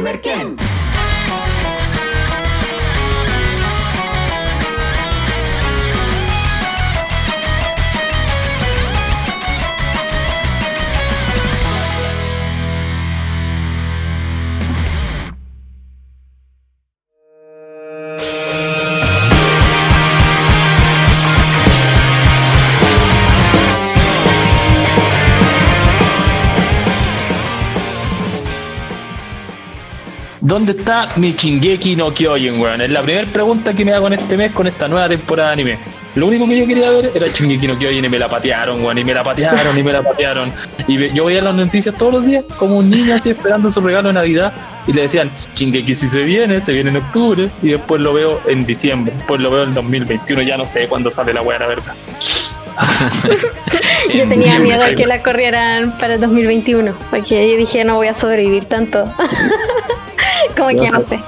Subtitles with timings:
[0.00, 0.71] con
[30.52, 32.82] ¿Dónde está mi Shingeki no Kyojin, weón?
[32.82, 35.52] Es la primera pregunta que me hago en este mes con esta nueva temporada de
[35.54, 35.78] anime.
[36.14, 38.98] Lo único que yo quería ver era Shingeki no Kyojin y me la patearon, weón,
[38.98, 40.52] y me la patearon y me la patearon.
[40.86, 44.08] Y yo veía las noticias todos los días como un niño así esperando su regalo
[44.08, 44.52] de Navidad
[44.86, 48.42] y le decían, Shingeki si se viene, se viene en octubre y después lo veo
[48.46, 51.66] en diciembre, después lo veo en 2021, ya no sé cuándo sale la weá, la
[51.66, 51.94] verdad.
[54.14, 57.96] Yo En tenía miedo de que la corrieran para el 2021, porque yo dije no
[57.96, 59.04] voy a sobrevivir tanto.
[60.56, 61.18] Como que no sé.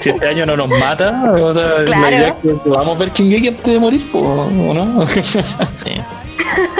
[0.00, 2.16] Si este año no nos mata, o sea, la Claro.
[2.16, 5.06] idea es que vamos a ver Shingeki antes de morir, po, ¿o no?
[5.06, 5.38] Sí.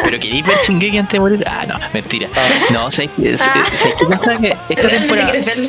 [0.04, 1.44] Pero queréis ver Shingeki antes de morir.
[1.46, 2.28] Ah, no, mentira.
[2.70, 3.64] No, sé que Ah.
[3.98, 5.64] qué pasa que esta ¿Realmente temporada.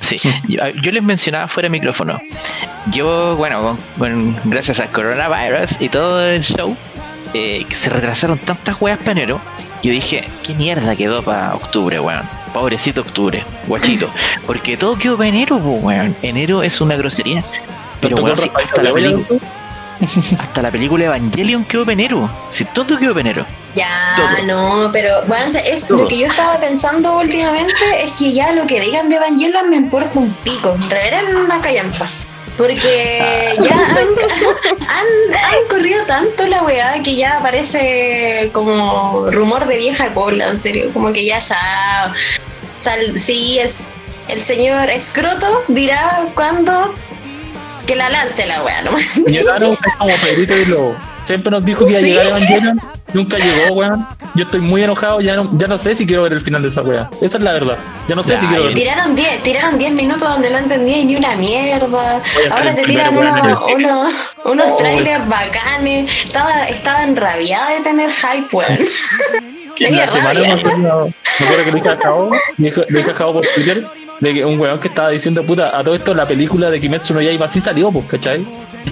[0.00, 0.16] Sí,
[0.48, 2.18] yo, yo les mencionaba fuera de micrófono.
[2.90, 6.76] Yo, bueno, con- con- gracias al coronavirus y todo el show,
[7.32, 9.40] eh, que se retrasaron tantas weas para enero.
[9.84, 12.22] Yo dije, ¿qué mierda quedó para octubre, weón?
[12.54, 14.08] Pobrecito octubre, guachito.
[14.46, 16.16] Porque todo quedó para enero, weón.
[16.22, 17.44] Enero es una grosería.
[18.00, 19.40] Pero, weón, sí, hasta, la pelicu-
[20.40, 22.30] hasta la película Evangelion quedó para enero.
[22.48, 23.46] Si todo quedó para enero.
[23.74, 24.46] Ya, Todo.
[24.86, 25.98] no, pero bueno, es Todo.
[25.98, 27.74] lo que yo estaba pensando últimamente
[28.04, 30.74] es que ya lo que digan de Evangelion me importa un pico.
[30.88, 32.08] Reverenda callampa.
[32.56, 33.96] Porque ya han,
[34.88, 40.58] han- han corrido tanto la weá que ya parece como rumor de vieja cola, en
[40.58, 40.90] serio.
[40.92, 42.12] Como que ya ya.
[42.74, 43.88] Sal, sí, es.
[44.28, 46.94] El señor Escroto dirá cuándo
[47.86, 49.16] que la lance la weá nomás.
[49.26, 50.96] Llegaron como Pedrito y Lobo.
[51.26, 52.06] Siempre nos dijo que iba a Sí.
[52.08, 52.80] llegar Evangelion.
[53.14, 54.06] Nunca llegó, weón.
[54.34, 55.20] Yo estoy muy enojado.
[55.20, 57.08] Ya no, ya no sé si quiero ver el final de esa weá.
[57.22, 57.76] Esa es la verdad.
[58.08, 58.74] Ya no sé Ya, si quiero ver.
[58.74, 62.20] Tiraron 10, tiraron 10 minutos donde no entendía ni una mierda.
[62.50, 63.74] Ahora te tiran en el unos, cine.
[63.92, 64.14] unos,
[64.44, 64.76] unos Oh.
[64.76, 66.24] trailers bacanes.
[66.26, 68.78] Estaba, estaba enrabiada de tener hype, weón.
[69.78, 71.08] La semana me acuerdo,
[71.38, 71.76] me acuerdo que le
[72.98, 73.86] dije, a Jao por Twitter
[74.20, 77.12] de que un weón que estaba diciendo puta, a todo esto la película de Kimetsu
[77.14, 78.46] no Yaiba sí salió, pues, ¿cachai?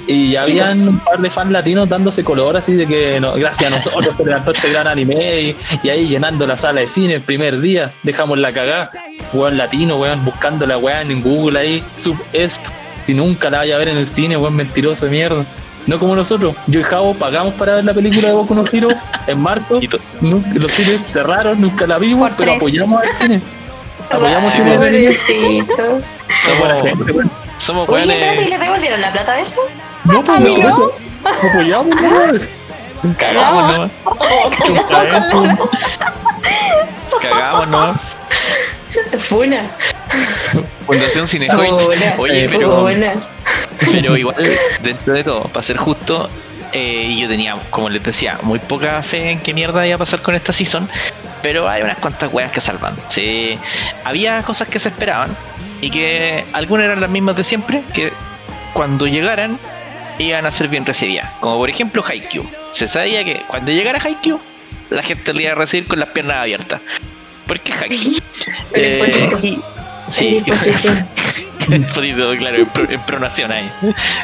[0.06, 3.34] Y ya Sí, habían un par de fans latinos dándose color así de que no,
[3.34, 6.88] gracias a nosotros se levantó este gran anime y, y ahí llenando la sala de
[6.88, 8.90] cine el primer día, dejamos la cagada,
[9.32, 12.60] weón latino, weón, buscando la weón en Google ahí, sub es
[13.02, 15.44] si nunca la vaya a ver en el cine, weón mentiroso de mierda.
[15.86, 18.88] No como nosotros, yo y Javo pagamos para ver la película de Boku no Hero
[19.26, 19.80] en marzo
[20.20, 22.56] Nunca- los cines cerraron, nunca la vimos, Por pero tres.
[22.58, 23.40] apoyamos al cine.
[24.10, 25.16] Apoyamos Sí, cine niños.
[25.26, 26.00] Pobrecito.
[26.40, 27.30] Somos buena gente, weón.
[27.58, 29.60] Somos Oye, espérate, ¿y le devolvieron la plata de eso?
[30.04, 30.90] No, pues A mí no, no.
[31.24, 32.48] Apoyamos, weón.
[33.18, 33.90] Cagamos, ¿no?
[34.64, 35.70] Chuncaento.
[37.20, 37.94] Cagamos, ¿no?
[39.18, 39.70] Funa.
[40.86, 41.68] Fundación Cinejoy.
[42.18, 42.86] Oye, Eh, pero,
[43.90, 44.36] pero igual,
[44.82, 46.28] dentro de todo, para ser justo,
[46.72, 50.20] eh, yo tenía, como les decía, muy poca fe en qué mierda iba a pasar
[50.20, 50.88] con esta season.
[51.42, 52.96] Pero hay unas cuantas weas que salvan.
[53.08, 53.58] Sí,
[54.04, 55.36] había cosas que se esperaban
[55.80, 58.12] y que algunas eran las mismas de siempre, que
[58.74, 59.58] cuando llegaran
[60.22, 61.30] iban a ser bien recibidas.
[61.40, 62.44] Como por ejemplo Haikyuu.
[62.72, 64.40] Se sabía que cuando llegara Haikyuu,
[64.90, 66.80] la gente le iba a recibir con las piernas abiertas.
[67.46, 68.14] Porque Haikyuu.
[68.74, 69.58] El
[70.20, 71.06] y- disposición.
[71.70, 73.70] el potito, claro, en, pro- en pronación ahí,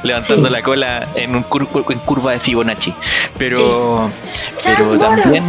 [0.02, 0.52] levantando Sí.
[0.52, 2.92] la cola en, un cur- en curva de Fibonacci.
[3.38, 4.10] Pero,
[4.64, 5.44] pero también,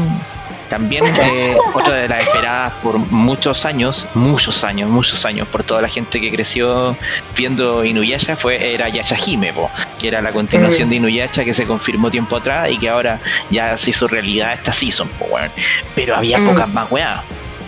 [0.69, 5.81] también eh, otra de las esperadas por muchos años, muchos años, muchos años, por toda
[5.81, 6.95] la gente que creció
[7.35, 9.69] viendo Inuyasha, fue, era Yashahime, po,
[9.99, 13.19] que era la continuación de Inuyasha que se confirmó tiempo atrás y que ahora
[13.49, 15.51] ya se hizo realidad esta season, po, weón.
[15.95, 16.45] Pero había Mm.
[16.47, 17.21] pocas más weas.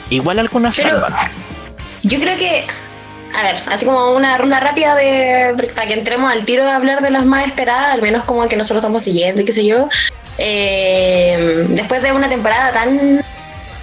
[0.09, 1.13] Igual algunas Pero- salvan.
[2.03, 2.65] Yo creo que,
[3.33, 7.01] a ver, así como una ronda rápida de para que entremos al tiro de hablar
[7.01, 9.87] de las más esperadas, al menos como que nosotros estamos siguiendo y qué sé yo.
[10.37, 13.23] Eh, después de una temporada tan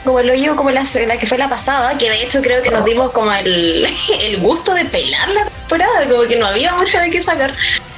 [0.04, 2.70] como lo digo, como la, la que fue la pasada, que de hecho creo que
[2.70, 3.86] nos dimos como el,
[4.22, 7.54] el gusto de pelar la temporada, como que no había mucho de qué sacar.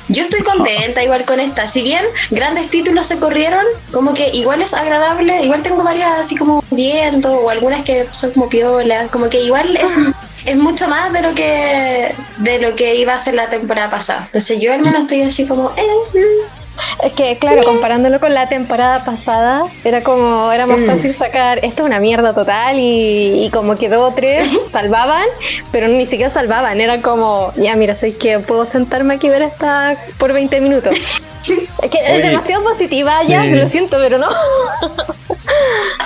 [0.08, 1.68] Yo estoy contenta igual con esta.
[1.68, 5.44] Si bien grandes títulos se corrieron, como que igual es agradable.
[5.44, 9.06] Igual tengo varias así como viendo, o algunas que son como piola.
[9.06, 9.96] Como que igual es,
[10.46, 14.22] es mucho más de lo que de lo que iba a ser la temporada pasada.
[14.24, 16.59] Entonces yo al menos estoy así como, eh, mm,
[17.02, 20.86] Es que, claro, comparándolo con la temporada pasada, era como, era más Mm.
[20.86, 24.42] fácil sacar, esto es una mierda total, y, y como que dos o tres
[24.72, 25.24] salvaban,
[25.72, 29.42] pero ni siquiera salvaban, era como, ya mira, sé que puedo sentarme aquí y ver
[29.42, 30.96] esta por 20 minutos.
[31.82, 31.99] Es que.
[32.16, 33.50] Es demasiado positiva ya, Sí.
[33.52, 34.28] lo siento, pero no.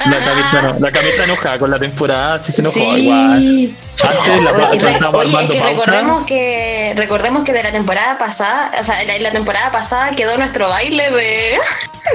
[0.07, 2.83] La camita, no, la camita enojada con la temporada, sí se enojó Sí.
[3.03, 3.71] igual.
[4.03, 8.73] Antes la Oye, re- oye, es que recordemos que recordemos que de la temporada pasada,
[8.79, 11.59] o sea, en la temporada pasada quedó nuestro baile de,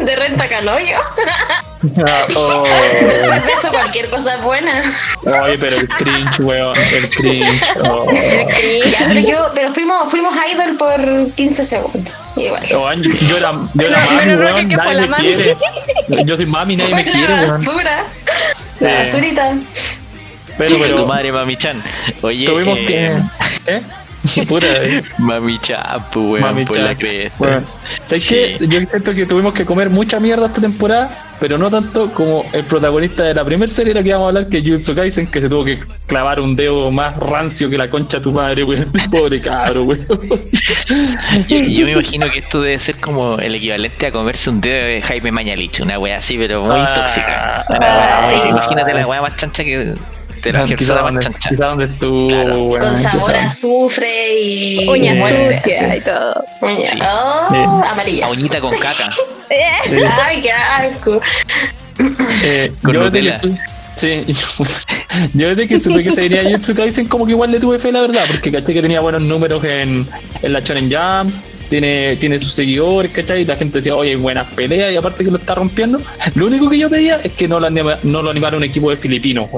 [0.05, 0.97] de renta caloyo.
[2.05, 2.63] Ah, oh.
[3.01, 4.83] Después de eso cualquier cosa es buena.
[5.23, 7.63] Oye, pero el cringe, weón, el cringe.
[7.89, 8.05] oh.
[8.11, 12.13] Ya, pero yo, pero fuimos, fuimos idol por 15 segundos.
[12.35, 12.63] Igual.
[12.65, 15.23] Yo era, yo Pero- mami, weón, que fue nadie la me mami.
[15.33, 16.25] quiere.
[16.25, 17.59] Yo soy mami, nadie me quiere, la weón.
[17.65, 18.03] basura.
[18.79, 18.95] La Sí.
[19.13, 19.53] basurita.
[20.57, 21.81] Pero, Tu pero, madre Mami-chan.
[22.21, 22.85] Oye, tuvimos eh,
[23.65, 23.73] que.
[23.75, 23.81] ¿Eh?
[24.47, 25.03] Puta, eh.
[25.17, 27.35] Mami-chan, pues, weón, Mami por la cresta.
[27.39, 27.61] Bueno,
[28.05, 28.35] ¿sabes Sí.
[28.35, 28.57] qué?
[28.67, 32.63] Yo siento que tuvimos que comer mucha mierda esta temporada, pero no tanto como el
[32.65, 35.39] protagonista de la primera serie de la que vamos a hablar, que es Kaisen, que
[35.39, 38.91] se tuvo que clavar un dedo más rancio que la concha de tu madre, weón.
[39.11, 40.05] Pobre cabro, weón.
[41.47, 44.85] Yo, yo me imagino que esto debe ser como el equivalente a comerse un dedo
[44.85, 47.61] de Jaime Mañalich, una wea así, pero muy Ah, tóxica.
[47.61, 48.35] ah, Una wea- sí.
[48.49, 49.93] Imagínate la wea más chancha que
[50.45, 51.49] la Quizá donde, chancha.
[51.49, 52.63] quizá donde estuvo, Claro.
[52.65, 52.79] weón.
[52.81, 54.87] Con sabor a azufre y.
[54.87, 56.43] Uña muerte, sucia y todo.
[56.61, 56.87] Uña.
[56.91, 56.99] Sí.
[57.01, 59.09] Oh, uñita con caca.
[59.87, 59.95] Sí.
[60.23, 61.19] Ay, qué asco.
[62.43, 63.57] Eh, Con yo desde que
[63.95, 64.23] Sí,
[65.33, 67.91] yo desde que supe que se venía Jujutsu Kaisen como que igual le tuve fe
[67.91, 70.07] la verdad, porque caché que tenía buenos números en,
[70.41, 71.33] en la Shonen Jump,
[71.69, 73.41] tiene, tiene sus seguidores, ¿cachai?
[73.41, 75.99] Y la gente decía, oye, buenas peleas y aparte que lo está rompiendo.
[76.35, 78.89] Lo único que yo pedía es que no lo, anima- no lo animara un equipo
[78.91, 79.49] de filipinos.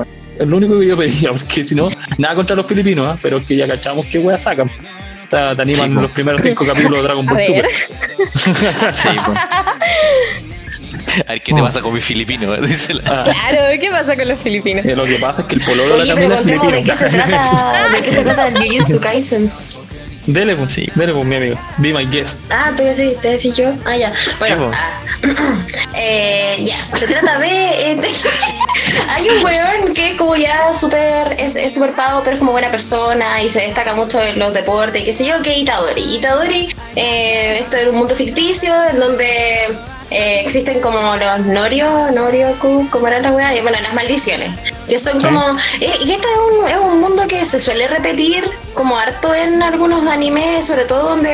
[0.41, 3.17] Es lo único que yo pedía, porque si no, nada contra los filipinos, ¿ah?
[3.21, 4.67] pero es que ya cachamos qué weas sacan.
[4.67, 7.41] O sea, te animan Sí, los primeros cinco capítulos de Dragon Ball.
[7.43, 7.65] Super.
[7.73, 9.37] Sí, pues.
[11.27, 13.03] A ver qué te pasa con mi filipino, dice la.
[13.05, 14.85] Ah, Claro, ¿qué pasa con los filipinos?
[14.85, 16.83] eh, lo que pasa es que el pololo de Oye, la pero es contemos de
[16.83, 17.37] qué se filipino.
[17.37, 19.45] trata, de qué se trata el Jujutsu Kaisen.
[20.27, 20.87] Dele, pues, sí.
[20.95, 21.59] Dele, pues, mi amigo.
[21.77, 22.39] Be my guest.
[22.49, 23.73] Ah, te decís, te decís yo.
[23.85, 24.13] Ah, ya.
[24.39, 25.63] Bueno, Sí, ah,
[25.95, 26.85] eh, ya.
[26.95, 27.91] Se trata de.
[27.91, 28.07] eh, de-
[29.09, 31.35] hay un weón que es como ya súper.
[31.39, 34.53] Es es súper pago, pero es como buena persona y se destaca mucho en los
[34.53, 36.15] deportes, y qué sé yo, que Itadori.
[36.17, 39.67] Itadori, eh, esto es un mundo ficticio en donde
[40.11, 44.49] eh, existen como los Norio, Norioku, como era la weá, y bueno, las maldiciones.
[44.87, 45.25] Que son Sí.
[45.25, 45.41] como.
[45.79, 48.43] eh, y este es un, es un mundo que se suele repetir
[48.73, 51.29] como harto en algunos animes, sobre todo donde.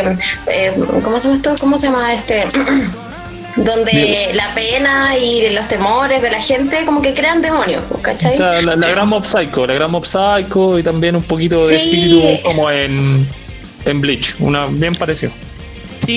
[0.00, 0.16] eh,
[0.48, 1.54] eh, ¿Cómo se llama esto?
[1.60, 2.46] ¿Cómo se llama este?
[3.56, 8.32] donde la pena y los temores de la gente como que crean demonios, pues, ¿cachai?
[8.32, 11.58] O sea, la, la gran Mob Psycho, la gran Mob Psycho y también un poquito
[11.66, 11.82] de Sí.
[11.84, 13.26] espíritu como en,
[13.84, 14.36] en Bleach.
[14.38, 15.32] Una bien parecido.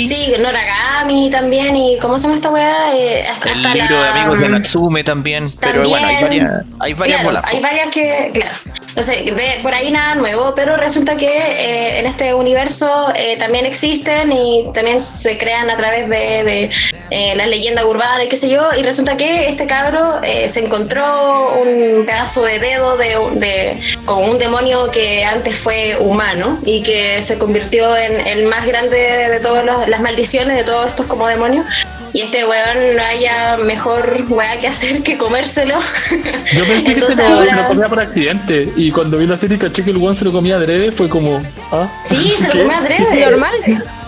[0.04, 2.95] Sí, Noragami también, y ¿cómo se llama esta weá?
[2.95, 5.48] Eh, hasta, El libro la- de amigos de Natsume también.
[5.62, 6.45] Pero bueno, hay También.
[6.48, 7.44] varias, hay varias Claro, bolas.
[7.45, 8.56] hay varias que, claro,
[8.95, 13.38] no sé, de- por ahí nada nuevo, pero resulta que eh, en este universo eh,
[13.38, 16.69] también existen y también se crean a través de, de,
[17.10, 20.60] eh, las leyendas urbanas y qué sé yo, y resulta que este cabro eh, se
[20.60, 26.84] encontró un pedazo de dedo de, de con un demonio que antes fue humano y
[26.84, 31.28] que se convirtió en el más grande de, todas las maldiciones de todos estos como
[31.28, 31.66] demonios.
[32.13, 35.80] Y este weón no haya mejor weá que hacer que comérselo.
[36.12, 38.70] Yo pensé Entonces que se lo, ahora- lo comía por accidente.
[38.75, 41.10] Y cuando vi la serie y caché que el one se lo comía adrede, fue
[41.10, 41.41] como.
[41.72, 41.88] ¿ah?
[42.03, 43.25] Sí, se lo come adrede.
[43.32, 43.51] Normal,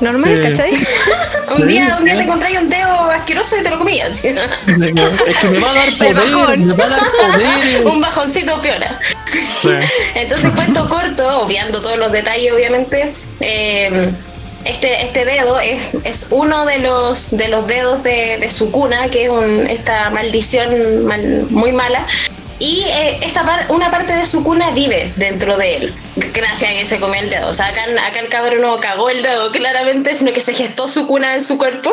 [0.01, 0.49] normal, Sí.
[0.49, 0.71] ¿cachai?
[1.57, 2.17] Un día, un día sí.
[2.19, 4.23] te encontráis un dedo asqueroso y te lo comías.
[4.25, 4.33] Es
[5.37, 6.65] que me va a dar poder, bajón.
[6.67, 7.85] me va a dar poder.
[7.85, 8.99] un bajoncito piola.
[9.61, 9.69] Sí.
[10.15, 13.13] Entonces, cuento corto, obviando todos los detalles, obviamente.
[13.39, 14.09] eh,
[14.65, 19.09] este, este dedo es, es uno de los, de los dedos de, de su cuna,
[19.09, 22.05] que es un- esta maldición mal- muy mala.
[22.57, 25.93] Y eh, esta par- una parte de su cuna vive dentro de él,
[26.33, 27.49] gracias a que se comió el dedo.
[27.49, 30.87] O sea, acá, acá el cabrón no cagó el dedo claramente, sino que se gestó
[30.87, 31.91] su cuna en su cuerpo.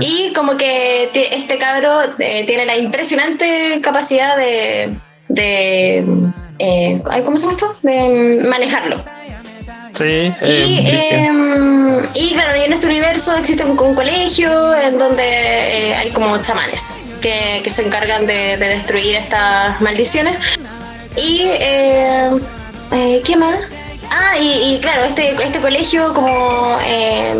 [0.00, 4.96] Y como que este cabro eh, tiene la impresionante capacidad de,
[5.28, 6.04] de
[6.58, 7.74] eh, ¿cómo se llama esto?
[7.82, 9.04] De mm, manejarlo.
[9.92, 14.98] Sí, y, eh, em, y claro, y en este universo existe un, un colegio en
[14.98, 20.36] donde eh, hay como chamanes que, que se encargan de, de destruir estas maldiciones.
[21.16, 22.30] Y, eh,
[23.24, 23.56] ¿qué más?
[24.10, 27.34] Ah, y, y claro, este, este colegio como eh,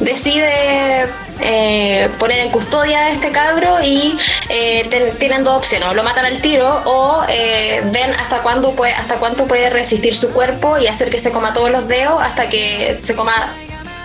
[0.00, 1.06] decide
[1.40, 4.16] eh, poner en custodia a este cabro y
[4.48, 8.72] eh, ten- tienen dos opciones, o lo matan al tiro o eh, ven hasta cuándo
[8.74, 12.20] puede, hasta cuánto puede resistir su cuerpo y hacer que se coma todos los dedos
[12.22, 13.52] hasta que se coma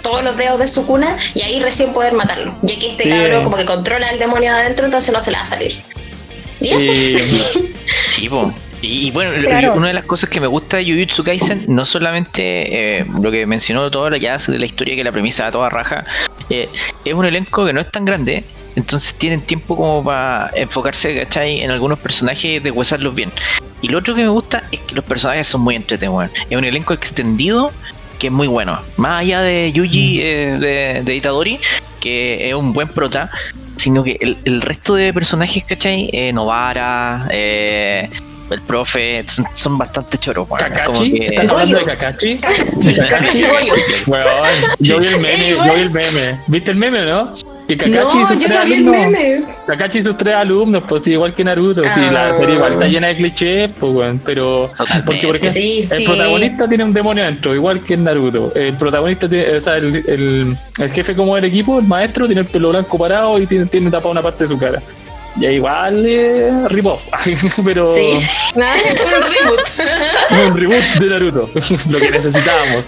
[0.02, 2.56] todos los dedos de su cuna y ahí recién poder matarlo.
[2.64, 3.10] Ya que este Sí.
[3.10, 5.80] cabro como que controla el demonio adentro, entonces no se le va a salir.
[6.60, 6.92] Y eso.
[6.92, 7.74] Y-
[8.16, 8.52] Sí, po.
[8.82, 9.74] Y, y bueno, Claro.
[9.76, 13.46] una de las cosas que me gusta de Jujutsu Kaisen, no solamente eh, lo que
[13.46, 16.04] mencionó todo lo que hace de la historia, que la premisa a toda raja,
[16.50, 16.68] eh,
[17.06, 18.44] es un elenco que no es tan grande,
[18.76, 21.62] entonces tienen tiempo como para enfocarse, ¿cachai?
[21.62, 23.32] En algunos personajes y deshuesarlos bien.
[23.82, 26.30] Y lo otro que me gusta es que los personajes son muy entretenidos.
[26.50, 27.72] Es un elenco extendido
[28.18, 28.80] que es muy bueno.
[28.98, 31.60] Más allá de Yuji, eh, de, de Itadori,
[32.00, 33.30] que es un buen prota,
[33.78, 36.10] sino que el, el resto de personajes, ¿cachai?
[36.14, 38.10] Eh, Novara, eh,
[38.52, 40.48] el profe, son, son bastante choros.
[40.48, 42.16] que- ¿Estás hablando de?
[42.20, 42.40] Sí,
[43.48, 43.74] Goyo.
[44.08, 44.28] Weón,
[44.80, 46.40] yo vi el meme, yo vi el meme.
[46.48, 47.34] ¿Viste el meme, no?
[47.68, 49.12] Que Kakashi y No, sus yo tres no vi el alumnos.
[49.12, 49.42] meme.
[49.68, 51.82] Kakashi y sus tres alumnos, pues sí, igual que Naruto.
[51.94, 52.38] Sí, la Ah.
[52.38, 54.20] serie igual está llena de clichés, pues weón.
[54.26, 54.72] Pero.
[54.76, 55.06] Totalmente.
[55.06, 56.06] Porque, por ejemplo, Sí, el sí.
[56.06, 58.52] protagonista tiene un demonio adentro, igual que en Naruto.
[58.56, 62.42] El protagonista, tiene, o sea, el, el, el jefe como del equipo, el maestro, tiene
[62.42, 64.82] el pelo blanco parado y tiene, tiene tapada una parte de su cara.
[65.40, 67.08] Y ahí igual eh, rip-off,
[67.64, 68.20] pero Sí.
[68.56, 68.76] Nada.
[69.16, 70.48] Un reboot.
[70.50, 71.50] un reboot de Naruto,
[71.90, 72.86] lo que necesitábamos.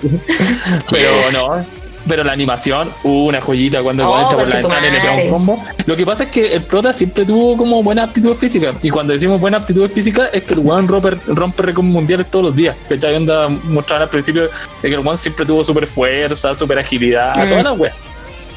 [0.89, 1.65] Pero no,
[2.07, 5.15] pero la animación, uh, una joyita cuando Oh, entra por la ventana y le pega
[5.23, 5.63] un combo.
[5.85, 8.73] Lo que pasa es que el prota siempre tuvo como buena aptitud física.
[8.81, 12.45] Y cuando decimos buena aptitud física, es que el weón rompe, rompe récords mundiales todos
[12.45, 12.75] los días.
[12.89, 14.49] Que ya onda mostraban al principio de
[14.89, 17.49] que el weón siempre tuvo super fuerza, super agilidad, Mm.
[17.49, 17.93] toda la wea.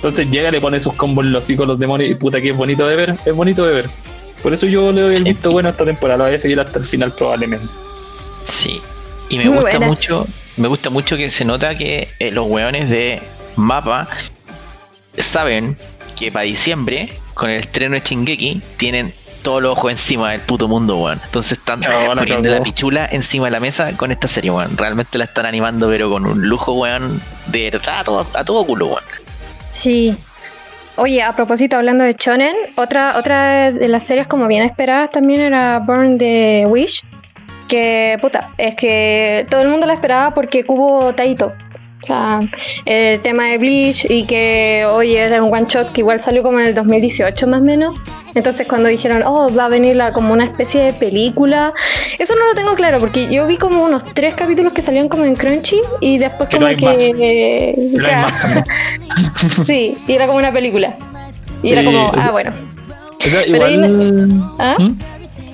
[0.08, 2.56] Entonces llega, le pone sus combos en los hocico los demonios y puta que es
[2.56, 3.90] bonito de ver, es bonito de ver.
[4.42, 6.60] Por eso yo le doy el visto bueno a esta temporada, la voy a seguir
[6.60, 7.66] hasta el final probablemente.
[8.44, 8.80] Sí.
[9.28, 9.86] Y me Muy gusta buena.
[9.86, 13.20] mucho, me gusta mucho que se nota que eh, los weones de
[13.56, 14.08] mapa
[15.18, 15.76] saben
[16.16, 20.68] que para diciembre, con el estreno de Shingeki, tienen todos los ojos encima del puto
[20.68, 21.20] mundo, weón.
[21.24, 24.76] Entonces están la poniendo la pichula encima de la mesa con esta serie, weón.
[24.76, 28.64] Realmente la están animando, pero con un lujo, weón, de verdad a todo, a todo
[28.64, 29.04] culo, weón.
[29.76, 30.16] Sí.
[30.96, 35.42] Oye, a propósito, hablando de Shonen, otra, otra de las series como bien esperadas también
[35.42, 37.04] era Burn the Wish.
[37.68, 41.52] Que, puta, es que todo el mundo la esperaba porque cubo Taito.
[42.06, 42.38] O sea,
[42.84, 46.60] el tema de Bleach y que, oye, era un one shot que igual salió como
[46.60, 47.98] en el 2018 más o menos.
[48.36, 51.74] Entonces cuando dijeron, oh, va a venir la, como una especie de película,
[52.16, 55.24] eso no lo tengo claro porque yo vi como unos tres capítulos que salían como
[55.24, 57.74] en Crunchy y después Que como no que...
[57.76, 58.62] No claro.
[59.66, 60.94] Sí, y era como una película.
[61.64, 62.52] Y Sí, era como, ah, bueno.
[63.18, 63.80] Pero ahí.
[64.60, 64.76] ¿Ah?
[64.78, 64.96] ¿Mm?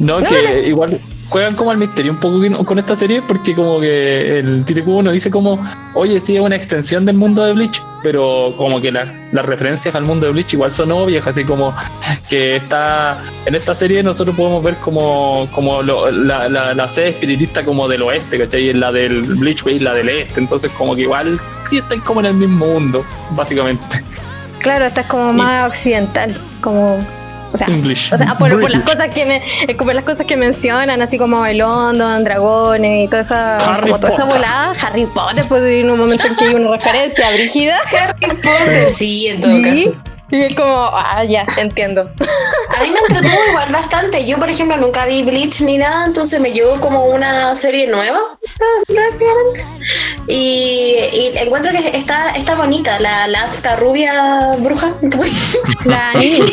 [0.00, 0.58] No, No, que no.
[0.58, 1.00] igual
[1.32, 5.02] juegan como al misterio un poco con- esta serie porque como que el Tite Cubo
[5.02, 5.58] nos dice como,
[5.94, 9.94] oye, sí es una extensión del mundo de Bleach, pero como que la- las referencias
[9.94, 11.74] al mundo de Bleach igual son obvias, así como
[12.28, 17.08] que está en esta serie nosotros podemos ver como, como lo- la, la, la sede
[17.08, 18.68] espiritista como del oeste, ¿cachai?
[18.68, 22.20] Y la del Bleach y la del este, entonces como que igual sí están como
[22.20, 24.04] en el mismo mundo, básicamente.
[24.58, 26.98] Claro, esta es como más occidental, como,
[27.52, 28.12] o sea, English.
[28.12, 29.36] o sea por, por las cosas que me,
[29.68, 33.90] eh, por las cosas que mencionan, así como el London, dragones y toda esa, Harry
[33.90, 37.24] como toda esa volada, Harry Potter, pues en un momento en que hay una referencia
[37.34, 39.62] brígida, Harry Potter, sí, en todo Sí.
[39.62, 39.94] caso.
[40.32, 42.10] Y es como, ah, ya, entiendo.
[42.74, 44.24] A mí me entretuvo igual bastante.
[44.24, 48.18] Yo, por ejemplo, nunca vi Bleach ni nada, entonces me llegó como una serie nueva,
[48.18, 49.64] ah, prácticamente.
[50.28, 54.94] Y, y encuentro que está, está bonita, la, la Asuka rubia bruja.
[55.84, 56.52] La Nini.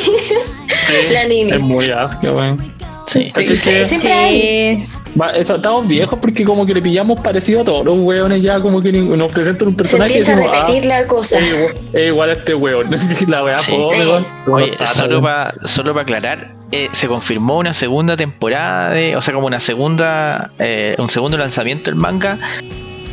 [1.11, 1.51] la Nini.
[1.51, 2.75] Es muy asco, weón.
[3.07, 3.23] Sí.
[3.23, 4.89] Sí, ¿Cachai sí, siempre hay.
[5.19, 8.59] Va, eso, estamos viejos porque como que le pillamos parecido a todos los weones ya
[8.59, 11.39] como que nos presentan un Se personaje y empieza a decimos, repetir la ah, cosa.
[11.39, 12.87] es, igual, es igual a este weón.
[13.27, 13.71] la weá Sí.
[13.71, 14.25] pobre.
[14.47, 19.33] Oye, solo para solo para aclarar, eh, se confirmó una segunda temporada de, o sea,
[19.33, 22.37] como una segunda, eh, un segundo lanzamiento del manga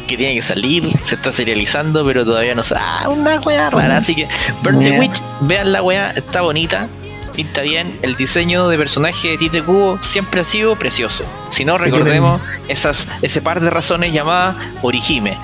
[0.07, 2.81] que tiene que salir, se está serializando, pero todavía no sabe.
[2.85, 3.97] Ah, una weá rara.
[3.97, 4.29] Así que
[4.63, 5.01] Burn the Yeah.
[5.01, 6.87] Witch, vean la weá, está bonita,
[7.37, 7.97] pinta bien.
[8.02, 11.25] El diseño de personaje de Tite Kubo siempre ha sido precioso.
[11.50, 15.38] Si no, recordemos esas, ese par de razones llamadas Orihime.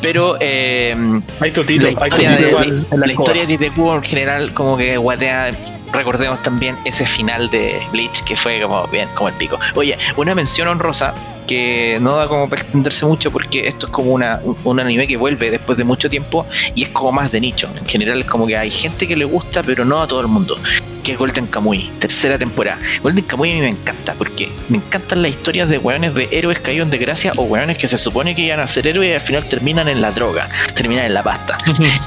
[0.00, 0.96] Pero eh,
[1.40, 4.02] Hay totito, la hay historia, totito de, igual la- en la, historia de Tite en
[4.02, 5.50] general como que guatea
[5.92, 10.34] recordemos también ese final de Bleach que fue como bien como el pico oye una
[10.34, 11.12] mención honrosa
[11.46, 15.06] que no da como para extenderse mucho porque esto es como una, un- un anime
[15.06, 18.26] que vuelve después de mucho tiempo y es como más de nicho en general es
[18.26, 20.56] como que hay gente que le gusta pero no a todo el mundo
[21.02, 22.78] que es Golden Kamuy, tercera temporada.
[23.02, 26.60] Golden Kamuy a mí me encanta porque me encantan las historias de weones de héroes
[26.60, 29.20] caídos de gracia o weones que se supone que iban a ser héroes y al
[29.20, 31.58] final terminan en la droga, terminan en la pasta.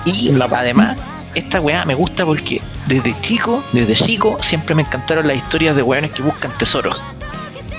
[0.05, 0.97] Y La además,
[1.33, 5.81] esta weá me gusta porque desde chico, desde chico, siempre me encantaron las historias de
[5.81, 7.01] weones que buscan tesoros.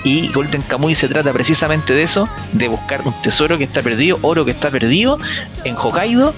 [0.03, 4.19] Y Golden Kamuy se trata precisamente de eso, de buscar un tesoro que está perdido,
[4.21, 5.19] oro que está perdido
[5.63, 6.33] en Hokkaido.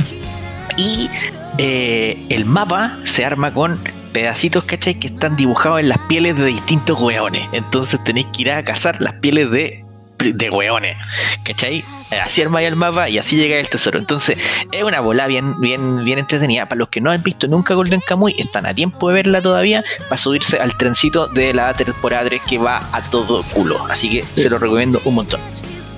[0.78, 1.10] Y
[1.58, 4.96] eh, el mapa se arma con pedacitos, ¿cachai?
[4.96, 7.48] Que están dibujados en las pieles de distintos hueones.
[7.52, 9.84] Entonces tenéis que ir a cazar las pieles de,
[10.18, 10.98] de hueones,
[11.44, 11.84] ¿cachai?
[12.24, 14.00] Así armáis el mapa y así llega el tesoro.
[14.00, 14.38] Entonces
[14.72, 16.68] es una bola bien, bien, bien entretenida.
[16.68, 19.84] Para los que no han visto nunca Golden Kamuy, están a tiempo de verla todavía
[20.10, 23.86] para subirse al trencito de la temporada 3 que va a todo culo.
[23.90, 25.40] Así que se lo recomiendo un montón.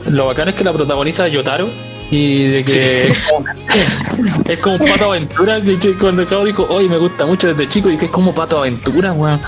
[0.07, 1.69] Lo bacán es que la protagoniza Yotaro
[2.11, 7.25] y de que es como un pato aventura que cuando acabo dijo, oye me gusta
[7.25, 9.39] mucho desde chico y que es como pato aventura, weón.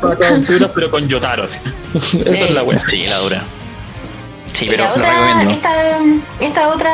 [0.00, 1.58] pato aventura pero con Yotaro, así.
[1.94, 2.82] Esa es la weá.
[2.88, 3.42] Sí, la dura.
[4.56, 5.70] Sí, pero la lo otra, esta,
[6.40, 6.90] esta otra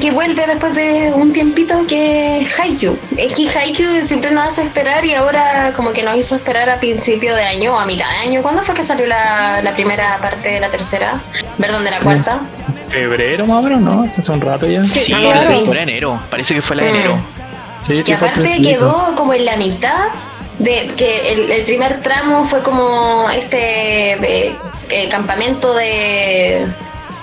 [0.00, 2.96] que vuelve después de un tiempito que es Haikyuu.
[3.16, 6.76] Es que Haikyuu siempre nos hace esperar y ahora como que nos hizo esperar a
[6.78, 8.42] principio de año o a mitad de año.
[8.42, 11.20] ¿Cuándo fue que salió la, la primera parte de la tercera?
[11.58, 12.40] Perdón, de la cuarta.
[12.88, 14.02] Febrero más o menos, ¿no?
[14.04, 14.84] Hace un rato ya.
[14.84, 15.62] Sí, Sí, Ah, la sí.
[15.66, 16.20] fue en enero.
[16.30, 16.94] Parece que fue la de Mm.
[16.94, 17.18] enero.
[17.80, 20.04] sí, Y aparte quedó como en la mitad
[20.60, 24.56] de que el, el primer tramo fue como este eh,
[24.90, 26.66] eh, campamento de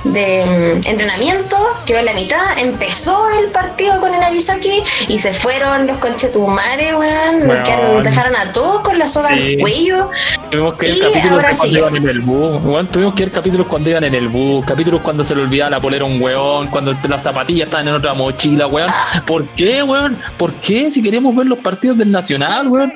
[0.04, 0.46] de
[0.84, 5.88] mm, entrenamiento, quedó en la mitad, empezó el partido con el Arisaki y se fueron
[5.88, 7.64] los conchetumares, weón, Weón.
[7.64, 9.56] que dejaron a todos con la soga Sí.
[9.56, 10.10] al cuello.
[10.50, 12.62] Tuvimos que ir capítulos cuando iban en el bus.
[12.64, 15.70] weón, tuvimos que ir capítulos cuando iban en el bus, capítulos cuando se le olvidaba
[15.72, 18.90] la polera a un weón, cuando las zapatillas estaban en otra mochila, weón.
[19.26, 20.18] ¿Por qué, weón?
[20.38, 20.90] ¿Por qué?
[20.92, 22.94] Si queríamos ver los partidos del Nacional, weón.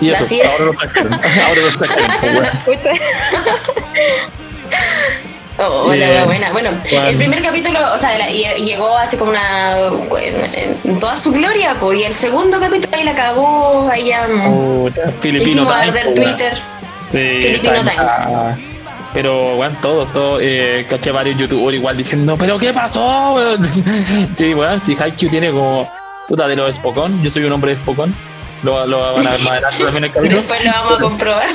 [0.00, 0.58] Y eso, Así es.
[0.60, 1.14] ahora lo sacaron.
[1.46, 2.46] Ahora lo sacaron, weón.
[5.62, 6.08] Oh, Bien.
[6.10, 6.52] la wea buena.
[6.52, 7.08] Bueno, Bueno.
[7.08, 9.76] el primer capítulo, o sea, la- llegó así como una.
[10.54, 11.98] en, toda su gloria, pues.
[12.00, 14.26] Y el segundo capítulo ahí la acabó, ahí ya.
[14.26, 14.50] mm,
[14.84, 16.14] Puta, Filipino Time, pues.
[16.14, 16.54] Twitter.
[17.06, 18.70] Sí, Filipino Time.
[19.12, 23.36] Pero, weón, todos, todos, eh, caché varios youtubers igual diciendo, ¿pero qué pasó,
[24.32, 25.88] sí, weón, si Haikyuu tiene como,
[26.28, 28.14] puta, de los Spokon, yo soy un hombre de Spokon,
[28.62, 30.38] lo, lo van a ver más adelante también el capítulo.
[30.38, 31.46] Después lo vamos a comprobar.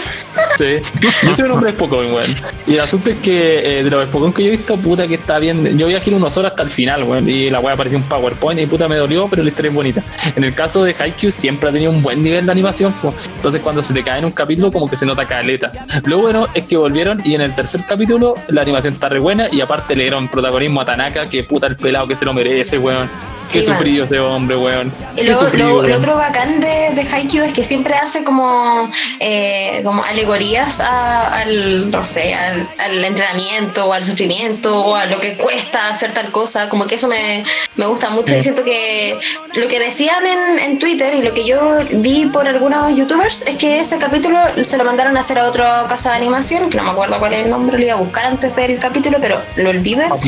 [0.57, 0.77] Sí,
[1.24, 2.25] yo soy un hombre de Spokon, weón.
[2.67, 5.15] Y el asunto es que eh, de los Spokon que yo he visto, puta, que
[5.15, 5.77] está bien.
[5.77, 7.29] Yo vi aquí unos horas hasta el final, weón.
[7.29, 10.03] Y la weá parecía un PowerPoint y puta me dolió, pero la historia es bonita.
[10.35, 13.29] En el caso de Haikyuu siempre ha tenido un buen nivel de animación, pues.
[13.35, 15.72] Entonces cuando se te cae en un capítulo, como que se nota caleta.
[16.03, 19.48] Lo bueno es que volvieron y en el tercer capítulo la animación está re buena
[19.51, 22.77] y aparte le dieron protagonismo a Tanaka, que puta el pelado que se lo merece,
[22.77, 23.09] weón.
[23.51, 24.91] Qué Sí, sufrido ese hombre, weón.
[25.15, 26.00] Y luego, sufrido, lo, lo weón.
[26.00, 31.92] otro bacán de, de Haikyuu es que siempre hace como, eh, como alegorías a- al,
[31.92, 36.31] no sé, al, al entrenamiento o al sufrimiento o a lo que cuesta hacer tal
[36.31, 36.70] cosa.
[36.70, 37.44] Como que eso me,
[37.75, 38.36] me gusta mucho Sí.
[38.38, 39.20] y siento que
[39.55, 41.60] lo que decían en, en Twitter y lo que yo
[41.92, 45.86] vi por algunos youtubers es que ese capítulo se lo mandaron a hacer a otra
[45.88, 48.25] casa de animación, que no me acuerdo cuál es el nombre, lo iba a buscar
[48.25, 50.08] antes del capítulo, pero lo olvidé.
[50.08, 50.20] Para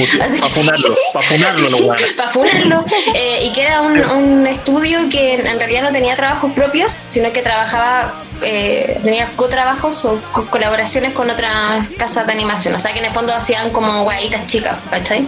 [0.50, 5.58] funarlo, para funarlo, para funarlo, eh, y que era un, un estudio que en en
[5.60, 11.30] realidad no tenía trabajos propios, sino que trabajaba, eh, tenía cotrabajos o co- colaboraciones con
[11.30, 15.26] otras casas de animación, o sea que en el fondo hacían como guaitas chicas, ¿cachai?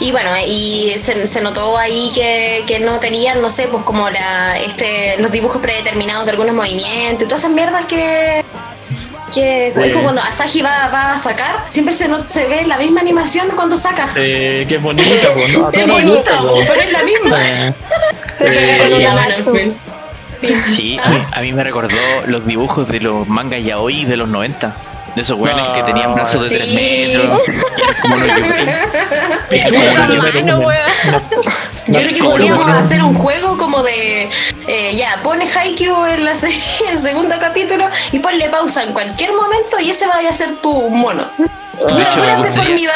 [0.00, 4.08] Y bueno, y se, se notó ahí que, que no tenían, no sé, pues como
[4.10, 8.44] la, este, los dibujos predeterminados de algunos movimientos y todas esas mierdas que,
[9.34, 9.82] que Sí.
[9.82, 13.48] dijo cuando Asahi va, va a sacar, siempre se, no- se ve la misma animación
[13.56, 14.10] cuando saca.
[14.16, 15.70] Eh, qué bonita, pues, ¿no?
[15.72, 16.66] Es bonita, pues.
[16.68, 17.38] pero es la misma.
[17.42, 17.74] Eh,
[18.36, 19.26] Se con Eh, una
[20.66, 21.94] Sí, a mí, a mí me recordó
[22.26, 24.72] los dibujos de los mangas yaoi de los 90.
[25.14, 26.56] De esos weones que tenían brazos de Sí.
[26.56, 27.40] 3 metros.
[28.02, 28.16] como
[31.86, 34.28] yo creo que podríamos hacer un juego como de
[34.66, 36.48] eh, ya, pone Haikyuu en la se-
[36.84, 40.56] en el segundo capítulo y ponle pausa en cualquier momento y ese vaya a ser
[40.56, 41.24] tu mono.
[41.38, 42.90] De hecho, me gustaría,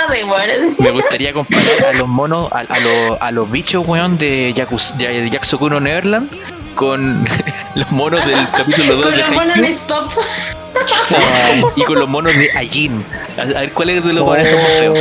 [0.78, 4.96] me gustaría comparar a los monos, a, a los, a los bichos, weón, de, Yakus,
[4.96, 6.30] de Yakusokuno Neverland
[6.74, 7.24] con
[7.74, 10.10] los monos del capítulo 2 Con de los monos stop.
[11.04, 11.16] Sí,
[11.76, 13.04] y con los monos de Ajin.
[13.36, 14.98] A, a ver cuál es de los monos son más feos.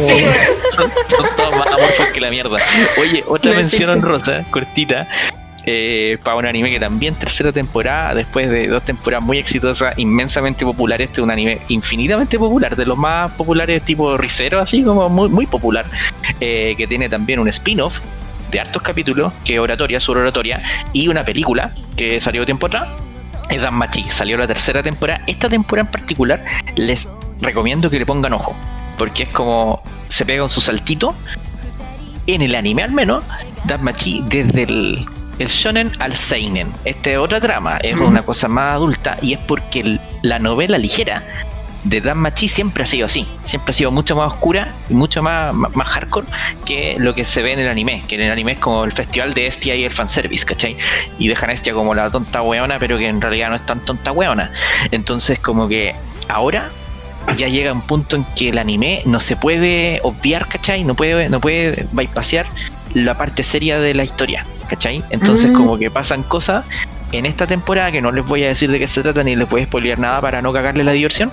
[0.00, 0.24] Sí,
[0.70, 2.58] son, son todos más amorfos que la mierda.
[2.98, 4.06] Oye, otra No mención existe.
[4.06, 5.08] honrosa, cortita.
[5.66, 10.64] eh, para un anime que también tercera temporada, después de dos temporadas muy exitosas, inmensamente
[10.64, 15.08] popular, este es un anime infinitamente popular, de los más populares tipo Ricero, así como
[15.10, 15.84] muy, muy popular,
[16.40, 18.00] eh, que tiene también un spin-off
[18.50, 22.88] de hartos capítulos, que es oratoria, sobre oratoria, y una película que salió tiempo atrás,
[23.48, 25.22] es Danmachi, salió la tercera temporada.
[25.26, 26.44] Esta temporada en particular
[26.76, 27.08] les
[27.40, 28.54] recomiendo que le pongan ojo,
[28.96, 31.14] porque es como se pega un su saltito.
[32.26, 33.24] En el anime al menos,
[33.64, 35.04] Danmachi desde el,
[35.38, 36.68] el shonen al seinen.
[36.84, 40.78] Esta es otra trama, es una cosa más adulta y es porque el- la novela
[40.78, 41.22] ligera
[41.84, 43.26] de Danmachi siempre ha sido así.
[43.44, 46.26] Siempre ha sido mucho más oscura y mucho más, más, más hardcore
[46.64, 48.04] que lo que se ve en el anime.
[48.06, 50.76] Que en el anime es como el festival de Estia y el fanservice, ¿cachai?
[51.18, 53.80] Y dejan a Estia como la tonta weona, pero que en realidad no es tan
[53.80, 54.50] tonta weona.
[54.90, 55.94] Entonces, como que
[56.28, 56.70] ahora
[57.36, 60.84] ya llega un punto en que el anime no se puede obviar, ¿cachai?
[60.84, 62.46] No puede, no puede bypasear
[62.94, 65.04] la parte seria de la historia, ¿cachai?
[65.10, 65.54] Entonces Mm.
[65.54, 66.64] como que pasan cosas
[67.12, 69.48] en esta temporada que no les voy a decir de qué se trata ni les
[69.48, 71.30] voy a spoilear nada para no cagarle la diversión,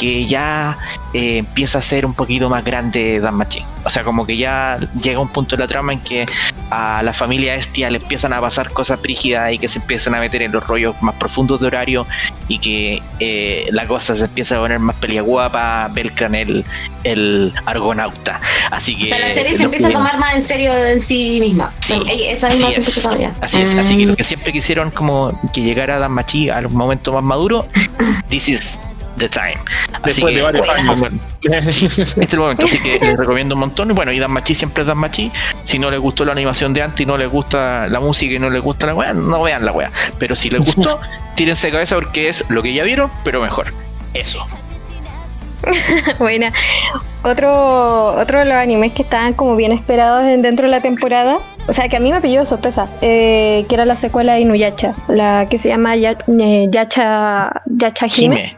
[0.00, 0.78] que ya
[1.12, 3.62] eh, empieza a ser un poquito más grande Dan Machi.
[3.84, 6.24] O sea, como que ya llega un punto de la trama en que
[6.70, 10.20] a la familia Estia le empiezan a pasar cosas brígidas y que se empiezan a
[10.20, 12.06] meter en los rollos más profundos de horario
[12.48, 16.64] y que eh, la cosa se empieza a poner más peliaguda para Belcran el,
[17.04, 18.40] el argonauta.
[18.70, 21.38] Así que O sea, la serie se empieza a tomar más en serio en sí
[21.40, 21.72] misma.
[21.80, 23.44] Sí, O sea, esa misma así se es, empieza a.
[23.44, 24.08] Así es, así que Mm.
[24.08, 27.66] lo que siempre quisieron como que llegara Dan Machi al momento más maduro,
[28.30, 28.78] this is
[29.20, 29.58] the time.
[30.02, 30.66] Así Después que, de varios
[31.42, 33.90] este es el momento, así que les recomiendo un montón.
[33.90, 35.30] Y bueno, y Dan Machi siempre es Dan Machi.
[35.64, 38.38] Si no les gustó la animación de antes y no les gusta la música y
[38.40, 39.90] no les gusta la weá, no vean la weá.
[40.18, 41.00] Pero si les gustó,
[41.36, 43.72] tírense de cabeza porque es lo que ya vieron, pero mejor.
[44.14, 44.44] Eso.
[46.18, 46.52] Buena.
[47.22, 51.38] Otro, otro de los animes que estaban como bien esperados en- dentro de la temporada,
[51.68, 54.94] o sea que a mí me pilló sorpresa, eh, que era la secuela de Inuyasha,
[55.08, 58.56] la que se llama Ya- eh, Yacha, Yacha Hime.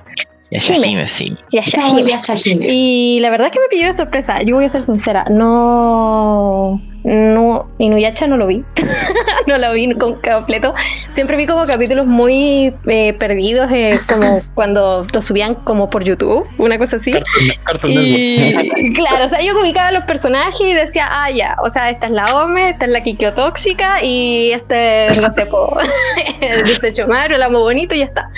[0.60, 1.36] Jime, sí.
[1.50, 2.10] Yacha No, Hime.
[2.10, 2.66] ya está Jime.
[2.68, 4.42] Y la verdad es que me pilló de sorpresa.
[4.42, 8.62] Yo voy a ser sincera, no, no Inuyasha no lo vi,
[9.46, 10.74] no lo vi con completo.
[11.08, 16.46] Siempre vi como capítulos muy eh, perdidos, eh, como cuando lo subían como por YouTube,
[16.58, 17.12] una cosa así.
[17.12, 17.92] Cartoon, Cartoon.
[17.94, 22.06] Y claro, o sea, yo ubicaba los personajes y decía, ah, ya, o sea, esta
[22.06, 25.76] es la Ome, esta es la Kikyo tóxica y este, no sé, po,
[26.40, 28.28] el desecho Mario, el amo bonito y ya está.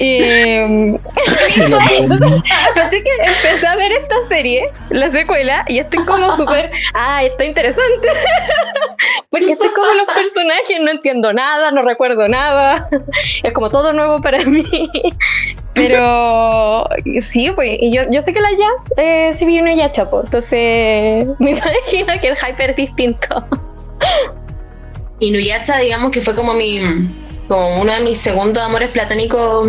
[0.02, 0.16] Y,
[1.98, 2.42] entonces,
[2.74, 7.44] así que empecé a ver esta serie, la secuela, y estoy como súper, ah, está
[7.44, 8.08] interesante.
[9.30, 12.88] Porque estoy como los personajes, no entiendo nada, no recuerdo nada.
[13.42, 14.64] Es como todo nuevo para mí.
[15.74, 16.88] Pero
[17.20, 21.26] sí, pues, y yo, yo sé que la jazz eh, sí viene ya chapo, entonces
[21.38, 23.44] me imagino que el hyper es distinto.
[25.20, 26.80] Inuyasha, digamos que fue como mi
[27.46, 29.66] como uno de mis segundos amores platónicos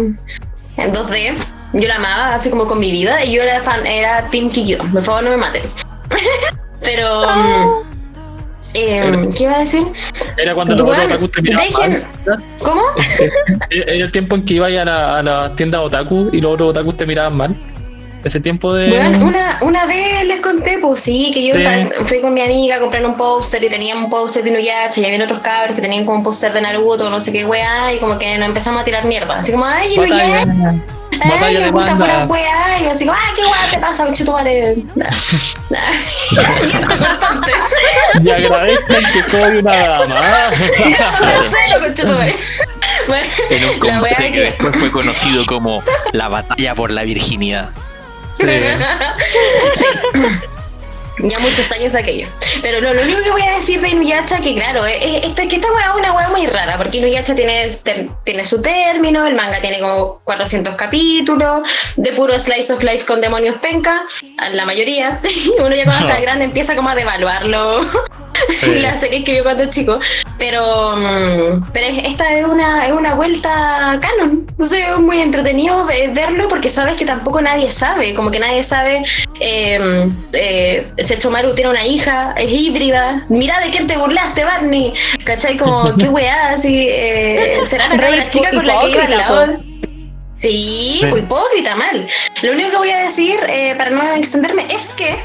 [0.77, 1.33] en 2D.
[1.73, 4.77] Yo la amaba así como con mi vida y yo era fan, era Team Kikyo.
[4.91, 5.61] Por favor, no me maten.
[6.81, 7.83] Pero mm,
[8.73, 9.83] eh, ¿qué iba a decir?
[10.37, 12.43] Era cuando los Bueno, otros otakus te miraban dejen- mal.
[12.63, 12.81] ¿Cómo?
[13.69, 16.69] Era el tiempo en que iba a la, a la tienda otaku y los otros
[16.69, 17.55] otakus te miraban mal.
[18.23, 18.89] Ese tiempo de.
[18.89, 21.61] Bueno, una, una vez les conté, pues sí, que yo Sí.
[21.61, 25.01] estaba- fui con mi amiga a comprar un póster y teníamos un póster de Inuyasha
[25.01, 27.91] y había otros cabros que tenían como un póster de Naruto, no sé qué weá,
[27.93, 29.39] y como que nos empezamos a tirar mierda.
[29.39, 30.45] Así como, ay, Inuyasha,
[31.23, 32.29] ay, me gusta pura bandas.
[32.29, 34.05] weá, y yo así como, ay, qué weá te pasa,
[34.95, 35.79] nah.
[36.35, 37.51] Cortante.
[38.23, 40.21] Y agradezcan que soy una dama.
[43.49, 44.39] En un combate que...
[44.41, 45.81] después fue conocido como
[46.11, 47.71] la batalla por la virginidad.
[48.41, 49.85] Sí.
[49.85, 49.85] Sí.
[51.23, 52.27] Ya muchos años de aquello.
[52.63, 55.01] Pero no, lo único que voy a decir de Inuyasha, que claro, es,
[55.35, 59.27] que esta weá es una weá muy rara, porque Inuyasha tiene, ter- tiene su término,
[59.27, 61.61] el manga tiene como 400 capítulos,
[61.97, 64.01] de puro slice of life con demonios penca,
[64.53, 65.19] la mayoría.
[65.23, 67.81] Y uno ya cuando está grande empieza como a devaluarlo.
[68.53, 68.75] Sí.
[68.79, 69.99] la serie que vio cuando chico.
[70.37, 74.45] Pero, mm, pero es- esta es una, es una vuelta canon.
[74.49, 78.13] Entonces es muy entretenido ve- verlo porque sabes que tampoco nadie sabe.
[78.13, 79.03] Como que nadie sabe.
[79.39, 83.25] Eh, eh, Sechomaru tiene una hija, es híbrida.
[83.29, 84.93] Mira de quién te burlaste, Barney.
[85.23, 85.57] ¿Cachai?
[85.57, 86.87] Como, qué weá, así.
[86.89, 89.53] Eh, será la cabra chica con la que iba hipócrita, lado.
[90.35, 91.05] Sí, Sí.
[91.05, 92.07] muy hipócrita, mal.
[92.41, 95.15] Lo único que voy a decir, eh, para no extenderme, es que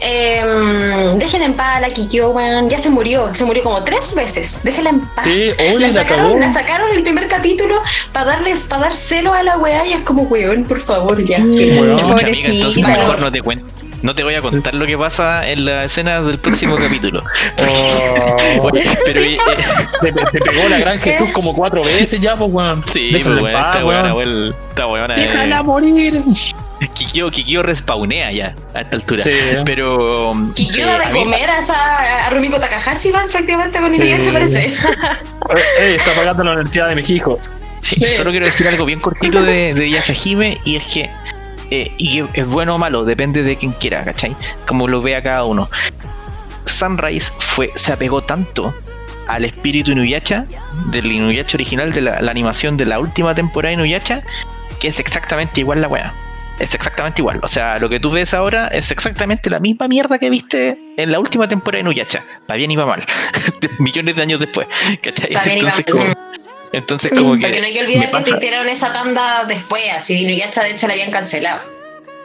[0.00, 2.68] eh, dejen en paz a la Kikyo, weón.
[2.68, 3.34] Ya se murió.
[3.34, 4.62] Se murió como tres veces.
[4.64, 5.26] Déjenla en paz.
[5.26, 7.76] Sí, oye, la, sacaron, la sacaron el primer capítulo
[8.12, 11.36] para darles, para dar celo a la weá y es como, weón, por favor, ya.
[11.38, 12.00] Sí, weón.
[12.00, 13.66] Amiga, entonces mejor no te cuento.
[14.02, 17.22] No te voy a contar lo que pasa en la escena del próximo capítulo.
[18.58, 19.38] Oh, Oye, pero eh,
[20.00, 22.82] se, se pegó la gran Jesús como cuatro veces ya, pues, weón.
[22.86, 24.12] sí, pues paz, esta weón.
[24.12, 26.22] weón, esta weona, eh, Déjala morir.
[26.94, 29.22] Kikyo, Kikyo respawnea ya a esta altura.
[29.22, 29.32] Sí.
[29.64, 33.78] Pero Kikyo eh, da a de mí- comer a, esa, a Rumiko Takahashi más prácticamente
[33.80, 33.96] con Sí.
[33.96, 34.74] Inuyasha, parece.
[35.78, 37.50] Eh, está pagando la universidad de mis hijos.
[37.82, 41.10] Sí, solo quiero decir algo bien cortito de, de Yashahime y es que
[41.70, 44.34] eh, y que es bueno o malo, depende de quien quiera, ¿cachai?
[44.66, 45.68] Como lo vea cada uno.
[46.66, 48.74] Sunrise fue, se apegó tanto
[49.28, 50.46] al espíritu Inuyasha,
[50.86, 54.22] del Inuyasha original, de la, la animación de la última temporada de Inuyasha,
[54.78, 56.12] que es exactamente igual la weá.
[56.60, 57.40] Es exactamente igual.
[57.42, 61.10] O sea, lo que tú ves ahora es exactamente la misma mierda que viste en
[61.10, 62.24] la última temporada de Nuyacha.
[62.50, 63.04] Va bien y va mal.
[63.78, 64.66] Millones de años después.
[65.02, 65.32] ¿cachai?
[65.32, 66.04] Entonces, como,
[66.72, 67.40] entonces como que.
[67.42, 70.86] Porque no hay que olvidar que te tiraron esa tanda después, así Nuyacha de hecho
[70.86, 71.60] la habían cancelado.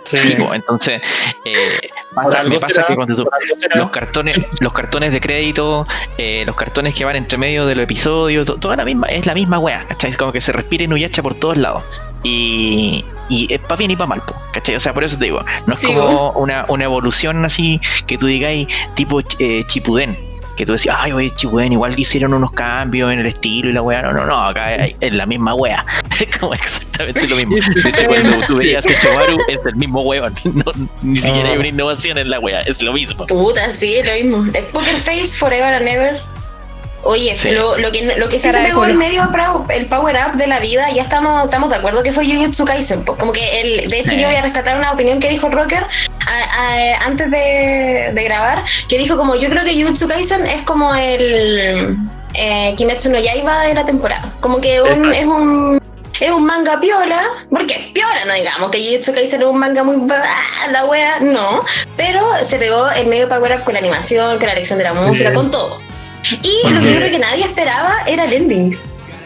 [0.04, 0.18] Sí.
[0.20, 1.02] Sí, po, entonces
[1.46, 1.56] eh,
[2.14, 3.28] pasa- me pasa será, que cuando tú,
[3.74, 5.88] los cartones, los cartones de crédito,
[6.20, 9.26] eh, los cartones que van entre medio de los episodios, to- toda la misma, es
[9.26, 10.12] la misma wea, ¿cachai?
[10.12, 11.84] Es como que se respira Inuyasha por todos lados.
[12.22, 14.76] Y, y es para bien y para mal, po, ¿cachai?
[14.76, 18.18] O sea, por eso te digo, no es Sí, como una, una evolución así que
[18.18, 20.18] tú digáis tipo eh, Chipuden.
[20.56, 23.82] Que tú decías, ay, oye, Chipuden, igual hicieron unos cambios en el estilo y la
[23.82, 24.02] wea.
[24.04, 25.86] No, no, no, acá es la misma wea.
[26.20, 27.56] Es como exactamente lo mismo.
[27.56, 30.34] De hecho, cuando tú veías que Chomaru es el mismo weón.
[30.46, 33.26] No, ni siquiera hay una innovación en la wea, es lo mismo.
[33.28, 34.52] Puta, sí, lo mismo.
[34.54, 36.35] Es Poker Face, Forever and Ever.
[37.08, 37.52] Oye, Sí.
[37.52, 38.92] lo, lo que, lo que sí se pegó culo.
[38.94, 39.30] en medio
[39.70, 43.04] el power up de la vida, ya estamos, estamos de acuerdo que fue Jujutsu Kaisen.
[43.04, 45.84] Como que el, de hecho yo voy a rescatar una opinión que dijo Rocker
[46.26, 50.64] a- a- antes de, de grabar, que dijo como yo creo que Jujutsu Kaisen es
[50.64, 51.96] como el
[52.34, 54.34] eh, Kimetsu no Yaiba de la temporada.
[54.40, 55.80] Como que un- es un
[56.20, 59.98] es un manga piola, porque piola no digamos que Jujutsu Kaisen es un manga muy
[60.12, 61.62] ah, la wea, no,
[61.98, 64.94] pero se pegó el medio power up con la animación, con la elección de la
[64.96, 65.42] música, Bien.
[65.42, 65.80] con todo.
[66.42, 68.78] Y lo que yo creo que nadie esperaba era el ending.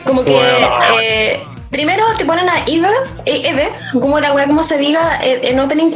[0.06, 1.00] Como que Wow.
[1.02, 2.88] eh, primero te ponen a Eve,
[3.26, 5.92] eh, Eve, como la wea como se diga, eh, en opening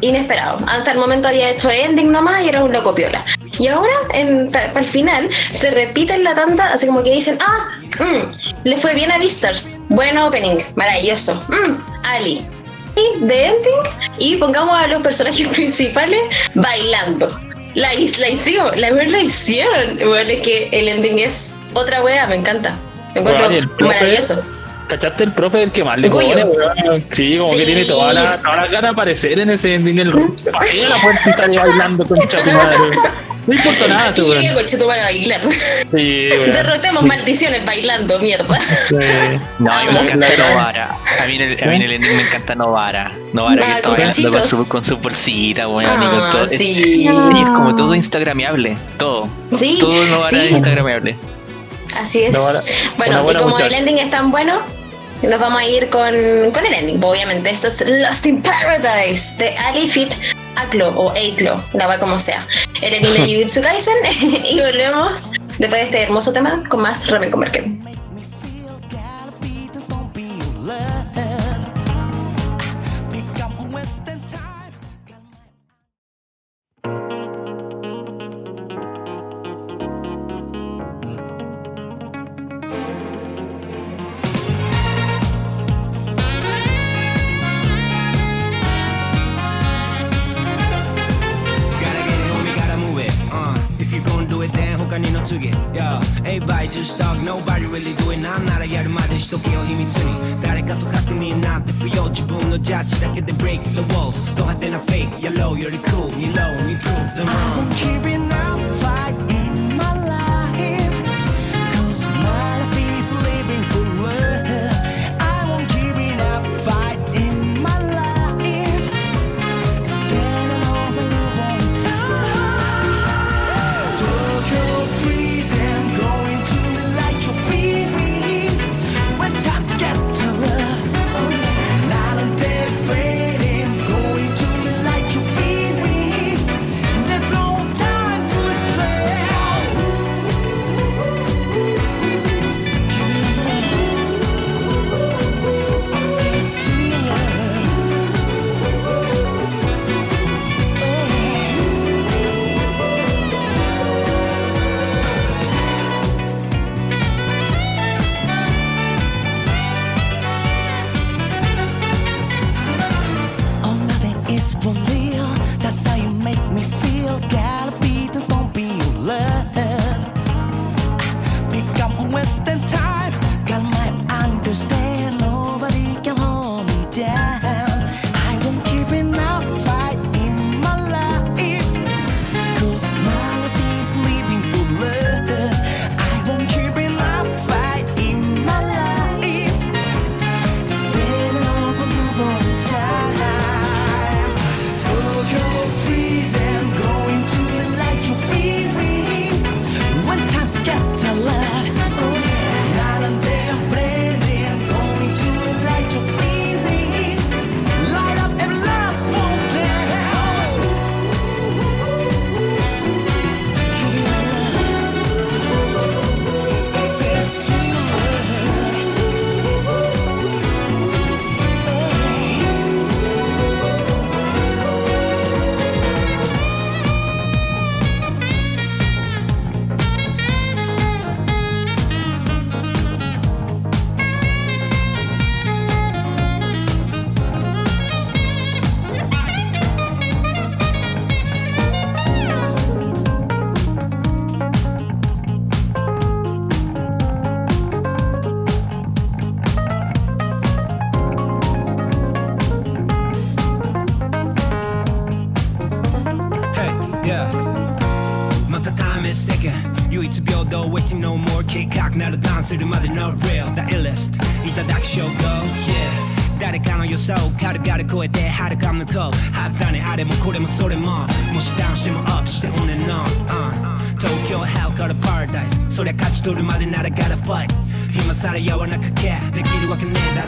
[0.00, 0.58] inesperado.
[0.66, 3.24] Hasta el momento había hecho ending nomás y era un loco piola.
[3.58, 7.68] Y ahora, en, el final, se repite en la tanda, así como que dicen, ah,
[7.98, 9.78] mm, le fue bien a Vistars.
[9.88, 11.34] Buen opening, maravilloso.
[11.48, 12.46] Mm, Ali.
[12.96, 13.82] Y de ending,
[14.18, 16.20] y pongamos a los personajes principales
[16.54, 17.28] bailando.
[17.74, 18.18] La, his-
[18.76, 19.96] la verdad la hicieron.
[19.96, 22.76] Bueno, es que el ending es otra wea, me encanta.
[23.14, 24.42] Me encuentro Bueno, profe- maravilloso.
[24.88, 27.04] ¿Cachaste el profe del que más le pone, weón?
[27.12, 30.10] Sí, como que tiene toda la, toda la gana de aparecer en ese en el
[30.10, 32.78] Patea la puerta y sale bailando con tu madre.
[33.46, 34.44] No importa nada, Aquí tú, weón.
[34.44, 35.40] el coche, tú vas a bailar.
[35.94, 36.52] Sí, weón.
[36.52, 38.58] Derrotemos maldiciones bailando, mierda.
[38.88, 38.94] Sí.
[39.58, 40.96] No, a mí me La- encanta Novara.
[41.22, 43.12] A mí, en el, a mí el ending me encanta Novara.
[43.34, 46.02] Novara Ah, que con está bailando con su, con su bolsita, weón.
[46.02, 46.46] y con Ah, todo.
[46.46, 46.72] Sí.
[47.04, 48.76] y es como todo instagramiable.
[48.98, 49.28] Todo.
[49.52, 50.36] Sí, Todo Novara sí.
[50.46, 51.16] es instagramiable.
[51.96, 52.32] Así es.
[52.98, 53.66] Buena- bueno, y como muchacha.
[53.68, 54.60] el ending es tan bueno,
[55.22, 56.14] nos vamos a ir con,
[56.52, 57.02] con el ending.
[57.02, 60.12] Obviamente, esto es Lost in Paradise de Ali Fit
[60.56, 62.46] Aclo o Eiklo, la va como sea.
[62.80, 63.94] El ending de Jujutsu Kaisen
[64.44, 67.87] y volvemos después de este hermoso tema con más Ramen con Merkel.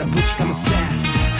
[0.00, 0.70] ろぶちかませ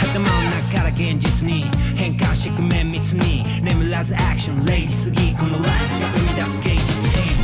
[0.03, 7.37] 頭の中から現実に変換してく綿密に眠らずアクションレイジすぎこのライフが生み出す芸術品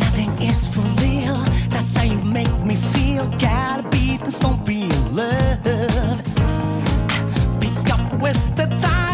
[0.00, 1.36] Nothing is for real.
[1.70, 3.26] That's how you make me feel.
[3.38, 5.62] Gotta beat this don't be in love.
[7.60, 9.05] Pick up wasted time.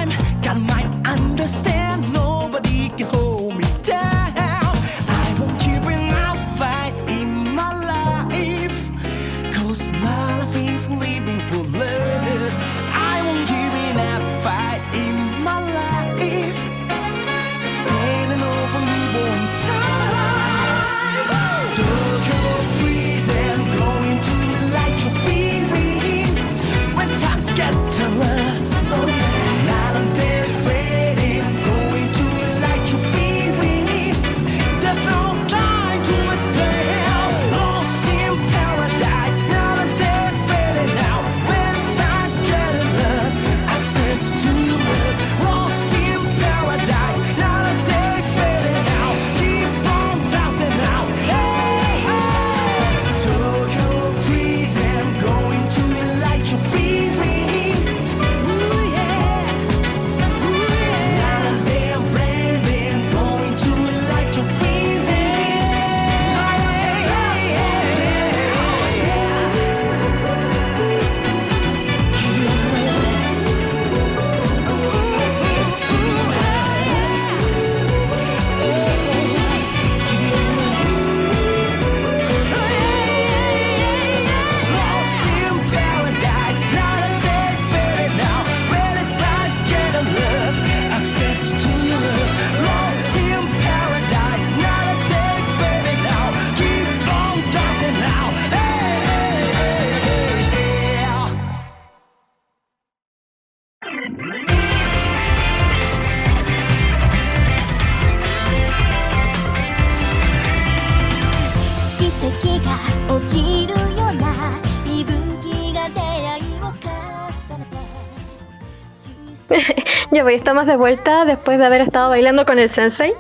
[120.24, 123.14] Pues estamos de vuelta después de haber estado bailando con el sensei.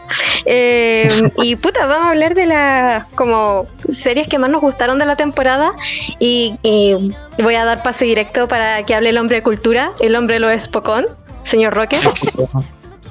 [0.45, 5.05] Eh, y puta, vamos a hablar de las como series que más nos gustaron de
[5.05, 5.73] la temporada.
[6.19, 6.95] Y, y
[7.41, 10.49] voy a dar pase directo para que hable el hombre de cultura, el hombre lo
[10.49, 11.05] es Pocón,
[11.43, 11.97] señor Roque.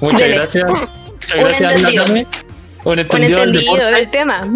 [0.01, 0.35] Muchas Dele.
[0.35, 0.69] gracias.
[0.69, 0.89] Muchas
[1.35, 2.03] Un gracias, entendido.
[2.03, 2.27] Natame.
[2.85, 4.47] Un Un entendido del entendido del tema.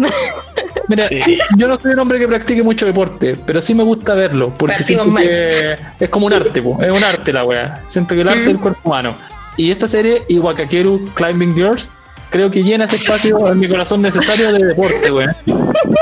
[0.88, 1.38] Mira, Sí.
[1.56, 4.82] yo no soy un hombre que practique mucho deporte, pero sí me gusta verlo, porque
[4.82, 5.22] siento mal.
[5.22, 7.82] que es como un arte, po, es un arte la wea.
[7.86, 8.46] Siento que el arte Mm.
[8.46, 9.14] del cuerpo humano.
[9.56, 11.92] Y esta serie, Iwakakeru Climbing Girls,
[12.30, 15.36] creo que llena ese espacio en mi corazón necesario de deporte, wea.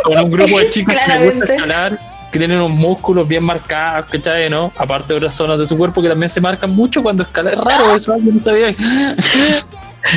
[0.05, 1.55] Con un grupo de chicas que les gusta Claramente.
[1.55, 1.99] escalar,
[2.31, 4.51] que tienen unos músculos bien marcados, ¿cachai?
[4.51, 4.72] ¿no?
[4.77, 7.55] Aparte de otras zonas de su cuerpo que también se marcan mucho cuando escalan.
[7.55, 8.75] Es raro eso, alguien no sabía.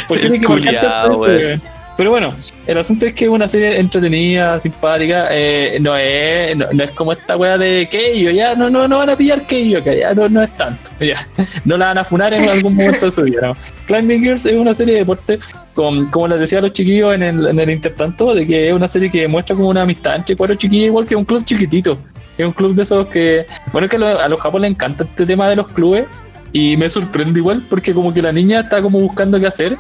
[0.08, 1.60] Pues tiene que marcarte
[2.00, 2.34] Pero bueno,
[2.66, 6.92] el asunto es que es una serie entretenida, simpática, eh, no, es, no, no es
[6.92, 10.14] como esta wea de Keio, ya no, no, no van a pillar Keio, que ya
[10.14, 11.18] no, no es tanto, ya,
[11.66, 13.48] no la van a funar en algún momento de su vida.
[13.48, 13.58] ¿no?
[13.86, 15.40] Climbing Girls es una serie de deporte,
[15.74, 18.74] con, como les decía a los chiquillos en el, en el intertanto, de que es
[18.74, 22.00] una serie que muestra como una amistad entre cuatro chiquillos, igual que un club chiquitito.
[22.38, 24.76] Es un club de esos que, bueno, es que a los, a los japoneses les
[24.78, 26.06] encanta este tema de los clubes
[26.54, 29.78] y me sorprende igual porque como que la niña está como buscando qué hacer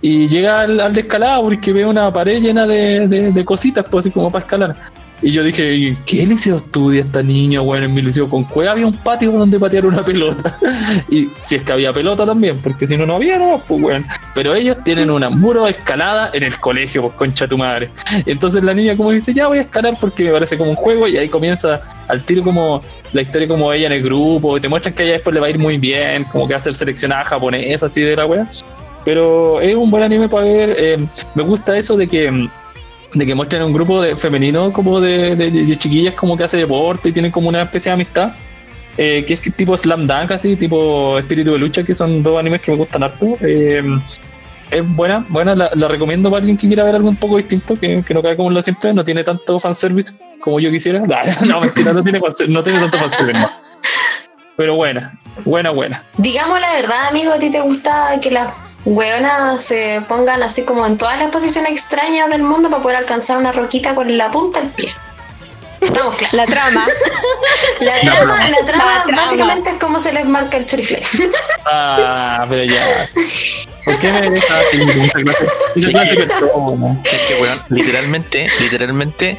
[0.00, 4.10] y llega al, al descalado porque ve una pared llena de, de- cositas, pues así
[4.12, 4.76] como para escalar.
[5.22, 8.72] Y yo dije, ¿y ¿qué liceo estudia esta niña, bueno, en mi liceo con cueva
[8.72, 10.58] había un patio donde patear una pelota.
[11.08, 14.06] y si es que había pelota también, porque si no, no había, no, pues bueno.
[14.34, 17.88] Pero ellos tienen una muro escalada en el colegio, pues concha tu madre.
[18.26, 21.08] Entonces la niña como dice, ya voy a escalar porque me parece como un juego
[21.08, 22.82] y ahí comienza al tiro como
[23.14, 25.46] la historia como ella en el grupo, y te muestran que ella después le va
[25.46, 28.46] a ir muy bien, como que va a ser seleccionada japonesa así de la wea.
[29.06, 30.76] Pero es un buen anime para ver.
[30.78, 30.98] eh,
[31.34, 32.48] me gusta eso de que
[33.14, 36.58] de que muestren un grupo de femenino como de, de- de chiquillas como que hace
[36.58, 38.34] deporte y tienen como una especie de amistad.
[38.98, 42.60] eh, que es tipo Slam Dunk, así, tipo Espíritu de Lucha, que son dos animes
[42.62, 43.36] que me gustan harto.
[43.42, 43.82] eh,
[44.70, 47.76] es buena, buena, la, la recomiendo para alguien que quiera ver algo un poco distinto,
[47.76, 51.02] que, que no cae como lo siempre, no tiene tanto fanservice como yo quisiera.
[51.46, 53.38] No, mentira, no tiene, no tiene tanto fanservice.
[53.38, 53.50] no.
[54.56, 56.02] Pero buena, buena, buena.
[56.18, 58.50] Digamos la verdad, amigo, ¿a ti te gusta que las
[58.86, 63.36] hueonas se pongan así como en todas las posiciones extrañas del mundo para poder alcanzar
[63.36, 64.94] una roquita con la punta del pie?
[65.80, 66.32] Estamos claros.
[66.32, 66.86] La trama.
[67.80, 69.22] La trama, la trama La trama.
[69.22, 71.02] básicamente es cómo se les marca el chorifle.
[71.68, 73.08] Ah, pero ya.
[73.84, 75.46] ¿Por qué me dejas así con esa clase?
[75.74, 77.00] Esa clase de persona?
[77.04, 79.38] Es que, weón, literalmente, literalmente,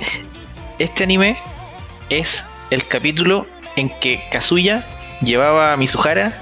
[0.77, 1.37] este anime
[2.09, 4.85] es el capítulo en que Kazuya
[5.21, 6.33] llevaba a Mizuhara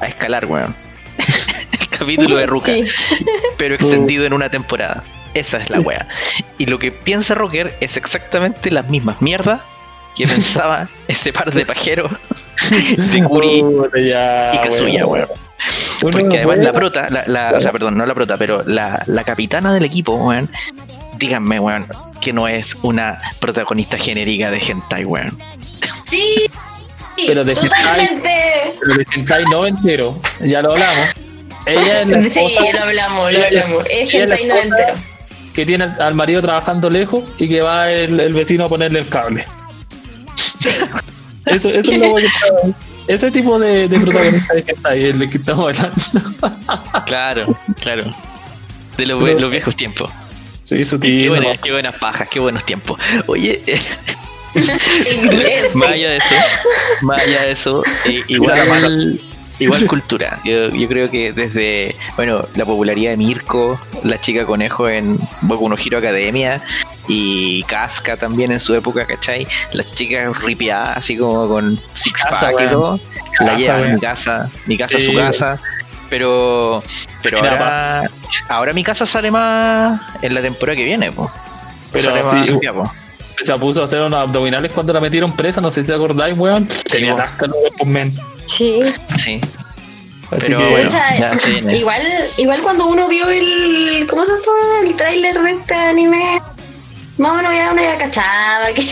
[0.00, 0.74] a escalar, weón.
[1.98, 2.84] Capítulo de Ruka, Sí.
[3.56, 5.02] pero extendido en una temporada.
[5.34, 6.08] Esa es la wea.
[6.58, 9.60] Y lo que piensa Rocker es exactamente las mismas mierdas
[10.16, 12.10] que pensaba ese par de pajeros
[12.96, 13.62] de Kuri
[14.08, 15.28] ya, y Kazuya, weón.
[16.00, 19.24] Porque además la prota, la, la- o sea, perdón, no la prota, pero la, la
[19.24, 20.50] capitana del equipo, weón,
[21.18, 21.86] díganme, weón,
[22.20, 25.38] que no es una protagonista genérica de hentai, weón.
[26.04, 26.46] Sí,
[27.26, 28.74] Pero de totalmente.
[28.80, 31.08] Pero de hentai no entero, ya lo hablamos.
[31.66, 32.40] Ella es la Sí,
[32.72, 33.84] lo hablamos, lo hablamos.
[33.90, 34.94] Es hentai no esposa entero.
[35.54, 39.08] que tiene al marido trabajando lejos y que va el, el vecino a ponerle el
[39.08, 39.44] cable.
[41.44, 42.26] Eso, eso es lo que
[43.12, 46.02] Ese tipo de, de protagonista de hentai es el que estamos hablando.
[47.06, 48.04] Claro, claro.
[48.96, 50.10] De los, Pero- los viejos tiempos.
[50.64, 51.30] Sí, su Qué, tío.
[51.30, 52.98] buenas, qué buenas pajas, qué buenos tiempos.
[53.26, 53.62] Oye,
[54.54, 55.76] Inglés.
[55.76, 56.34] más allá de eso,
[57.02, 59.20] más allá de eso, eh, igual, igual
[59.88, 60.38] cultura.
[60.44, 65.68] Yo, yo creo que desde, bueno, la popularidad de Mirko, la chica conejo en Boku
[65.68, 66.60] no Hero Academia
[67.08, 69.46] y Casca también en su época, ¿cachai?
[69.72, 73.00] Las chicas ripiadas, así como con six Casa, pack y todo,
[73.40, 75.04] la Casa, llevan mi casa, mi casa Sí.
[75.06, 75.60] su casa.
[76.08, 76.84] Pero,
[77.20, 78.08] pero ahora,
[78.48, 81.30] ahora mi casa sale más en la temporada que viene, po.
[81.90, 82.92] Pero sale más sí, limpia, po.
[83.42, 86.68] Se puso a hacer unos abdominales cuando la metieron presa, no sé si acordáis, weón.
[86.90, 87.28] Tenía
[87.80, 88.14] weón.
[88.46, 88.80] Sí.
[89.18, 89.40] Sí.
[90.30, 91.76] Así Pero que, bueno, Pucha, ya se viene.
[91.76, 92.02] igual,
[92.36, 94.06] igual cuando uno vio el.
[94.10, 94.88] ¿Cómo se llama?
[94.88, 96.40] El tráiler de este anime.
[97.18, 98.86] Más o menos ya uno ya cachaba que,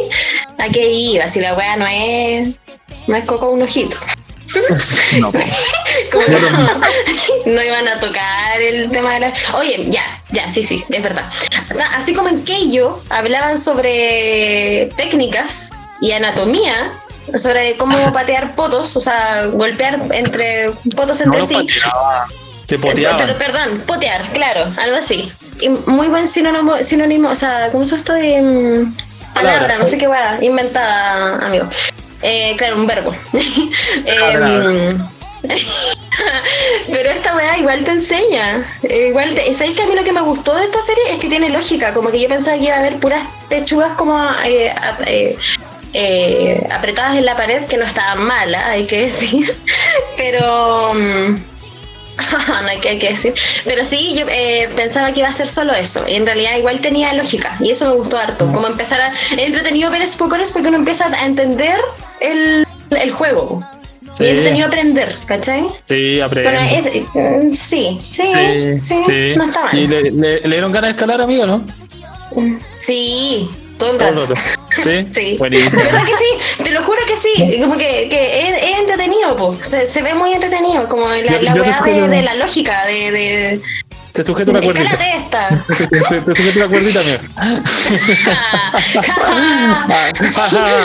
[0.58, 1.26] a qué iba.
[1.28, 2.48] Si la wea no es.
[3.06, 3.96] No es coco un ojito.
[5.18, 5.32] No.
[6.12, 6.80] Como que no,
[7.46, 9.32] no iban a tocar el tema de la.
[9.54, 11.28] Oye, ya, ya, sí, sí, es verdad.
[11.92, 16.92] Así como en Keio hablaban sobre técnicas y anatomía,
[17.36, 21.54] sobre cómo patear potos, o sea, golpear entre potos entre sí.
[21.54, 22.26] pateaba,
[22.68, 25.30] Se Pero, perdón, potear, claro, algo así.
[25.60, 28.96] Y muy buen sinónimo, sinónimo o sea, ¿cómo se esto de mm,
[29.34, 29.58] palabra?
[29.60, 29.78] Palabra.
[29.78, 31.66] No sé qué va, inventada, amigo.
[32.22, 33.12] Eh, claro, un verbo.
[34.04, 34.48] Palabra.
[34.64, 35.08] Em,
[36.90, 38.66] pero esta weá igual te enseña.
[38.82, 41.18] Eh, Igual te, ¿Sabéis que a mí lo que me gustó de esta serie es
[41.18, 41.92] que tiene lógica?
[41.92, 44.96] Como que yo pensaba que iba a haber puras pechugas como eh, a-
[45.94, 49.54] eh, apretadas en la pared, que no estaban malas, hay que decir.
[50.16, 50.92] Pero.
[50.94, 51.34] mm,
[52.62, 53.34] no hay que, hay que decir.
[53.64, 56.04] Pero sí, yo eh, pensaba que iba a ser solo eso.
[56.06, 57.56] Y en realidad igual tenía lógica.
[57.60, 58.46] Y eso me gustó harto.
[58.52, 59.12] Como empezar a...
[59.36, 61.76] Entretenido ver spoilers porque uno empieza a entender
[62.20, 63.66] el, el juego.
[64.12, 64.22] Sí.
[64.22, 65.66] Y es entretenido aprender, ¿cachai?
[65.84, 66.52] Sí, aprende.
[66.52, 68.30] Bueno, eh, sí, sí,
[68.82, 69.90] sí, no está ¿Y mal.
[69.90, 71.66] le, le- le dieron ganas de escalar, amigo, no?
[72.78, 74.34] Sí, todo el Todo el rato.
[74.82, 75.06] ¿Sí?
[75.12, 75.70] Sí, Buenísimo.
[75.78, 79.36] de verdad que sí, te lo juro que sí, como que, que es, es entretenido,
[79.36, 79.56] po.
[79.62, 82.84] Se, se ve muy entretenido, como la, Yo- la yo weá te de, la lógica,
[82.86, 83.60] de, de
[84.12, 84.84] Te sujeto la cuerdita.
[84.90, 85.64] escálate esta.
[85.88, 87.18] Te, te- sujeto la cuerdita, amigo.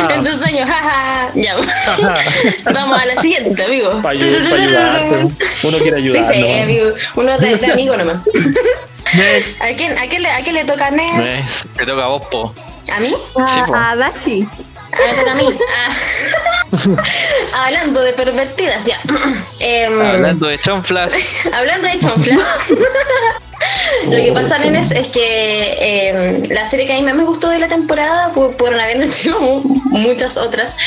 [0.14, 1.30] en tus sueños, jaja.
[1.36, 1.56] Ya.
[2.74, 4.02] Vamos a la siguiente, amigo.
[4.02, 5.28] Para ayudarte.
[5.64, 6.34] Uno quiere Sí, ayudar.
[6.34, 6.64] sí, ¿no?
[6.64, 6.86] amigo.
[7.16, 8.18] Uno de, de amigo nomás.
[9.14, 9.62] Next.
[9.62, 11.26] ¿A quién, a, quién le, ¿A quién le toca a Ness?
[11.28, 12.54] Es- Te toca a vos, po.
[12.92, 13.16] ¿A mí?
[13.48, 13.76] Sí, po.
[13.76, 14.48] A, a Dachi.
[14.92, 15.46] Ah, me toca a mí.
[15.78, 15.96] Ah.
[17.66, 19.00] Hablando de pervertidas, ya.
[19.60, 21.14] Em, Hablando de chonflas.
[21.54, 22.60] Hablando de chonflas.
[24.06, 25.20] Lo que pasa, nenes, es que
[25.80, 29.06] eh, la serie que a mí más me gustó de la temporada, pu- pudieron haber
[29.08, 30.78] sido mu- muchas otras,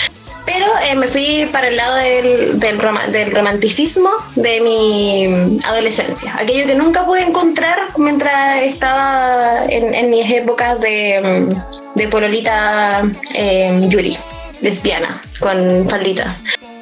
[0.44, 6.34] pero eh, me fui para el lado del, del, roma- del romanticismo de mi adolescencia.
[6.38, 11.48] Aquello que nunca pude encontrar mientras estaba en, en mis épocas de,
[11.94, 13.02] de pololita
[13.34, 14.16] eh, Yuri,
[14.60, 16.38] lesbiana, con faldita.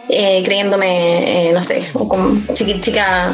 [0.09, 3.31] eh, creyéndome, eh, no sé, como chiqui- chica,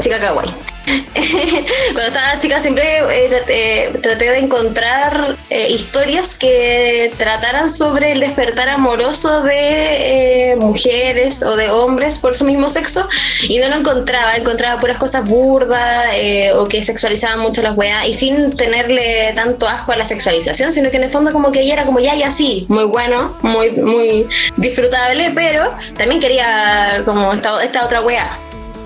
[0.00, 0.50] chica kawaii.
[1.92, 8.20] Cuando estaba chica siempre eh, traté, traté de encontrar eh, historias que trataran sobre el
[8.20, 13.08] despertar amoroso de eh, mujeres o de hombres por su mismo sexo
[13.42, 18.06] y no lo encontraba, encontraba puras cosas burdas eh, o que sexualizaban mucho las weas
[18.08, 21.60] y sin tenerle tanto asco a la sexualización, sino que en el fondo como que
[21.60, 24.26] ella era como ya y así, muy bueno, muy, muy
[24.56, 28.38] disfrutable, pero también quería como esta, esta otra wea.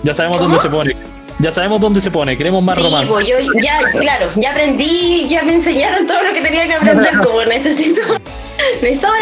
[0.03, 0.51] Ya sabemos ¿Cómo?
[0.51, 1.15] dónde se pone.
[1.39, 3.12] Ya sabemos dónde se pone, queremos más Sí, romance.
[3.12, 7.18] pues yo ya, claro, ya aprendí, ya me enseñaron todo lo que tenía que aprender,
[7.24, 8.01] como necesito.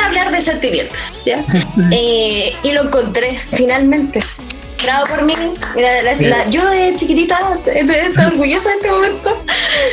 [0.05, 1.43] Hablar de sentimientos, ¿ya?
[1.91, 4.21] Eh, y lo encontré, finalmente.
[4.83, 5.35] Bravo por mí.
[5.75, 9.43] Mira, la- la- yo de chiquitita estoy estoy orgullosa de este momento.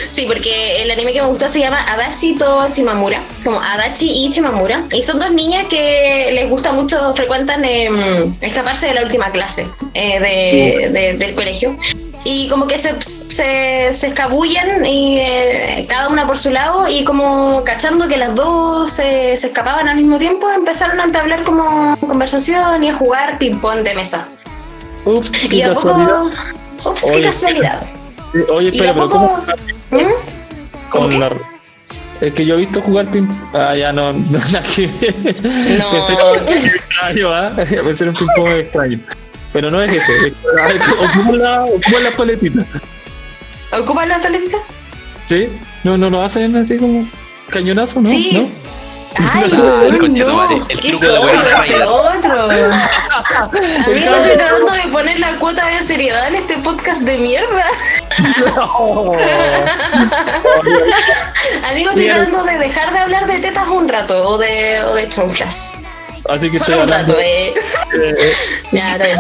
[0.09, 4.30] Sí, porque el anime que me gustó se llama Adachi to Chimamura, como Adachi y
[4.32, 4.84] Chimamura.
[4.91, 9.65] Y son dos niñas que les gusta mucho, frecuentan em, escaparse de la última clase
[9.93, 11.76] eh, de- de- del colegio.
[12.24, 17.03] Y como que se, se, se escabullen y eh, cada una por su lado y
[17.03, 21.97] como cachando que las dos se, se escapaban al mismo tiempo, empezaron a entablar como
[21.99, 24.28] conversación y a jugar ping-pong de mesa.
[25.05, 26.19] Ups, Y qué a casualidad.
[26.78, 26.91] poco...
[26.91, 27.82] Ups, qué Oye, casualidad.
[28.53, 29.43] Oye, Y espera, pero poco...
[29.89, 30.11] ¿cómo ¿Mm?
[30.89, 31.17] ¿Cómo con qué?
[31.19, 31.32] la...
[32.22, 33.28] Es que yo he visto jugar ping...
[33.51, 35.15] Ah, ya no, no ver.
[35.80, 35.89] No.
[35.89, 36.13] Pensé
[36.47, 37.51] ping ¿ah?
[37.72, 38.99] Era un ping pong extraño.
[39.53, 40.11] Pero no es eso.
[40.11, 42.65] es a Ocupa la, ocupa la paletita.
[43.71, 44.57] ¿Ocupan la felicita?
[45.25, 45.49] ¿Sí?
[45.83, 47.07] No, no lo hacen así como
[47.49, 48.05] cañonazo, ¿no?
[48.05, 48.31] Sí.
[48.33, 48.49] ¿No?
[49.17, 49.51] Ay,
[49.85, 52.43] el no, conchetumare, el truco de la otro.
[53.85, 57.65] Amigo, estoy tratando de poner la cuota de seriedad en este podcast de mierda.
[58.57, 59.17] Oh.
[61.69, 65.09] Amigo, estoy tratando de dejar de hablar de tetas un rato o de, o de
[65.09, 65.70] chonflas.
[66.32, 67.13] Así que estoy Solo un hablando.
[67.13, 67.53] rato, eh.
[68.01, 68.32] eh,
[68.71, 69.17] Ya, está bien.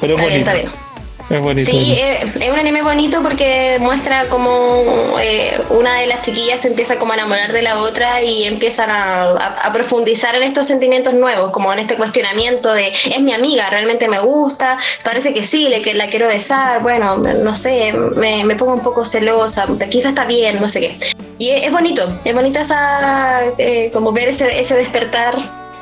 [0.00, 0.38] pero es Está bien, bonito.
[0.38, 0.84] está bien.
[1.30, 1.70] Es bonito.
[1.70, 6.68] Sí, eh, es un anime bonito porque muestra como eh, una de las chiquillas se
[6.68, 10.66] empieza como a enamorar de la otra y empiezan a, a- a profundizar en estos
[10.66, 15.42] sentimientos nuevos, como en este cuestionamiento de es mi amiga, realmente me gusta, parece que
[15.42, 19.66] sí, le, que la quiero besar, bueno, no sé, me, me pongo un poco celosa,
[19.90, 20.96] quizás está bien, no sé qué.
[21.38, 25.34] Y es, es bonito, es bonita esa, eh, como ver ese, ese despertar,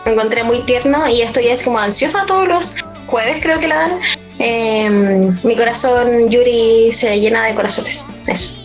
[0.04, 2.76] lo encontré muy tierno y estoy es como ansiosa todos los
[3.06, 4.00] jueves creo que la dan.
[4.38, 8.04] Eh, mi corazón, Yuri, se llena de corazones.
[8.26, 8.58] Eso.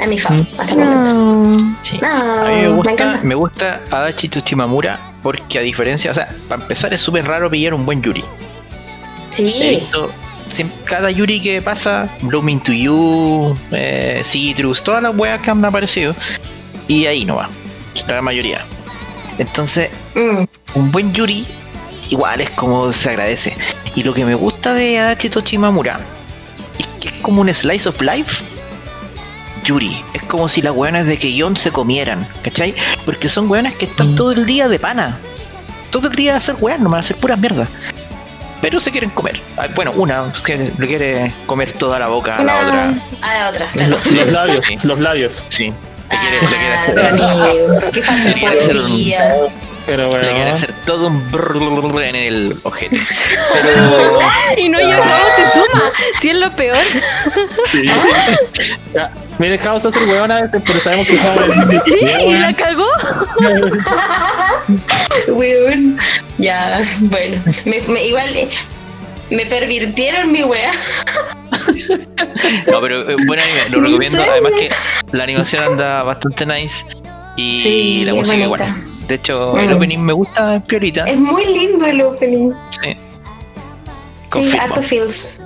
[0.00, 1.76] Es mi fan hasta el momento.
[1.82, 1.98] Sí.
[2.02, 3.20] A mí me me gusta, encanta.
[3.22, 7.74] me gusta Adachi Tsuchimamura porque a diferencia, o sea, para empezar es súper raro pillar
[7.74, 8.24] un buen Yuri.
[9.30, 10.10] He Sí, visto
[10.84, 16.14] cada Yuri que pasa, Blooming to You, eh, Citrus, todas las weas que han aparecido.
[16.86, 17.48] Y ahí no va,
[18.06, 18.64] la mayoría.
[19.38, 21.46] Entonces, Mm, un buen Yuri
[22.10, 23.56] igual es como se agradece.
[23.94, 26.00] Y lo que me gusta de Adachi Tochimamura
[26.78, 28.44] es que es como un slice of life.
[29.64, 32.74] Yuri, es como si las weonas de Keyon se comieran, ¿cachai?
[33.06, 34.14] Porque son weonas que están Mm.
[34.16, 35.18] todo el día de pana.
[35.90, 37.68] Todo el día a hacer weas, no van a hacer puras mierdas.
[38.60, 39.40] Pero se quieren comer.
[39.56, 42.94] Ah, Bueno, una que le quiere comer toda la boca a la una- otra.
[43.22, 43.96] A la otra, claro.
[44.02, 44.76] Sí, los labios, sí.
[44.86, 45.44] los labios.
[45.48, 45.72] Sí.
[46.14, 48.82] Le quiere, le quiere Ah, hacer, pero amigo, qué falta de Le quiere hacer un-
[48.82, 49.34] poesía.
[49.86, 50.52] Pero le quiere bueno.
[50.52, 52.98] hacer todo un brrrr en el ojete.
[53.62, 54.18] Pero.
[54.56, 55.82] Y no cómo se suma,
[56.22, 56.78] si es lo peor.
[57.72, 57.86] Sí.
[58.94, 62.86] Ya, Me dejamos hacer huevón a veces, pero sabemos que Sí, y la cagó.
[65.28, 65.98] Weón.
[66.38, 67.40] Ya, bueno.
[67.64, 68.48] Me, me- igual eh,
[69.30, 70.72] me pervirtieron mi wea.
[72.70, 74.22] No, pero eh, buen anime, lo Mi recomiendo.
[74.30, 74.70] Además que
[75.16, 76.84] la animación anda bastante nice
[77.36, 78.62] y Sí, la música igual.
[79.08, 79.76] De hecho, el Mm.
[79.76, 81.04] opening me gusta, es piolita.
[81.04, 82.52] Es muy lindo el opening.
[82.70, 82.80] Sí.
[82.92, 82.96] Sí,
[84.30, 84.62] Confirmo.
[84.62, 85.40] harto feels.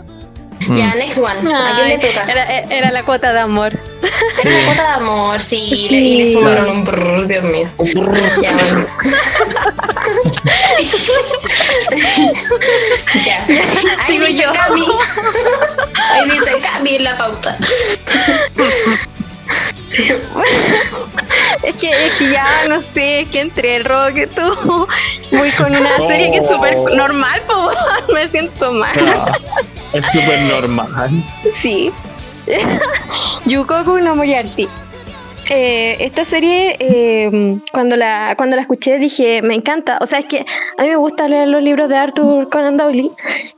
[0.68, 0.76] Mm.
[0.76, 1.54] Ya, next one.
[1.54, 2.24] ¿A quién le toca?
[2.30, 3.72] Era, era la cuota de amor.
[4.44, 6.34] Era la cuota de amor, sí, le- y le Sí.
[6.34, 7.68] sumaron un brrr, Dios mío.
[8.42, 8.86] Ya, bueno.
[13.24, 13.46] ya.
[14.06, 14.52] Ahí dice yo.
[14.52, 14.84] Cami.
[16.12, 17.56] Ahí dice Cami en la pauta.
[21.62, 24.86] Es que, es que ya, no sé, es que entre el rock y tú
[25.32, 27.70] voy con una serie que es súper normal, po,
[28.12, 28.92] me siento mal.
[29.92, 31.10] Es súper normal.
[31.54, 31.90] Sí.
[33.46, 34.68] Yukoku no Moriarty.
[35.50, 39.98] Eh, esta serie, eh, cuando, la, cuando la escuché, dije, me encanta.
[40.00, 40.44] O sea, es que
[40.76, 43.10] a mí me gusta leer los libros de Arthur Conan Doyle.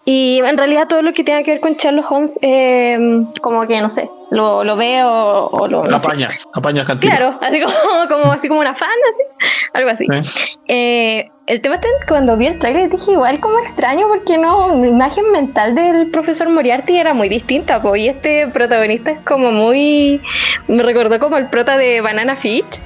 [0.04, 2.96] Y en realidad todo lo que tenga que ver con Sherlock Holmes, eh,
[3.40, 5.82] como que, no sé, lo, lo veo o lo...
[5.82, 6.06] no sé.
[6.06, 7.16] Apañas, apañas cantina.
[7.16, 7.74] Claro, así como,
[8.08, 10.06] como, así como una fan, así, algo así.
[10.22, 10.56] Sí.
[10.68, 14.88] Eh, el tema está cuando vi el trailer dije igual como extraño porque no, mi
[14.88, 20.20] imagen mental del profesor Moriarty era muy distinta, po, y este protagonista es como muy,
[20.68, 22.80] me recordó como el prota de Banana Fish,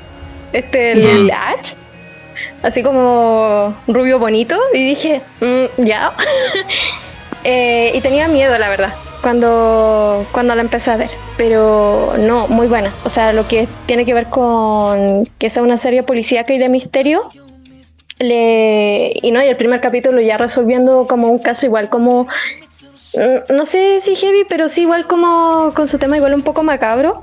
[0.54, 1.74] este el Ash,
[2.62, 6.12] así como rubio bonito, y dije, "Mm, ya.
[7.46, 8.94] Eh, y tenía miedo, la verdad,
[9.24, 11.10] cuando, cuando la empecé a ver.
[11.38, 12.92] Pero no, muy buena.
[13.04, 16.68] O sea, lo que tiene que ver con que sea una serie policíaca y de
[16.68, 17.22] misterio.
[18.20, 22.28] Le, y no, y el primer capítulo ya resolviendo como un caso igual como
[23.14, 26.62] mm, no sé si heavy, pero sí igual como con su tema igual un poco
[26.62, 27.20] macabro.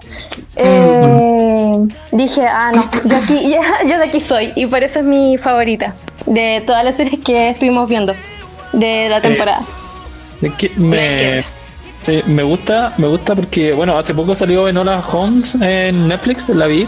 [0.57, 1.77] Eh,
[2.11, 4.51] dije, ah, no, yo, aquí, ya- yo de aquí soy.
[4.55, 5.93] Y por eso es mi favorita
[6.25, 8.13] de todas las series que estuvimos viendo
[8.73, 9.61] de la temporada.
[10.41, 11.37] Es que me,
[12.01, 16.67] sí, me gusta, me gusta porque, bueno, hace poco salió Enola Holmes en Netflix, la
[16.67, 16.87] vi.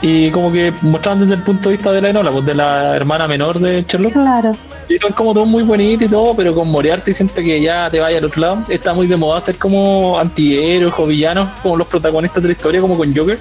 [0.00, 2.96] Y como que mostraban desde el punto de vista de la Enola, pues de la
[2.96, 4.12] hermana menor de Sherlock.
[4.12, 4.56] Claro.
[4.88, 8.00] Y son como todos muy bonitos y todo, pero con Moriarty siento que ya te
[8.00, 8.64] vaya al otro lado.
[8.68, 12.80] Está muy de moda ser como antihéroes o villanos, como los protagonistas de la historia,
[12.80, 13.38] como con Joker.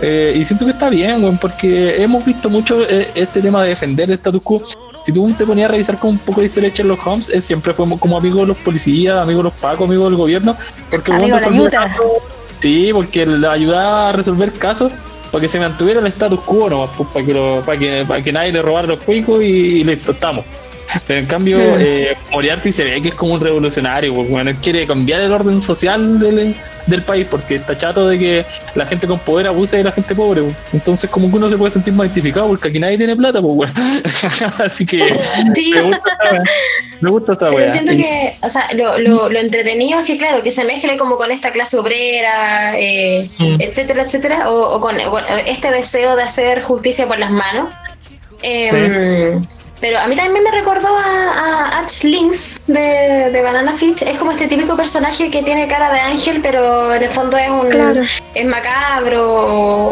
[0.00, 3.70] Eh, y siento que está bien, weón, porque hemos visto mucho eh, este tema de
[3.70, 4.62] defender el status quo.
[5.06, 7.40] Si tú te ponías a revisar como un poco la historia de Sherlock Holmes, él
[7.40, 10.56] siempre fue como amigo de los policías, amigo de los pacos, amigo del gobierno.
[10.90, 11.40] Porque Amigo de
[11.70, 12.02] casos-
[12.58, 14.90] Sí, porque le ayudaba a resolver casos
[15.30, 16.90] para que se mantuviera el status quo, ¿no?
[16.96, 19.84] Pues, para, que lo- para, que, para que nadie le robara los cuicos y, y
[19.84, 20.44] listo, estamos.
[21.06, 24.56] Pero en cambio, eh, Moriarty se ve que es como un revolucionario, pues, bueno, él
[24.56, 26.54] quiere cambiar el orden social del,
[26.86, 30.14] del país porque está chato de que la gente con poder abuse de la gente
[30.14, 30.42] pobre.
[30.42, 30.54] pues.
[30.72, 33.54] Entonces, como que uno se puede sentir más identificado porque aquí nadie tiene plata, pues,
[33.54, 33.72] bueno.
[34.64, 35.06] Así que
[35.54, 36.42] Sí, me gusta esa,
[37.00, 37.68] me gusta esa pero wea.
[37.68, 41.16] siento que, o sea, lo, lo, lo entretenido es que, claro, que se mezcle como
[41.16, 43.60] con esta clase obrera, eh, Mm.
[43.60, 47.74] etcétera, etcétera, o, o con, con este deseo de hacer justicia por las manos.
[48.42, 49.38] Eh,
[49.86, 54.02] Pero a mí también me recordó a, a Ash Lynx de, de Banana Fish.
[54.02, 57.48] Es como este típico personaje que tiene cara de ángel, pero en el fondo es
[57.48, 58.02] un Claro.
[58.34, 59.30] es macabro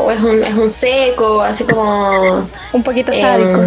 [0.04, 3.62] o es un, es un seco, así como Un poquito eh, sádico.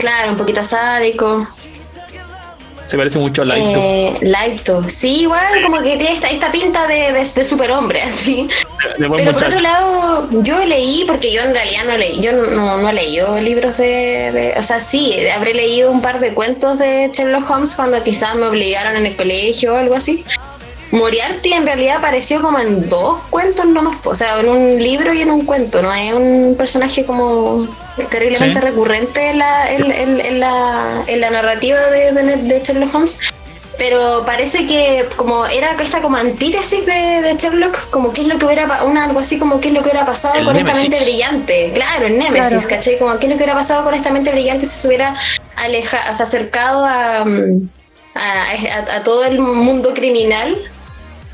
[0.00, 1.46] claro, un poquito sádico.
[2.88, 3.78] Se parece mucho a Laito.
[3.78, 4.88] Eh, Laito.
[4.88, 8.48] Sí, igual como que tiene esta, esta pinta de, de, de superhombre, así.
[8.96, 12.88] Pero por otro lado, yo leí, porque yo en realidad no leí, yo no, no
[12.88, 17.10] he leído libros de, de- O sea, sí, habré leído un par de cuentos de
[17.12, 20.24] Sherlock Holmes cuando quizás me obligaron en el colegio o algo así.
[20.90, 25.20] Moriarty en realidad apareció como en dos cuentos nomás, o sea, en un libro y
[25.20, 27.66] en un cuento, no es un personaje como
[28.06, 28.64] terriblemente Sí.
[28.66, 33.18] recurrente en la, en, en- en la, en la narrativa de, de, de Sherlock Holmes.
[33.76, 38.36] Pero parece que como era esta como antítesis de, de Sherlock, como qué es lo
[38.36, 40.56] que hubiera pa- una, algo así como qué es lo que hubiera pasado El con
[40.56, 41.70] esta mente brillante.
[41.74, 42.68] Claro, el Némesis, Claro.
[42.68, 42.98] ¿cachai?
[42.98, 45.16] Como qué es lo que hubiera pasado con esta mente brillante si se hubiera
[45.54, 47.68] aleja, o sea, acercado a, mm,
[48.16, 50.56] a, a- a todo el mundo criminal.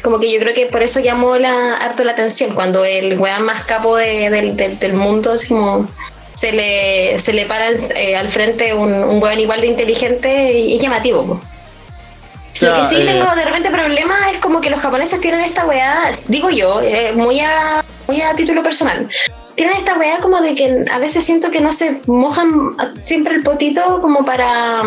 [0.03, 3.43] Como que yo creo que por eso llamó la, harto la atención, cuando el weón
[3.45, 5.89] más capo de- del, del- del mundo, así como
[6.35, 10.79] se le, se le para eh, al frente un, un weón igual de inteligente y
[10.79, 11.25] llamativo.
[11.25, 11.33] po.
[11.35, 15.21] O sea, Lo que sí eh, tengo de repente problemas es como que los japoneses
[15.21, 19.09] tienen esta weá, digo yo, eh, muy, a, muy a título personal.
[19.57, 23.43] Tienen esta weá como de que a veces siento que no se mojan siempre el
[23.43, 24.83] potito como para.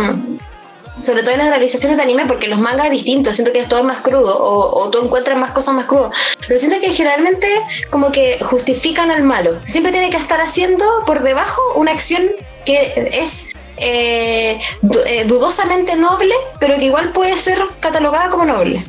[1.01, 3.81] Sobre todo en las realizaciones de anime, porque los mangas es distinto, siento que todo
[3.81, 6.11] es más crudo, o, o tú encuentras más cosas más crudas.
[6.47, 7.47] Pero siento que generalmente
[7.89, 9.59] como que justifican al malo.
[9.63, 12.23] Siempre tiene que estar haciendo por debajo una acción
[12.65, 14.59] que es eh,
[15.05, 18.83] eh, dudosamente noble, pero que igual puede ser catalogada como noble.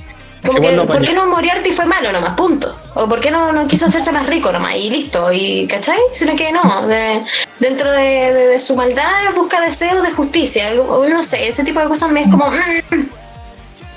[0.49, 2.35] Como que, lo ¿por qué no Moriarty fue malo nomás?
[2.35, 2.77] Punto.
[2.95, 4.75] O ¿por qué no, no quiso hacerse más rico nomás?
[4.77, 5.31] Y listo.
[5.33, 5.99] Y ¿Cachai?
[6.13, 6.87] Sino que no.
[6.87, 7.23] de-
[7.61, 9.05] dentro de, de- de su maldad
[9.37, 10.71] busca deseos de justicia.
[10.89, 12.47] O no sé, ese tipo de cosas me es como...
[12.51, 12.53] mm,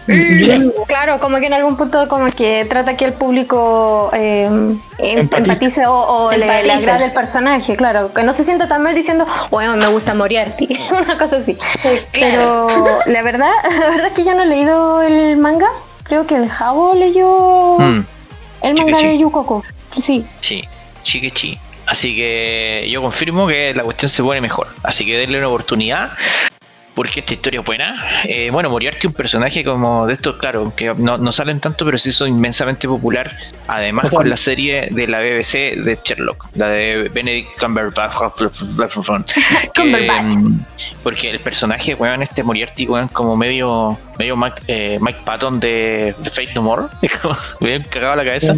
[0.88, 5.52] Claro, como que en algún punto como que trata que el público eh, em- Empatice.
[5.52, 6.90] empatice o, o le, le Empatice.
[6.92, 10.68] agrade el personaje, claro, que no se sienta tan mal diciendo, bueno, me gusta Moriarty,
[10.92, 11.56] una cosa así.
[12.12, 12.68] Claro.
[12.68, 15.70] Pero la verdad, la verdad es que yo no he leído el manga,
[16.12, 18.04] creo que el Jabo leyó Mm,
[18.64, 19.06] el manga sí.
[19.08, 19.64] de Yukoko,
[20.02, 20.26] sí.
[20.42, 20.62] sí,
[21.04, 21.58] chiquichi.
[21.88, 24.68] Así que yo confirmo que la cuestión se pone mejor.
[24.84, 26.12] Así que denle una oportunidad.
[26.94, 28.06] Porque esta historia es buena.
[28.26, 31.98] Eh, bueno, Moriarty, un personaje como de estos, claro, que no, no salen tanto, pero
[31.98, 33.32] sí son inmensamente popular.
[33.68, 38.14] Además, O sea, con la serie de la BBC de Sherlock, la de Benedict Cumberbatch.
[39.74, 40.66] que, mm,
[41.02, 46.14] porque el personaje, weón, este Moriarty, weón, como medio, medio Mike, eh, Mike Patton de,
[46.18, 46.84] de Fate No More,
[47.62, 48.54] me cagado la cabeza,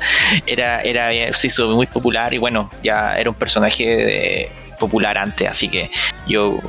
[0.48, 5.48] era, era, se hizo muy popular y bueno, ya era un personaje de- popular antes,
[5.48, 5.90] así que
[6.28, 6.60] yo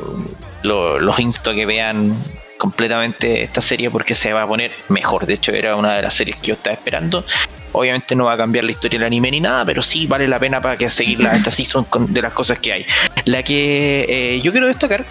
[0.64, 2.16] lo- los insto a que vean
[2.58, 5.26] completamente esta serie porque se va a poner mejor.
[5.26, 7.24] De hecho, era una de las series que yo estaba esperando.
[7.72, 10.38] Obviamente no va a cambiar la historia del anime ni nada, pero sí vale la
[10.38, 12.86] pena para que seguirla esta season con- de las cosas que hay.
[13.26, 15.04] La que eh, yo quiero destacar,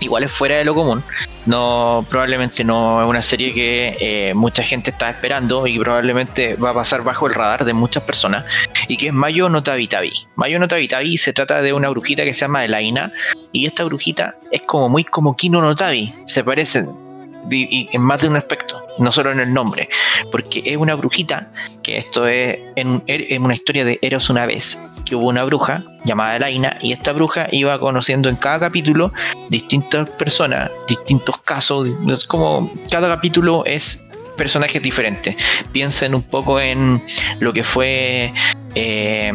[0.00, 1.02] igual es fuera de lo común.
[1.46, 6.70] No, probablemente no es una serie que eh, mucha gente está esperando y probablemente va
[6.70, 8.44] a pasar bajo el radar de muchas personas.
[8.88, 10.12] Y que es Mayo no Tabitabi.
[10.36, 13.12] Mayo no Tabitabi se trata de una brujita que se llama Elaina.
[13.52, 16.14] Y esta brujita es como muy como Kino no Tabi.
[16.26, 17.09] Se parecen
[17.50, 19.88] y en más de un aspecto, no solo en el nombre,
[20.30, 21.50] porque es una brujita,
[21.82, 25.84] que esto es en, en una historia de Eros una vez, que hubo una bruja
[26.04, 29.12] llamada Elaina, y esta bruja iba conociendo en cada capítulo
[29.48, 35.36] distintas personas, distintos casos, es como cada capítulo es personajes diferentes.
[35.70, 37.02] Piensen un poco en
[37.40, 38.32] lo que fue
[38.74, 39.32] eh,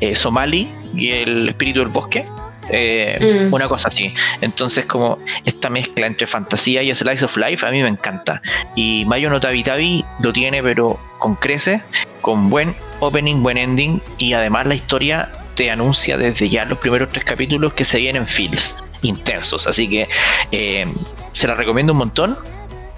[0.00, 2.24] eh, Somali y el espíritu del bosque.
[2.70, 3.52] Eh, Mm.
[3.52, 4.12] Una cosa así.
[4.40, 8.42] Entonces, como esta mezcla entre fantasía y slice of life, a mí me encanta.
[8.74, 11.82] Y Mayo no Tabi Tabi lo tiene, pero con crece,
[12.20, 14.00] con buen opening, buen ending.
[14.18, 18.26] Y además, la historia te anuncia desde ya los primeros tres capítulos que se vienen
[18.26, 19.66] feels intensos.
[19.66, 20.08] Así que
[20.52, 20.86] eh,
[21.32, 22.38] se la recomiendo un montón.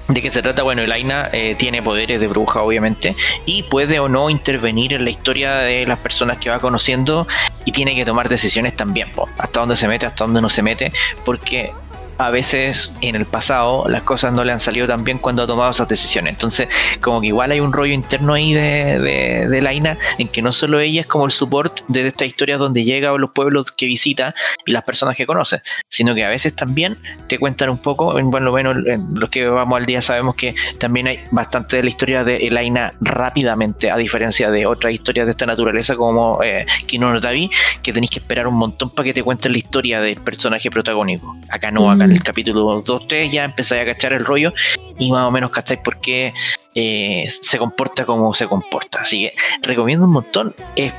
[0.09, 0.63] ¿De qué se trata?
[0.63, 5.11] Bueno, Elaina eh, tiene poderes de bruja, obviamente, y puede o no intervenir en la
[5.11, 7.29] historia de las personas que va conociendo
[7.67, 10.93] y tiene que tomar decisiones también, hasta dónde se mete, hasta dónde no se mete,
[11.27, 11.73] porque
[12.19, 15.47] a veces en el pasado las cosas no le han salido tan bien cuando ha
[15.47, 16.35] tomado esas decisiones.
[16.35, 16.69] Entonces,
[17.01, 20.53] como que igual hay un rollo interno ahí de, de, de Laina, en que no
[20.53, 23.87] solo ella es como el support de esta historia donde llega a los pueblos que
[23.87, 24.35] visita
[24.67, 26.99] y las personas que conoce, sino que a veces también
[27.29, 30.55] te cuentan un poco, en bueno, menos en los que vamos al día sabemos que
[30.79, 35.33] también hay bastante de la historia de Elaina rápidamente, a diferencia de otras historias de
[35.33, 37.51] esta naturaleza como eh, Kino no Tabi,
[37.83, 41.37] que tenéis que esperar un montón para que te cuenten la historia del personaje protagónico.
[41.49, 44.53] Acá no, acá el capítulo 2-3 ya empezáis a cachar el rollo
[44.99, 46.33] y más o menos cacháis por qué
[46.75, 49.01] eh, se comporta como se comporta.
[49.01, 50.55] Así que recomiendo un montón.
[50.77, 50.93] Es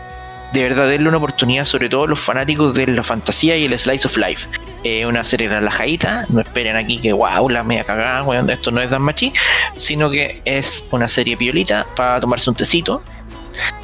[0.53, 4.18] de verdad una oportunidad, sobre todo los fanáticos de la fantasía y el slice of
[4.18, 4.47] life.
[4.84, 8.82] Eh, una serie relajadita, no esperen aquí que wow, la media cagada, weón, esto no
[8.82, 9.34] es Dan Machi,
[9.76, 13.01] sino que es una serie piolita para tomarse un tecito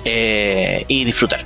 [0.05, 1.43] eh, y disfrutar.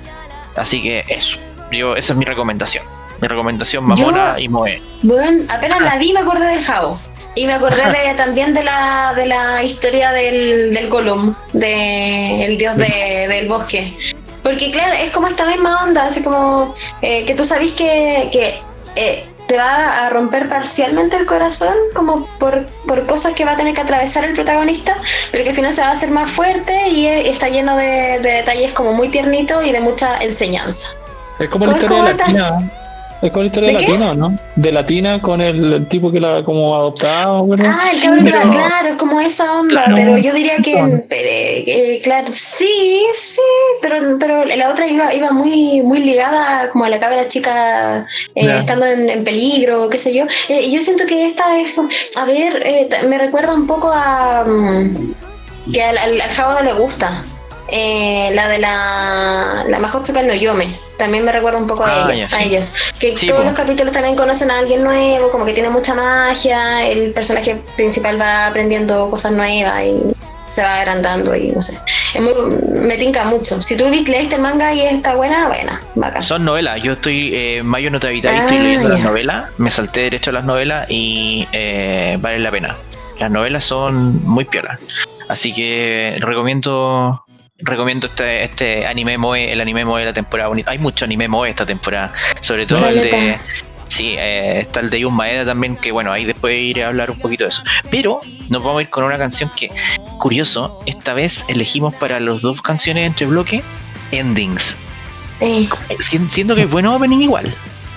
[0.55, 1.39] Así que eso,
[1.71, 2.98] yo, esa es mi recomendación.
[3.21, 4.81] Mi recomendación mamona Yo- y moe.
[5.01, 6.99] Bueno, apenas la vi me acordé del jabo.
[7.35, 12.57] Y me acordé de- también de la, de la historia del, del Gollum, de el
[12.57, 13.97] dios de- del bosque.
[14.43, 18.57] Porque claro, es como esta misma onda, así como eh, que tú sabes que, que
[18.95, 23.55] eh, te va a romper parcialmente el corazón, como por, por cosas que va a
[23.57, 24.95] tener que atravesar el protagonista,
[25.31, 28.19] pero que al final se va a hacer más fuerte y, eh, está lleno de,
[28.21, 30.89] de detalles como muy tiernitos y de mucha enseñanza.
[31.37, 32.53] Es como la ¿Cómo- historia de estás?
[33.21, 33.81] Es como la historia de, ¿De?
[33.81, 34.37] Latina, ¿no?
[34.55, 37.73] De Latina con el, el tipo que la como adoptaba, ¿verdad?
[37.77, 39.95] Ah, el cabrón, Pero- claro, es como esa onda, Claro.
[39.95, 43.41] pero yo diría que, eh, claro, sí, sí,
[43.81, 48.05] pero, pero la otra iba, iba muy, muy ligada como a la cabra chica
[48.35, 48.59] eh, Ya.
[48.59, 50.23] estando en, en peligro, qué sé yo.
[50.47, 51.75] Eh, yo siento que esta es,
[52.17, 55.13] a ver, eh, me recuerda un poco a mm,
[55.73, 57.25] que al, al, al no le gusta.
[57.71, 62.13] Eh, la de la, la Mahotsuka no Yome también me recuerda un poco a, Ah,
[62.13, 62.91] ya, a ellos.
[62.99, 63.45] Que Sí, todos po.
[63.47, 68.19] los capítulos también conocen a alguien nuevo como que tiene mucha magia el personaje principal
[68.21, 69.97] va aprendiendo cosas nuevas y
[70.49, 71.77] se va agrandando y no sé.
[72.13, 72.33] Es muy,
[72.87, 73.61] me tinca mucho.
[73.61, 76.21] Si tú leíste el manga y está buena buena bacán.
[76.21, 79.69] Son novelas, yo estoy, eh, Mayo no te habita, Ah, estoy leyendo las novelas, me
[79.71, 82.75] salté derecho a las novelas y eh, vale la pena.
[83.19, 84.79] Las novelas son muy piolas.
[85.27, 87.23] Así que recomiendo
[87.59, 90.71] recomiendo este, este anime moe, el anime moe de la temporada bonita.
[90.71, 93.37] Hay mucho anime moe esta temporada, sobre todo el de...
[93.87, 97.09] Sí, eh, está el de Yun Maeda también, que bueno, ahí después iré a hablar
[97.09, 97.63] un poquito de eso.
[97.89, 99.71] Pero nos vamos a ir con una canción que,
[100.19, 103.63] curioso, esta vez elegimos para las dos canciones entre bloque,
[104.11, 104.75] endings.
[105.39, 105.67] Eh,
[106.01, 107.53] Si- Siento que es bueno opening igual,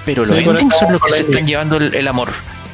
[0.07, 2.33] pero Sí, los endings son los que se están llevando el, el amor.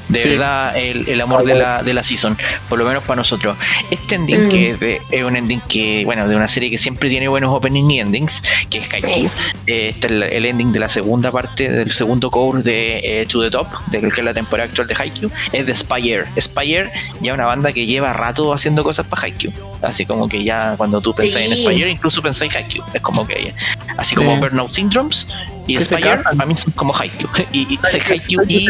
[0.08, 0.28] De Sí.
[0.30, 2.36] verdad, el, el amor de la, de la season,
[2.68, 3.56] por lo menos para nosotros.
[3.90, 4.48] Este ending, Mm.
[4.50, 7.52] que es, de- es un ending que, bueno, de una serie que siempre tiene buenos
[7.54, 9.12] opening y endings, que es Haikyuu.
[9.12, 9.30] Sí.
[9.66, 13.26] Eh, este es el, el ending de la segunda parte, del segundo core de eh,
[13.26, 16.24] To The Top, de que es la temporada actual de Haikyuu, es de Spire.
[16.40, 16.90] Spire
[17.20, 19.52] ya una banda que lleva rato haciendo cosas para Haikyuu.
[19.82, 21.56] Así como que ya cuando tú pensás en.
[21.56, 22.84] Spire, incluso pensáis Haikyuu.
[22.94, 23.52] Es como que,
[23.96, 24.36] así como.
[24.38, 25.26] Burnout Syndromes
[25.66, 27.28] y Spire, para mí son como Haikyuu.
[27.52, 27.78] Y, y
[28.10, 28.66] Haikyuu y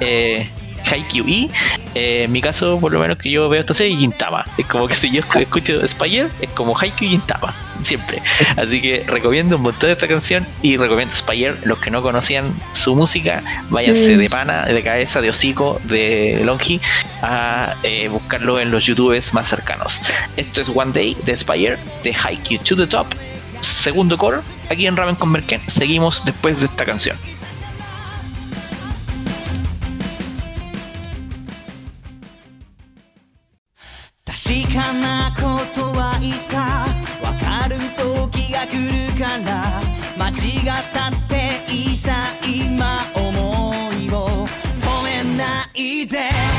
[0.00, 0.48] eh,
[0.90, 1.50] Haikyuu y
[1.94, 4.44] eh, en mi caso, por lo menos que yo veo esta serie, Gintama.
[4.58, 8.22] Es como que si yo escu- escucho Spire, es como Haikyuu y Gintama, siempre.
[8.56, 11.54] Así que recomiendo un montón esta canción y recomiendo Spire.
[11.64, 16.80] Los que no conocían su música, váyanse de pana, de cabeza, de hocico, de Longi,
[17.22, 20.00] a eh, buscarlo en los youtubes más cercanos.
[20.36, 23.06] Esto es One Day de Spire, de Haikyuu to the Top,
[23.60, 24.38] segundo core,
[24.70, 25.60] aquí en Ramen con Merken.
[25.66, 27.16] Seguimos después de esta canción.
[34.44, 36.88] 確かなことはいつか
[37.22, 39.80] わかる時が来るから
[40.18, 42.12] 間違ったっていいさ
[42.44, 43.62] 今思
[43.94, 44.44] いを
[44.80, 46.51] 止めないで。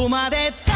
[0.00, 0.69] こまで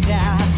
[0.00, 0.49] down.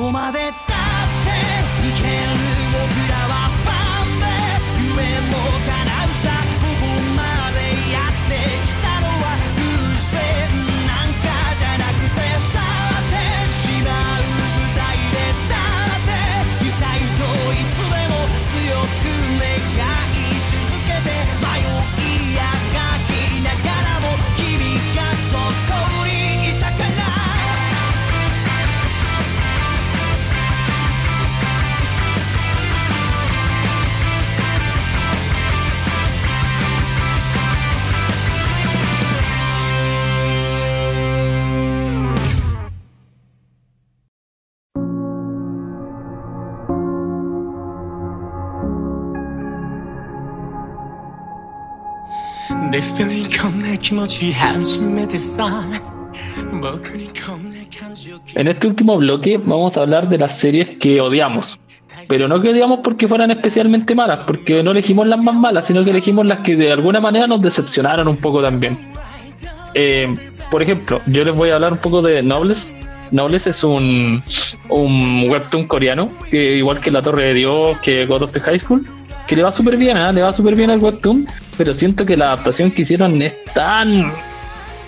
[0.00, 0.38] こまで
[58.35, 61.59] En este último bloque vamos a hablar de las series que odiamos.
[62.07, 65.83] Pero no que odiamos porque fueran especialmente malas, porque no elegimos las más malas, sino
[65.83, 68.77] que elegimos las que de alguna manera nos decepcionaron un poco también.
[69.73, 70.13] Eh,
[70.49, 72.71] por ejemplo, yo les voy a hablar un poco de Nobles.
[73.11, 74.21] Nobles es un,
[74.69, 78.81] un webtoon coreano, igual que La Torre de Dios, que God of the High School,
[79.31, 80.11] que le va súper bien, ¿ah?
[80.11, 81.25] le va súper bien al webtoon,
[81.57, 84.11] pero siento que la adaptación que hicieron es tan...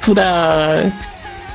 [0.05, 0.83] Puta,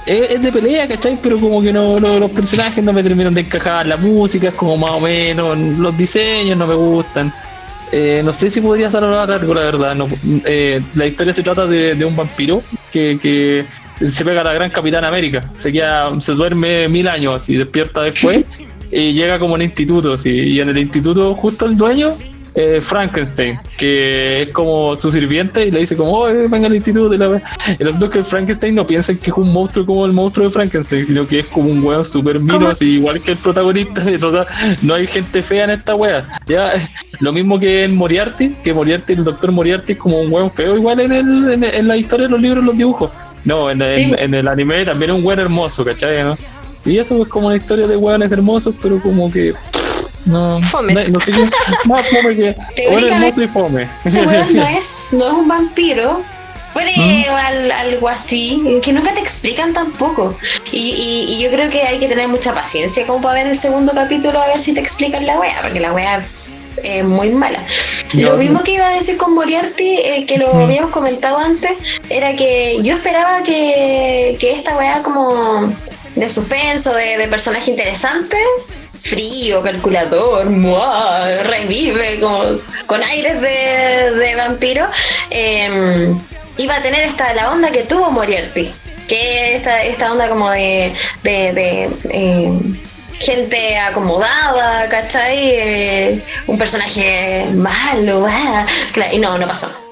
[0.07, 1.19] es, es de pelea, ¿cachai?
[1.23, 4.79] Pero como que no, los personajes no me terminan de encajar, la música es como
[4.79, 7.31] más o menos, los diseños no me gustan.
[7.93, 9.95] Eh, no sé si podría salvar algo, la verdad.
[9.95, 10.07] No,
[10.47, 13.67] eh, la historia se trata de, un vampiro que,
[13.97, 15.45] se, pega a la gran Capitán América.
[15.57, 18.47] Se, queda, se duerme mil años y despierta después
[18.91, 20.15] y llega como en instituto.
[20.15, 22.17] así, y en el instituto, justo el dueño,
[22.61, 27.15] eh, Frankenstein, que es como su sirviente y le dice como, oh, venga al instituto.
[27.15, 27.41] Y, la
[27.79, 30.51] y los dos que Frankenstein no piensan que es un monstruo como el monstruo de
[30.53, 34.03] Frankenstein, sino que es como un weón super mino, igual que el protagonista.
[34.29, 34.47] O sea,
[34.83, 36.25] no hay gente fea en esta wea.
[36.49, 36.73] Ya,
[37.21, 40.77] lo mismo que en Moriarty, que Moriarty, el doctor Moriarty es como un weón feo
[40.77, 43.11] igual en, el, en, en la historia de los libros, los dibujos.
[43.45, 44.13] No, en, en- Sí.
[44.19, 46.25] en el anime también es un weón hermoso, ¿cachai?
[46.25, 46.37] no?
[46.85, 49.53] Y eso es como una historia de weones hermosos, pero como que...
[50.29, 50.93] No, Fome.
[50.95, 51.21] no, no
[51.99, 53.89] hermoso y fome.
[54.05, 56.23] Ese weón no es, no es un vampiro.
[56.75, 57.25] Puede ¿Mm?
[57.35, 60.35] al- algo así, que nunca te explican tampoco.
[60.71, 63.59] Y, y- y yo creo que hay que tener mucha paciencia como para ver el
[63.59, 66.25] segundo capítulo a ver si te explican la wea, porque la wea
[66.83, 67.65] es muy mala.
[68.13, 70.61] Yo- Lo mismo que iba a decir con Moriarty, eh, que lo Mm.
[70.65, 71.73] habíamos comentado antes,
[72.11, 75.73] era que yo esperaba que, que esta wea como
[76.15, 78.37] de suspenso, de, de personaje interesante,
[79.01, 81.43] frío, calculador, ¡mua!
[81.45, 82.45] revive, como,
[82.87, 84.87] con aires de, de vampiro,
[85.31, 86.15] eh,
[86.57, 88.71] iba a tener esta la onda que tuvo Moriarty,
[89.07, 90.93] que esta, esta onda como de,
[91.23, 92.53] de, eh,
[93.13, 95.39] gente acomodada, ¿cachai?
[95.39, 98.67] Eh, un personaje malo, ah,
[99.13, 99.88] y no, no pasó.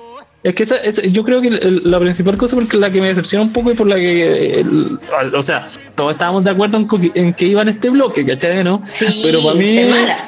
[0.46, 3.44] Es que esa- esa- yo creo que la principal cosa porque la que me decepciona
[3.44, 4.96] un poco y por la que, el-
[5.34, 6.78] o sea, todos estábamos de acuerdo
[7.14, 8.62] en, que iba en este bloque, ¿cachai?
[8.62, 8.80] ¿No?
[8.92, 10.18] Sí, Pero para mí, se mala.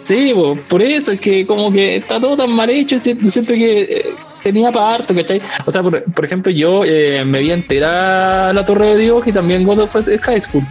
[0.00, 3.54] sí, po, por eso es que como que está todo tan mal hecho, siento, siento
[3.54, 4.04] que eh,
[4.42, 5.40] tenía para harto, ¿cachai?
[5.64, 9.32] O sea, por, por ejemplo, yo eh, me vi entera la Torre de Dios y
[9.32, 10.64] también God of High School.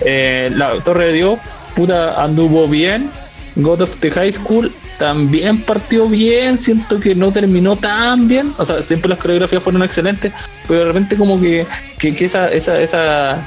[0.00, 1.38] Eh, la Torre de Dios,
[1.76, 3.10] puta, anduvo bien.
[3.54, 6.58] God of the High School también partió bien.
[6.58, 8.52] Siento que no terminó tan bien.
[8.58, 10.30] O sea, siempre las coreografías fueron excelentes,
[10.68, 11.66] pero de repente, como que,
[11.98, 13.38] que, esa, esa, esa,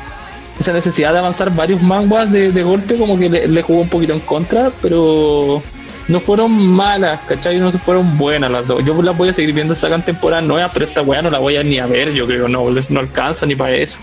[0.60, 4.22] esa necesidad de avanzar varios manguas de, golpe, como que le, jugó un poquito en
[4.22, 5.62] contra, pero
[6.08, 7.60] no fueron malas, ¿cachai?
[7.60, 8.84] No fueron buenas las dos.
[8.84, 11.58] Yo las voy a seguir viendo, sacan temporadas nuevas, pero esta weá no la voy
[11.58, 14.00] a ni a ver, yo creo, no, no alcanza ni para eso.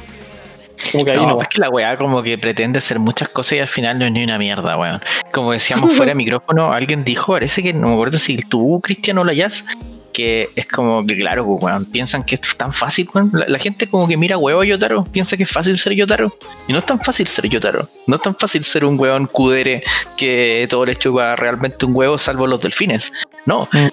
[0.92, 3.58] Como que ahí No, es que la weá como que pretende hacer muchas cosas y
[3.58, 5.00] al final no es ni una mierda, weón.
[5.32, 9.24] Como decíamos fuera de micrófono, alguien dijo, parece que no me acuerdo si tú, Cristiano
[9.24, 9.64] Layas,
[10.12, 13.30] que es como que claro, pues, weón, piensan que es tan fácil, weón.
[13.32, 16.36] La, la gente como que mira huevo a Yotaro, piensa que es fácil ser Yotaro.
[16.66, 17.86] Y no es tan fácil ser Yotaro.
[18.06, 19.82] No es tan fácil ser un weón cudere
[20.16, 23.12] que todo le chupa realmente un huevo salvo los delfines.
[23.46, 23.68] No.
[23.72, 23.88] Mm.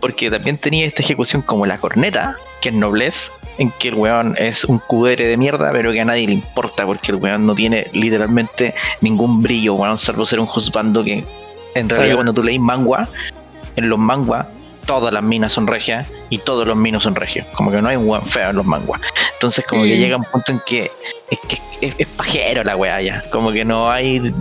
[0.00, 4.34] Porque también tenía esta ejecución como la corneta, que es noblez, en que el weón
[4.38, 7.54] es un cudere de mierda, pero que a nadie le importa, porque el weón no
[7.54, 11.24] tiene literalmente ningún brillo, weón, salvo ser un juzgando que
[11.74, 12.14] en realidad Sí.
[12.14, 13.08] cuando tú leís mangua,
[13.76, 14.48] en los mangua,
[14.86, 17.46] todas las minas son regias y todos los minos son regios.
[17.54, 19.00] Como que no hay un weón feo en los manguas.
[19.34, 19.98] Entonces como que Mm.
[19.98, 20.90] llega un punto en que
[21.30, 23.22] es, que es, es pajero la weá ya.
[23.30, 24.32] Como que no hay...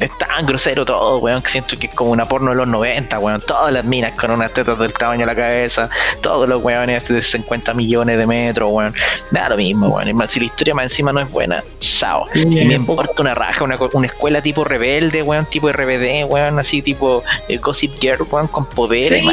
[0.00, 3.18] Es tan grosero todo, weón, que siento que es como una porno de los 90,
[3.18, 3.40] weón.
[3.46, 5.88] Todas las minas con unas tetas del tamaño de la cabeza,
[6.22, 8.94] todos los weones de 50 millones de metros, weón.
[9.30, 10.08] Me da lo mismo, weón.
[10.08, 12.24] Y más, si la historia más encima no es buena, chao.
[12.32, 16.24] Sí, Y me importa una raja, una, co- una escuela tipo rebelde, weón, tipo RBD,
[16.26, 19.08] weón, así tipo eh, Gossip Girl, weón, con poderes.
[19.08, 19.28] Sí.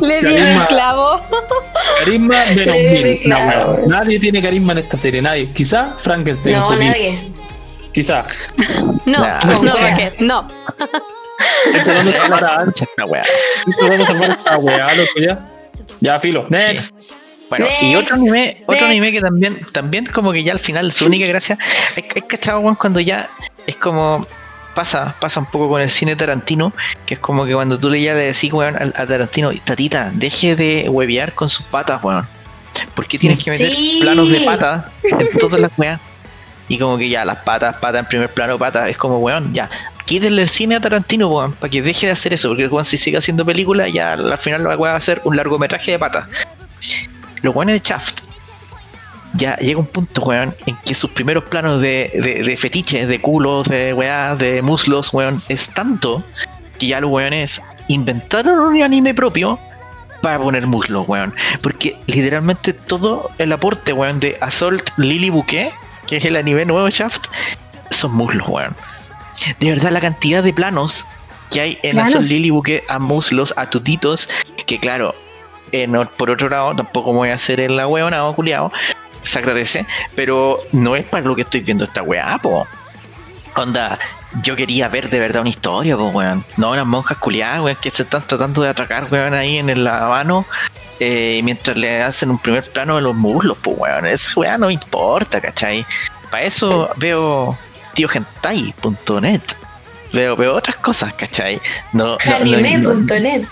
[0.00, 1.20] Le di el clavo.
[2.00, 3.18] carisma de los mil.
[3.20, 3.50] clavo.
[3.66, 3.88] No, weón.
[3.88, 5.48] Nadie tiene carisma en esta serie, nadie.
[5.52, 6.56] Quizá Frankenstein.
[6.56, 7.18] No, nadie.
[7.98, 8.24] Quizá.
[9.06, 9.40] No, Nah.
[9.42, 9.74] no, no,
[10.20, 10.48] no.
[12.04, 13.22] Salvar a- esta weá.
[13.66, 15.38] estoy tratando de salvar a esta weá, loco, ya.
[16.00, 16.46] Ya, filo.
[16.48, 16.94] Next.
[17.48, 18.84] Bueno, y otro anime, otro Next.
[18.90, 21.58] anime que también, también como que ya al final su única gracia,
[21.96, 23.28] es, es cachado, weón, cuando ya
[23.66, 24.26] es como
[24.74, 26.72] pasa, pasa un poco con el cine Tarantino,
[27.06, 30.10] que es como que cuando tú le ya le decís, weón, a, a Tarantino, tatita,
[30.14, 32.26] deje de huevear con sus patas, weón.
[32.94, 33.98] ¿Por qué tienes que meter Sí.
[34.02, 35.98] planos de patas en todas las weas?
[36.68, 39.70] Y como que ya, las patas, patas en primer plano, patas, es como, weón, ya.
[40.04, 42.96] Quítenle el cine a Tarantino, weón, para que deje de hacer eso, porque weón, si
[42.96, 46.26] sigue haciendo películas, ya al final weá va a ser un largometraje de patas.
[47.42, 48.20] Los weones de Shaft,
[49.34, 53.20] ya llega un punto, weón, en que sus primeros planos de, de, de fetiches, de
[53.20, 56.22] culos, de weá, de muslos, weón, es tanto
[56.78, 59.58] que ya los weones inventaron un anime propio
[60.22, 61.34] para poner muslos, weón.
[61.62, 65.72] Porque literalmente todo el aporte, weón, de Assault Lily Bouquet,
[66.08, 67.26] que es el anime nuevo de Shaft,
[67.90, 68.74] son muslos, weón.
[69.60, 71.04] De verdad, la cantidad de planos
[71.52, 71.96] que hay en.
[72.00, 74.28] Assault Lily Bouquet a muslos, a tutitos,
[74.66, 75.14] que claro,
[75.70, 78.72] eh, no- por otro lado, tampoco me voy a hacer en la weona o culiao,
[79.22, 79.86] se agradece,
[80.16, 82.66] pero no es para lo que estoy viendo esta weá, po.
[83.56, 83.98] Onda,
[84.42, 86.44] yo quería ver de verdad una historia, po, weón.
[86.56, 89.86] No unas monjas culiadas, weón, que se están tratando de atracar, weón, ahí en el
[89.86, 90.46] habano.
[91.00, 94.06] Eh, mientras le hacen un primer plano de los muslos, pues, weón.
[94.06, 95.84] Esa weá no importa, ¿cachai?
[96.30, 97.56] Para eso veo
[97.94, 99.40] tiogentai.net.
[100.12, 101.60] Veo, veo otras cosas, ¿cachai?
[101.92, 103.44] No, no- no- no- Anime.net.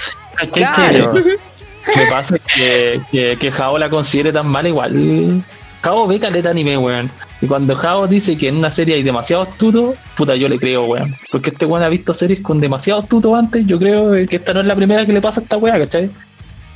[0.53, 1.13] Claro.
[1.97, 5.43] Me pasa que, que, que Jao la considere tan mala igual.
[5.83, 7.09] Jao ve caleta anime, weón.
[7.41, 10.85] Y cuando Jao dice que en una serie hay demasiados tutos, puta, yo le creo,
[10.87, 11.15] weón.
[11.31, 13.65] Porque este weón ha visto series con demasiados tutos antes.
[13.69, 16.11] Yo creo que esta no es la primera que le pasa a esta weá, ¿cachai?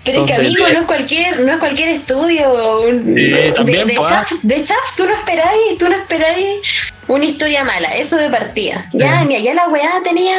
[0.05, 2.81] Pero es que amigo, no es cualquier, no es cualquier estudio.
[2.81, 6.59] un- Sí, de, también, de, Chaff, de Chaff, tú no esperáis, tú no esperáis
[7.07, 8.89] una historia mala, eso de partida.
[8.93, 10.37] Ya, mira, ya la weá tenía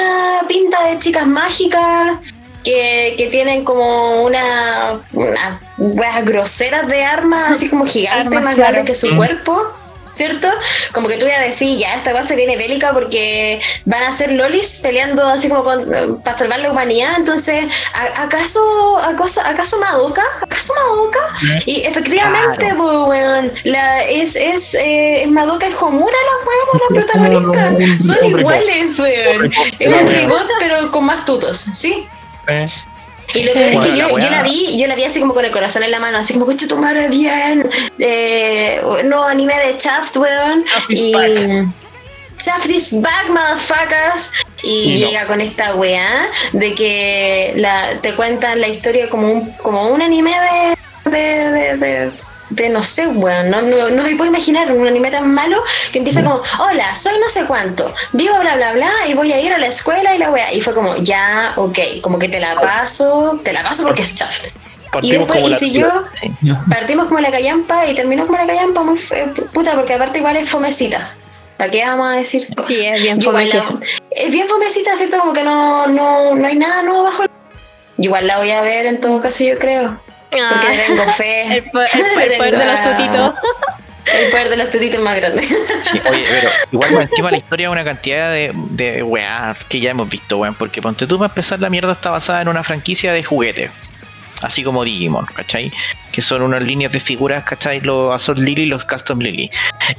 [0.48, 2.18] pinta de chicas mágicas
[2.64, 8.56] que, que tienen como una unas weas groseras de armas, así como gigantes, Armas, más
[8.56, 8.72] claro.
[8.74, 9.18] grandes que su Mm.
[9.18, 9.64] cuerpo.
[10.12, 10.48] ¿Cierto?
[10.94, 14.80] Como que tú ya decís, ya esta cosa viene bélica porque van a ser lolis
[14.82, 17.14] peleando así como con- eh, para salvar la humanidad.
[17.18, 20.24] Entonces, ¿a- ¿acaso, acaso, acaso Madoka?
[20.42, 21.20] ¿Acaso Madoka?
[21.66, 27.00] Y efectivamente, pues, weón, la, es, es, eh, es Madoka y Homura la weón, la
[27.00, 27.94] Es como protagonista.
[27.94, 29.52] un- Son iguales, weón.
[29.80, 32.08] Es un reboot, pero con más tutos, ¿sí?
[32.48, 32.66] Eh,
[33.34, 35.52] Y lo peor es que yo, la vi, yo la vi así como con el
[35.52, 37.70] corazón en la mano, así como, coche tu madre bien.
[38.00, 40.66] Eh, no, anime de Chaps, weón.
[40.66, 41.68] Chaps is y back.
[42.38, 44.32] Chaps is back, motherfuckers.
[44.64, 45.08] Y Y no.
[45.10, 50.02] llega con esta weá de que la, te cuentan la historia como un, como un
[50.02, 50.34] anime
[51.06, 52.12] de, de, de, de-
[52.52, 55.98] de no sé, weón, no, no, no me puedo imaginar un anime tan malo que
[56.00, 59.54] empieza como, hola, soy no sé cuánto, vivo bla bla bla y voy a ir
[59.54, 60.54] a la escuela y la weá.
[60.54, 64.16] Y fue como, ya, ok, como que te la paso, te la paso porque es
[64.16, 64.54] Chaps.
[65.02, 66.32] Y después, como y la siguió, Sí.
[66.70, 70.36] partimos como la callampa y terminó como la callampa muy fe- puta, porque aparte igual
[70.36, 71.10] es fomecita.
[71.56, 72.74] ¿Para qué vamos a decir cosas?
[72.74, 75.20] Sí, es bien Yo igual fome la- Es bien fomecita, ¿cierto?
[75.20, 77.30] Como que no, no, no hay nada nuevo bajo el...
[78.00, 80.02] Igual la voy a ver en todo caso, yo creo.
[80.32, 81.58] Porque Ah, tengo fe.
[81.58, 83.34] el, po- el- el poder de los tutitos.
[84.14, 85.48] El poder de los tutitos es más grande.
[85.84, 89.80] Sí, oye, pero igual por encima la historia es una cantidad de, de weá que
[89.80, 90.56] ya hemos visto, weón.
[90.56, 93.72] Porque ponte tú para empezar, la mierda está basada en una franquicia de juguetes.
[94.42, 95.72] Así como Digimon, ¿cachai?
[96.12, 97.80] Que son unas líneas de figuras, ¿cachai?
[97.82, 99.52] Los Azor Lily y los Custom Lily.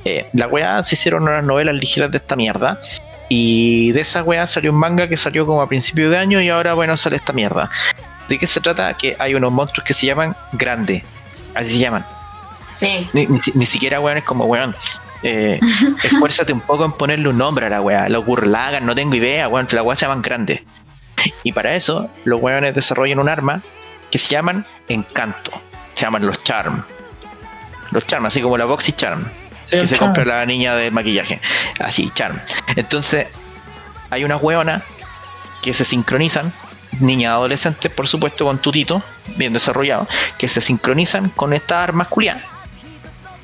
[0.04, 2.80] Eh, la weá se hicieron unas novelas ligeras de esta mierda.
[3.28, 6.48] Y de esa weá salió un manga que salió como a principio de año y
[6.48, 7.70] ahora, bueno, sale esta mierda.
[8.28, 8.92] ¿De qué se trata?
[8.94, 11.04] Que hay unos monstruos que se llaman Grande.
[11.54, 12.04] Así se llaman.
[12.78, 13.08] Sí.
[13.12, 14.74] Ni, ni, ni siquiera, weón, es como, weón.
[15.22, 15.60] Eh,
[16.04, 18.08] esfuérzate un poco en ponerle un nombre a la weá.
[18.08, 19.68] Los Gurlagan, no tengo idea, weón.
[19.70, 20.60] La weá se llaman grandes.
[21.44, 23.60] Y para eso, los weones desarrollan un arma
[24.10, 25.52] que se llaman Encanto.
[25.94, 26.82] Se llaman los Charm.
[27.90, 29.24] Los Charm, así como la Boxy Charm.
[29.64, 30.06] sí, que se chao.
[30.08, 31.40] compra la niña del maquillaje.
[31.78, 32.38] Así, Charm.
[32.74, 33.28] Entonces,
[34.10, 34.82] hay unas weonas
[35.62, 36.52] que se sincronizan,
[37.00, 39.02] niñas adolescentes, por supuesto, con tutito,
[39.36, 40.06] bien desarrollado,
[40.38, 42.42] que se sincronizan con estas armas culiadas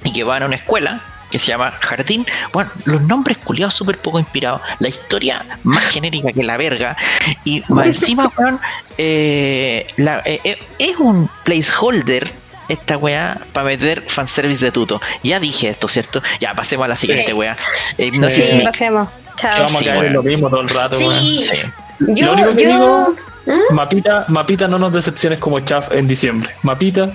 [0.05, 2.27] y que van a una escuela que se llama Jardín.
[2.53, 6.97] Bueno, los nombres culiados súper poco inspirados, la historia más genérica que la verga,
[7.45, 8.59] y más encima, weón,
[8.97, 12.33] eh, la- eh, eh, es un placeholder.
[12.69, 15.01] Esta weá para meter fanservice de tuto.
[15.23, 16.23] Ya dije esto, ¿cierto?
[16.39, 17.33] Ya pasemos a la siguiente Sí.
[17.33, 17.57] weá.
[17.97, 18.61] Eh, Hipnosis Sí.
[18.63, 19.09] Pasemos.
[19.37, 19.53] Chao.
[19.55, 20.13] vamos a Sí, caer en weón.
[20.13, 21.19] lo mismo todo el rato, weón.
[21.19, 21.43] Sí.
[21.51, 21.57] Sí.
[22.01, 22.71] Yo, Lo único que yo.
[22.71, 23.15] digo-
[23.47, 23.75] ¿Mm?
[23.75, 26.51] Mapita, Mapita, no nos decepciones como Chaff en diciembre.
[26.63, 27.11] Mapita,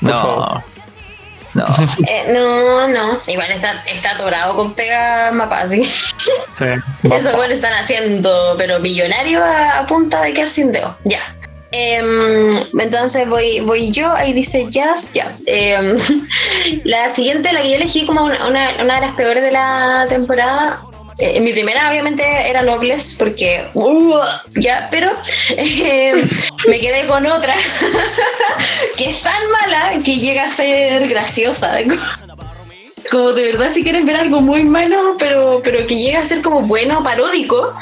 [0.00, 0.38] por favor.
[0.48, 0.64] No.
[1.52, 1.66] No.
[2.08, 3.18] Eh, no, no.
[3.26, 5.82] Igual está, está atorado con pega mapa, así.
[6.52, 6.64] Sí.
[7.04, 10.96] Esos güeyes están haciendo, pero millonario a, a punta de quedar sin dedo.
[11.04, 11.20] Ya.
[11.72, 12.50] Em,
[12.80, 15.32] entonces voy, voy yo, ahí dice Jazz, ya.
[15.46, 15.96] Em,
[16.84, 20.06] la siguiente, la que yo elegí como una, una- una de las peores de la
[20.08, 20.80] temporada.
[21.20, 24.18] Eh, mi primera obviamente era Nobles porque uh,
[24.52, 25.10] ya, pero
[25.56, 26.26] em,
[26.66, 27.54] me quedé con otra
[28.96, 31.78] que es tan mala que llega a ser graciosa.
[33.10, 36.42] Como de verdad si quieren ver algo muy malo, pero, pero que llega a ser
[36.42, 37.72] como bueno, paródico,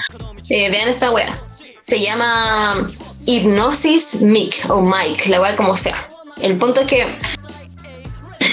[0.48, 1.39] eh, vean esta wea.
[1.82, 2.89] Se llama
[3.24, 6.09] Hipnosis Mic o Mike, la wea como sea.
[6.40, 7.06] El punto es que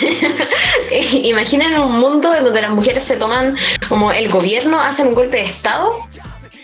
[1.23, 3.55] imaginen un mundo en donde las mujeres se toman
[3.87, 6.07] como el gobierno, hacen un golpe de estado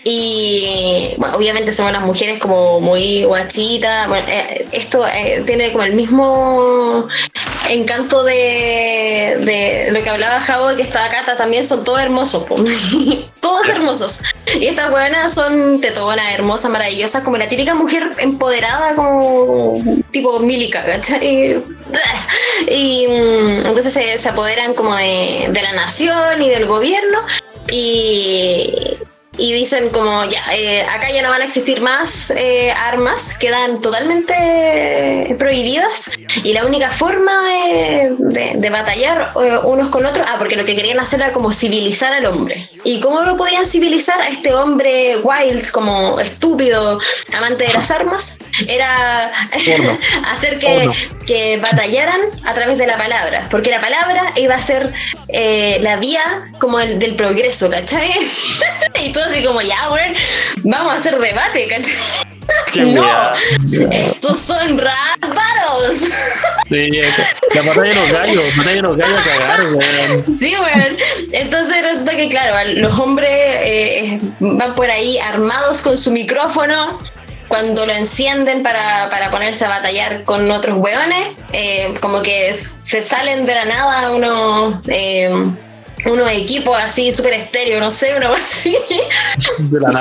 [0.04, 4.08] y bueno, obviamente son unas mujeres como muy guachitas.
[4.08, 7.08] Bueno, eh, esto eh, tiene como el mismo
[7.68, 12.44] encanto de, de lo que hablaba Javo, que estaba Cata, también son todos hermosos.
[13.40, 14.22] todos hermosos.
[14.58, 20.84] Y estas buenas son tetonas, hermosas, maravillosas, como la típica mujer empoderada, como tipo Milica,
[20.84, 21.62] ¿cachai?
[22.68, 27.18] Y mm, entonces se, se apoderan como de, de la nación y del gobierno
[27.70, 28.94] y,
[29.38, 33.80] y dicen como ya, eh, acá ya no van a existir más eh, armas, quedan
[33.80, 36.10] totalmente prohibidas
[36.42, 40.64] y la única forma de, de- de batallar eh, unos con otros, ah, porque lo
[40.64, 42.66] que querían hacer era como civilizar al hombre.
[42.84, 46.98] ¿Y cómo lo podían civilizar a este hombre wild, como estúpido,
[47.34, 48.38] amante de las armas?
[48.66, 49.32] Era
[50.26, 50.90] hacer que,
[51.26, 54.92] que batallaran a través de la palabra, porque la palabra iba a ser
[55.28, 58.10] eh, la vía como el, del progreso, ¿cachai?
[59.04, 60.14] y así como, ya, weón,
[60.64, 61.94] vamos a hacer debate, ¿cachai?
[62.72, 63.04] Qué no,
[63.90, 66.10] estos son battles.
[66.68, 66.88] Sí,
[67.54, 70.26] la batalla de los gallos, batalla de los gallos a cagar, weón.
[70.26, 70.96] Sí, weón.
[71.32, 76.98] Entonces resulta que, claro, los hombres eh, van por ahí armados con su micrófono.
[77.48, 83.02] Cuando lo encienden para, para ponerse a batallar con otros weones, eh, como que se
[83.02, 85.30] salen de la nada unos, eh,
[86.06, 88.76] unos equipos así súper estéreo, no sé, una cosa así.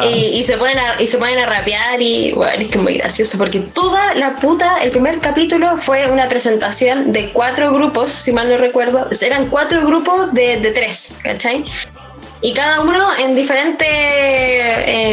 [0.10, 2.84] Y, y se ponen a, y se ponen a rapear y bueno, es que es
[2.84, 8.12] muy gracioso porque toda la puta, el primer capítulo fue una presentación de cuatro grupos,
[8.12, 11.66] si mal no recuerdo, eran cuatro grupos de, de tres, ¿cachai?
[12.42, 13.86] Y cada uno en diferente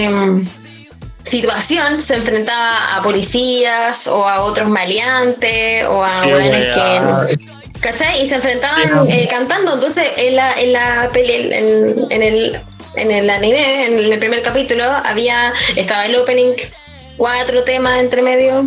[0.04, 0.48] em,
[1.22, 7.57] situación se enfrentaba a policías o a otros maleantes o a Qué weones que...
[7.80, 8.22] ¿Cachai?
[8.22, 9.74] Y se enfrentaban eh, cantando.
[9.74, 12.60] Entonces, en la, en la peli, en, en el,
[12.96, 16.54] en el anime, en el primer capítulo, había, estaba el opening,
[17.16, 18.66] cuatro temas entre medio,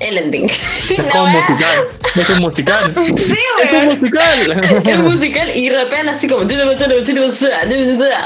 [0.00, 0.46] el ending.
[0.46, 1.88] Es como wea- musical.
[2.16, 2.94] Es un musical.
[3.16, 4.82] Sí, Es un musical.
[4.84, 6.42] Es musical y rapean así como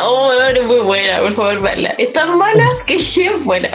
[0.03, 1.95] oh es muy buena, por favor verla.
[1.99, 3.71] Es tan mala que es buena.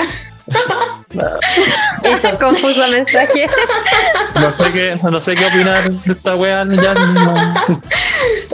[2.04, 2.38] Eso.
[2.40, 3.48] Confuso mensaje.
[4.36, 6.64] No sé qué, no sé qué opinar de esta wea.
[6.70, 7.54] Ya no.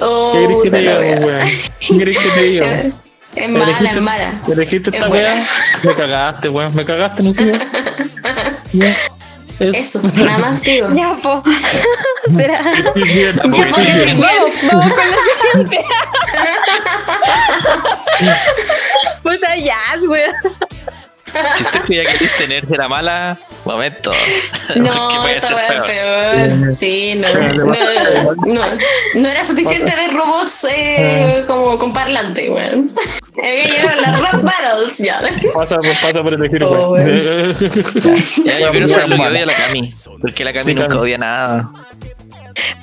[0.02, 1.20] Oh, ¿Qué querés que te diga, wea.
[1.20, 1.48] weón?
[1.80, 2.84] ¿Qué querés que te diga?
[3.36, 4.41] Es mala, Elegiste- es mala.
[4.48, 5.34] Elegiste Es esta buena.
[5.34, 5.45] wea.
[5.84, 6.76] Me cagaste, weón.
[6.76, 7.60] Me cagaste, no sé.
[8.74, 8.95] Ya.
[9.60, 10.88] Eso, nada más digo.
[10.95, 11.44] ya, po.
[12.36, 12.60] Será.
[12.95, 14.20] Bien, Ya, bien.
[14.20, 15.18] Vamos, vamos con la
[15.53, 15.86] siguiente.
[19.22, 20.34] Puta ya, weón.
[21.55, 24.11] Si usted creía que tenerse era mala, momento.
[24.76, 26.60] No, Porque puede esta ser weá es peor.
[26.60, 26.72] peor.
[26.72, 27.27] Sí, no.
[27.34, 28.61] No, no,
[29.15, 32.89] no era suficiente ver robots eh, como con parlante, weón.
[33.38, 35.22] Había que llegar a las rap battles ya.
[35.53, 37.53] Pasa, pasa por este giro, Oh, weón.
[38.45, 39.93] Ya, yo quiero saber lo que odia la Cami.
[40.22, 40.99] Porque la Cami Sí, nunca Cami.
[41.01, 41.69] odia nada.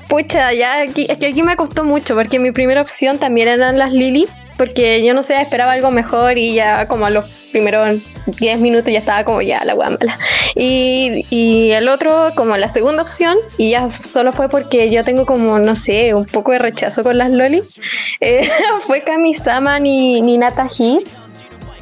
[0.08, 3.78] Pucha, ya aquí, es que aquí me costó mucho porque mi primera opción también eran
[3.78, 4.26] las Lily,
[4.60, 8.92] porque yo no sé, esperaba algo mejor y ya como a los primeros 10 minutos
[8.92, 10.18] ya estaba como ya la mala.
[10.54, 15.24] Y, y el otro como la segunda opción, y ya solo fue porque yo tengo
[15.24, 17.80] como, no sé, un poco de rechazo con las lolis,
[18.20, 18.50] eh,
[18.80, 21.04] fue Kami-sama ni, ni Natahi,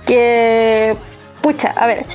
[0.07, 0.95] que,
[1.41, 2.07] pucha, a ver,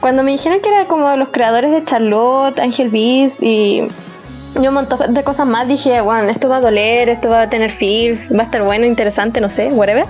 [0.00, 3.82] cuando me dijeron que era como los creadores de Charlotte, Angel Beast y
[4.54, 5.68] y un montón de cosas más.
[5.68, 8.86] Dije, bueno, esto va a doler, esto va a tener feels, va a estar bueno,
[8.86, 10.06] interesante, no sé, whatever.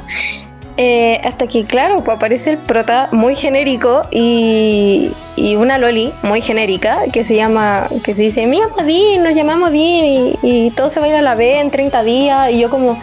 [0.77, 6.41] Eh, hasta que, claro, pues aparece el prota muy genérico y, y una loli muy
[6.41, 10.89] genérica que se llama, que se dice, mira, Dean, nos llamamos Dean y, y todo
[10.89, 12.51] se va a ir a la B en 30 días.
[12.53, 12.99] Y yo como,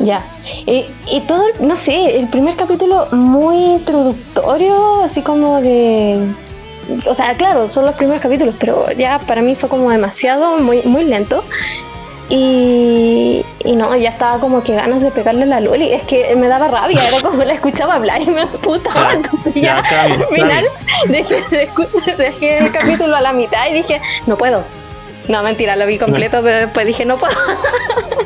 [0.00, 0.22] ya.
[0.66, 6.18] Y, y todo, no sé, el primer capítulo muy introductorio, así como de...
[7.06, 10.82] O sea, claro, son los primeros capítulos, pero ya para mí fue como demasiado, muy,
[10.82, 11.44] muy lento.
[12.30, 15.92] Y, y no, ya estaba como que ganas de pegarle a la Loli.
[15.92, 19.10] Es que me daba rabia, era como la escuchaba hablar y me emputaba.
[19.10, 20.64] Ya, Entonces ya, ya, Cami, al final
[21.08, 21.68] dejé,
[22.16, 24.62] dejé el capítulo a la mitad y dije, no puedo.
[25.28, 27.34] No, mentira, lo vi completo, pero después dije, no puedo.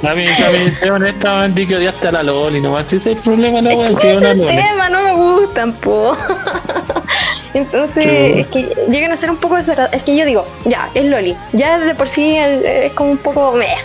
[0.03, 0.27] A mí,
[0.71, 2.87] sé honestamente que odiaste a la Loli, nomás.
[2.87, 4.57] Ese es el problema, la weón, que es una Ese Loli.
[4.57, 6.17] tema no me gustan, po.
[7.59, 10.01] Entonces, Qué es que llegan a ser un poco desagradables.
[10.01, 11.37] Es que yo digo, ya, es Loli.
[11.53, 13.77] Ya de por sí es como un poco meh.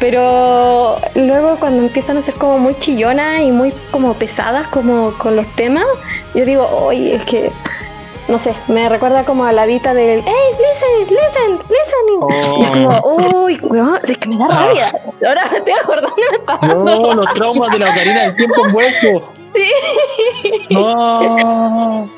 [0.00, 5.34] Pero luego cuando empiezan a ser como muy chillonas y muy como pesadas como con
[5.34, 5.84] los temas,
[6.34, 7.50] yo digo, oye, es que
[8.28, 12.60] no sé, me recuerda como a la dita del hey, listen, listen, listening.
[12.60, 14.86] Y es como, uy, weón, es que me da rabia.
[15.26, 18.36] Ahora me estoy acordando y me está dando No, los traumas de la Ocarina del
[18.36, 19.32] tiempo envuelto.
[20.70, 22.08] No.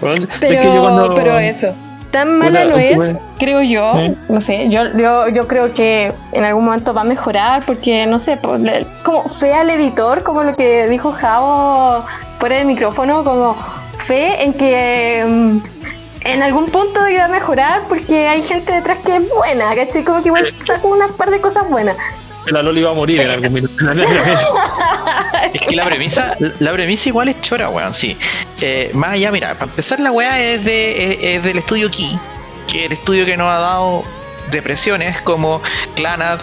[0.00, 1.74] Bueno, Pero, que yo cuando- pero eso,
[2.10, 2.96] tan mala no es,
[3.38, 3.88] creo yo.
[3.88, 4.16] Sí.
[4.28, 8.18] No sé, yo, yo, yo creo que en algún momento va a mejorar porque, no
[8.18, 12.04] sé, le- como fe al editor, como lo que dijo Javo
[12.38, 13.56] fuera del micrófono, como
[13.98, 15.58] fe en que mm,
[16.26, 20.02] en algún punto iba a mejorar porque hay gente detrás que es buena, ¿cachai?
[20.04, 21.96] Como que igual sacó unas par de cosas buenas.
[22.50, 23.74] La Loli va a morir en algún minuto.
[25.52, 28.16] Es que la premisa, la premisa igual es chora, weón, sí.
[28.60, 32.18] Eh, más allá, mira, para empezar la weá es, de, es, del estudio Key,
[32.66, 34.04] que el estudio que nos ha dado
[34.50, 35.62] depresiones como
[35.94, 36.40] Clanad,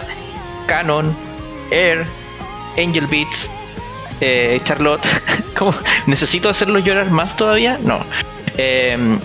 [0.66, 1.14] Canon,
[1.70, 2.06] Air,
[2.78, 3.50] Angel Beats,
[4.20, 5.04] eh, Charlotte.
[6.06, 7.78] ¿Necesito hacerlo llorar más todavía?
[7.82, 8.04] No.
[8.56, 9.18] Eh,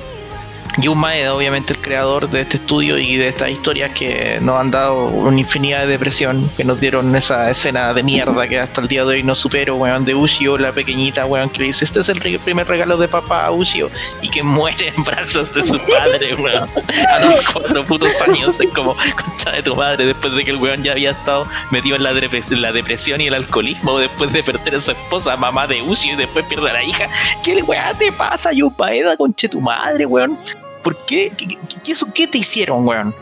[0.82, 4.72] Jun Maeda, obviamente el creador de este estudio y de estas historias que nos han
[4.72, 8.88] dado una infinidad de depresión, que nos dieron esa escena de mierda que hasta el
[8.88, 12.00] día de hoy no supero, weón, de Ushio, la pequeñita, weón, que le dice, este
[12.00, 13.90] es el primer regalo de papá a Ushio,
[14.22, 16.70] y que muere en brazos de su padre, weón,
[17.14, 20.58] a los cuatro putos años, es como, concha de tu madre, después de que el
[20.58, 24.32] weón ya había estado metido en la, depre- en la depresión y el alcoholismo, después
[24.32, 27.10] de perder a su esposa, mamá de Ushio, y después pierde a la hija,
[27.44, 30.38] ¿qué weón te pasa, Jun Maeda, conche tu madre, weón?
[30.84, 31.32] ¿Por qué?
[31.38, 31.48] ¿Qué,
[31.84, 33.16] qué, qué- te hicieron, weón?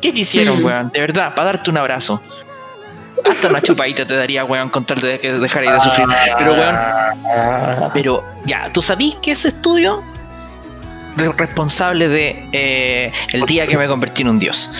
[0.00, 0.64] ¿Qué te hicieron, Mm.
[0.64, 0.90] weón?
[0.90, 2.20] De verdad, para darte un abrazo.
[3.28, 6.06] hasta una chupadita te daría, weón, con tal de que dejarais de sufrir.
[6.38, 6.76] Pero, weón,
[7.92, 10.02] pero ya, ¿tú sabís que ese estudio
[11.18, 14.70] es responsable de eh, el día que me convertí en un dios?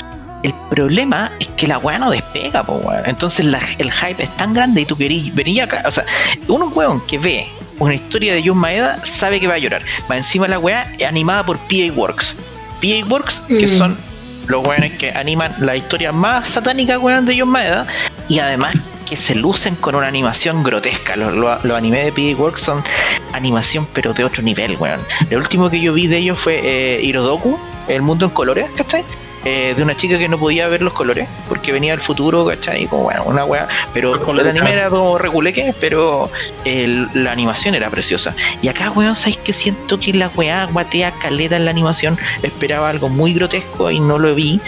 [0.42, 3.02] El problema es que la weá no despega, po, weón.
[3.04, 5.82] Entonces la- el hype es tan grande y tú querís venir acá.
[5.86, 6.06] O sea,
[6.48, 7.46] uno weón que ve
[7.80, 9.82] una historia de John Maeda sabe que va a llorar.
[10.08, 12.36] Va encima la weá animada por PA Works.
[12.80, 13.68] PA Works, que Mm.
[13.68, 13.98] son
[14.46, 17.86] los weones que animan la historia más satánica, weón, de John Maeda.
[18.28, 18.74] Y además
[19.08, 21.16] que se lucen con una animación grotesca.
[21.16, 22.84] Los, los, los animes de PA Works son
[23.32, 25.00] animación, pero de otro nivel, weón.
[25.30, 27.58] Lo último que yo vi de ellos fue eh, Hirodoku,
[27.88, 29.04] El mundo en colores, ¿cachai?
[29.44, 32.86] Eh, de una chica que no podía ver los colores porque venía del futuro, ¿cachai?
[32.86, 33.68] Como bueno, una weá.
[33.94, 36.30] Pero el anime era como reculeque, pero
[36.64, 38.34] el- la animación era preciosa.
[38.60, 42.18] Y acá, weón, ¿sabes que Siento que la weá guatea caleta en la animación.
[42.42, 44.60] Esperaba algo muy grotesco y no lo vi.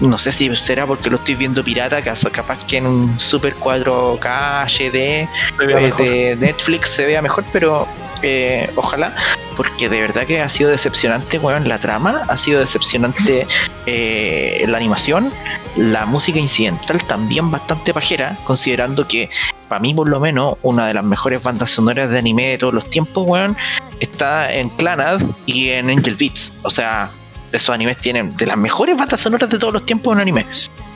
[0.00, 4.64] No sé si será porque lo estoy viendo pirata, capaz que en un Super 4K
[4.66, 7.86] HD eh, de Netflix se vea mejor, pero
[8.22, 9.14] eh, ojalá,
[9.56, 13.46] porque de verdad que ha sido decepcionante, weón, la trama, ha sido decepcionante
[13.86, 15.32] eh, la animación,
[15.76, 19.28] la música incidental también bastante pajera, considerando que
[19.68, 22.74] para mí por lo menos una de las mejores bandas sonoras de anime de todos
[22.74, 23.56] los tiempos, weón,
[24.00, 27.10] está en Clanad y en Angel Beats, o sea,
[27.52, 30.46] esos animes tienen de las mejores bandas sonoras de todos los tiempos en anime.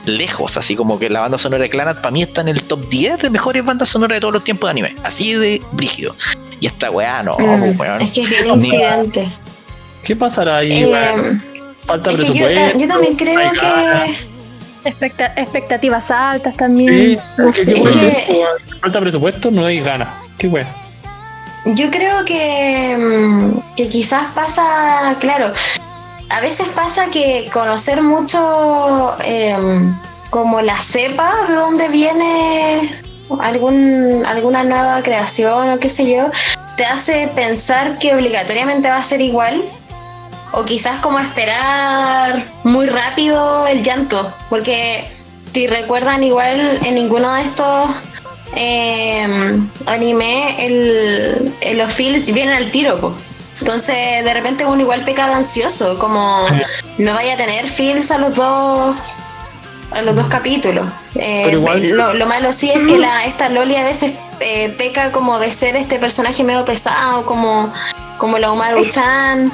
[0.05, 2.87] Lejos, así como que la banda sonora de Clanad para mí está en el top
[2.89, 4.95] 10 de mejores bandas sonoras de todos los tiempos de anime.
[5.03, 6.15] Así de brígido.
[6.59, 8.01] Y esta weá no, Mm, weón.
[8.01, 9.27] es que es bien incidente.
[10.03, 11.41] ¿Qué pasará ahí, Eh, weón?
[11.85, 12.71] Falta es que yo, presupuesto.
[12.71, 14.15] ta- yo también creo que.
[14.89, 17.19] Expecta- expectativas altas Sí, también.
[17.53, 18.79] ¿qué, qué Es puede ser, que- weón?
[18.81, 20.07] Falta presupuesto, no hay ganas.
[20.37, 20.67] Qué weón.
[21.75, 25.51] Yo creo que, mm, que quizás pasa, claro,
[26.29, 29.95] a veces pasa que conocer mucho em,
[30.29, 33.01] como la cepa de dónde viene
[33.39, 36.29] algún, alguna nueva creación o qué sé yo,
[36.75, 39.63] te hace pensar que obligatoriamente va a ser igual.
[40.53, 45.05] O quizás como esperar muy rápido el llanto, porque
[45.53, 47.89] si recuerdan igual en ninguno de estos
[48.55, 53.15] eh, anime el, los feels vienen al tiro.
[53.59, 56.45] Entonces de repente uno igual peca de ansioso como
[56.97, 58.95] no vaya a tener feels a los dos
[59.91, 60.85] a los dos capítulos.
[61.15, 64.11] Eh, igual- lo, lo malo sí es que la, esta Loli a veces
[64.41, 67.73] eh, peca como de ser este personaje medio pesado como
[68.17, 69.51] como la Umaru Chan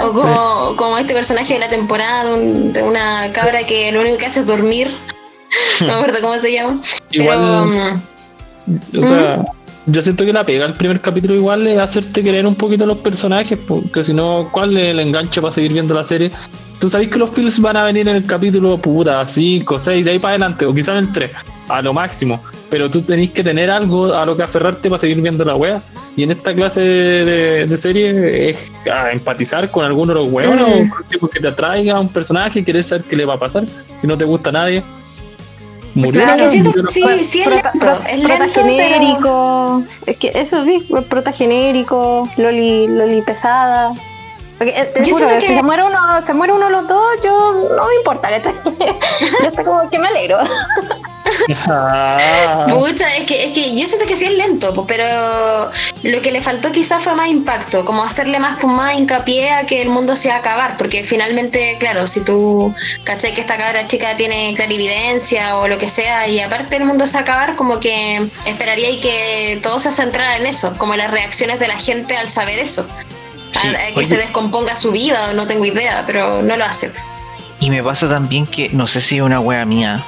[0.00, 4.00] o como, como este personaje de la temporada de, un- de una cabra que lo
[4.00, 4.94] único que hace es dormir.
[5.80, 6.80] No me acuerdo cómo se llama.
[7.10, 9.42] Pero Igual, mm, o sea,
[9.86, 12.98] yo siento que la pega el primer capítulo igual es hacerte querer un poquito los
[12.98, 16.30] personajes, porque si no, ¿cuál es el enganche para seguir viendo la serie?
[16.78, 20.10] Tú sabes que los feels van a venir en el capítulo puta 5, 6, de
[20.10, 21.30] ahí para adelante, o quizás en el 3,
[21.68, 22.42] a lo máximo.
[22.70, 25.80] Pero tú tenés que tener algo a lo que aferrarte para seguir viendo la wea.
[26.16, 30.60] Y en esta clase de, de serie es a empatizar con alguno de los weones
[30.60, 30.62] Mm.
[30.62, 33.24] o con el tipo que te atraiga a un personaje y querer saber qué le
[33.24, 33.64] va a pasar.
[34.00, 34.82] Si no te gusta a nadie,
[35.94, 36.22] murió.
[36.26, 39.82] Es que siento sí, sí es Prota- lento, pro- es prota lento, pero genérico.
[40.06, 43.92] Es que eso vi, prota genérico, Loli, Loli pesada.
[44.58, 46.72] Porque, eh, te Yo juro, siento si que- se muere uno, se muere uno de
[46.72, 48.28] los dos, yo no me importa.
[48.28, 48.42] que
[49.42, 50.38] Yo estoy como que me alegro.
[51.68, 52.66] Ah.
[52.68, 55.04] Pucha, es que, es que yo siento que sí es lento, pero
[56.02, 59.82] lo que le faltó quizás fue más impacto, como hacerle más, más hincapié a que
[59.82, 63.86] el mundo se va a acabar, porque finalmente, claro, si tú caché que esta cabra
[63.88, 67.56] chica tiene clarividencia o lo que sea, y aparte el mundo se va a acabar,
[67.56, 71.78] como que esperaría y que todo se centrara en eso, como las reacciones de la
[71.78, 72.86] gente al saber eso.
[73.52, 76.90] Sí, a- a que se descomponga su vida, no tengo idea, pero no lo hace.
[77.60, 80.04] Y me pasa también que, no sé si es una wea mía,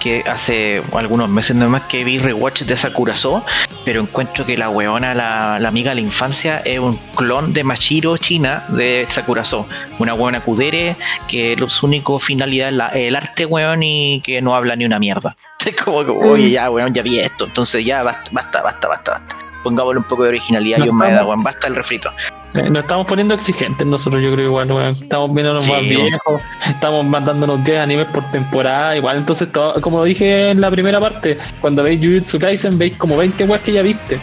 [0.00, 3.44] que hace algunos meses nomás que vi rewatch de Sakurazo,
[3.84, 7.62] pero encuentro que la weona, la, la amiga de la infancia, es un clon de
[7.62, 9.66] Mashiro China de Sakurazo.
[10.00, 10.96] Una weona kudere
[11.28, 14.98] que su único finalidad es la- el arte, weón, y que no habla ni una
[14.98, 15.36] mierda.
[15.64, 16.50] Es como que, oye, Mm.
[16.50, 17.44] ya, weón, ya vi esto.
[17.44, 19.10] Entonces ya, basta, basta, basta, basta.
[19.12, 19.36] basta.
[19.62, 22.10] Pongámosle un poco de originalidad No y un Maeda, estamos- weón, basta el refrito.
[22.54, 24.70] Eh, Nos estamos poniendo exigentes nosotros, yo creo igual.
[24.88, 29.18] Estamos viéndonos Sí, más viejos, estamos mandándonos 10 animes por temporada, igual.
[29.18, 33.44] Entonces, todo- como dije en la primera parte, cuando veis Jujutsu Kaisen, veis como 20
[33.44, 34.18] weas que ya viste.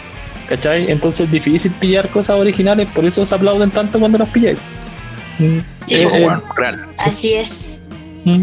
[0.49, 0.89] ¿Cachai?
[0.89, 4.57] Entonces es difícil pillar cosas originales, por eso se aplauden tanto cuando las pilláis.
[5.37, 6.85] Sí, Eh, Tipo, eh, weón, real.
[6.97, 7.81] Así es.
[8.25, 8.41] mm.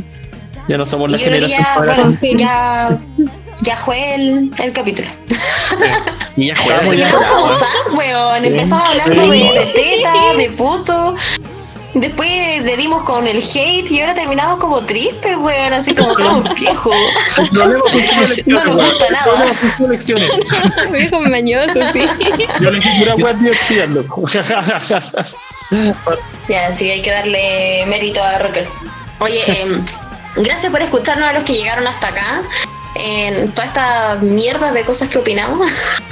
[0.69, 2.99] Ya no somos la yo generación ya, bueno, ya,
[3.63, 5.09] ya fue el, el capítulo.
[6.37, 8.45] Y ya juega ya- Terminamos como sad, weón.
[8.45, 11.17] Empezamos hablando de, de teta, de puto.
[11.95, 16.17] Después le dimos con el hate y ahora terminamos como tristes, weón, así como fue
[16.17, 16.33] que yo
[18.23, 18.89] elegí No nos weón.
[18.91, 19.45] gusta nada.
[20.91, 22.01] Viejo mañoso, sí.
[22.61, 24.27] Yo elegí pura weá divertida, loco.
[26.49, 28.69] Ya, sí, hay que darle mérito a Rocker.
[29.21, 29.83] Oye, em,
[30.37, 32.43] gracias por escucharnos a los que llegaron hasta acá.
[32.95, 35.69] En toda esta mierda de cosas que opinamos.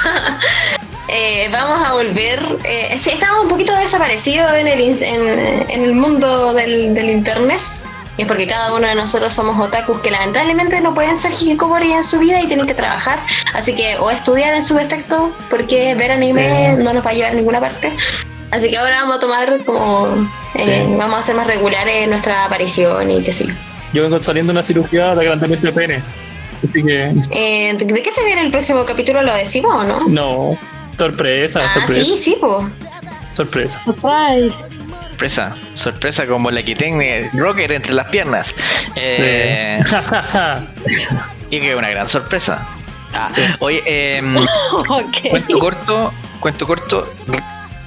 [1.15, 2.41] Eh, vamos a volver.
[2.65, 7.11] eh, sí, estamos un poquito desaparecidos en el, ins- en, en el mundo del, del
[7.11, 7.61] internet.
[8.17, 11.93] Y es porque cada uno de nosotros somos otakus que lamentablemente no pueden ser hikikomori
[11.93, 13.21] en su vida y tienen que trabajar.
[13.53, 17.33] Así que, o estudiar en su defecto, porque ver anime no nos va a llevar
[17.33, 17.93] a ninguna parte.
[18.51, 20.07] Así que ahora vamos a tomar como.
[20.55, 20.95] eh, Sí.
[20.97, 23.55] Vamos a hacer más regulares nuestra aparición y sé yo.
[23.93, 26.03] Yo vengo saliendo de una cirugía de agrandamiento de pene.
[26.69, 29.23] Así que, Eh, ¿De qué se viene el próximo capítulo?
[29.23, 30.01] ¿Lo decimos o no?
[30.09, 30.59] no.
[30.97, 32.67] Sorpresa, Ah, sorpresa, sí, sí, pues.
[33.35, 33.83] sorpresa.
[33.85, 34.65] Surprise.
[35.09, 38.55] Sorpresa, sorpresa como la que tiene Rocker entre las piernas.
[38.97, 39.81] Eh,
[41.51, 42.67] y que una gran sorpresa.
[43.15, 43.29] Ah,
[43.61, 43.83] Oye,
[44.17, 44.37] em,
[44.89, 45.29] Ok.
[45.31, 47.13] cuento corto, cuento corto.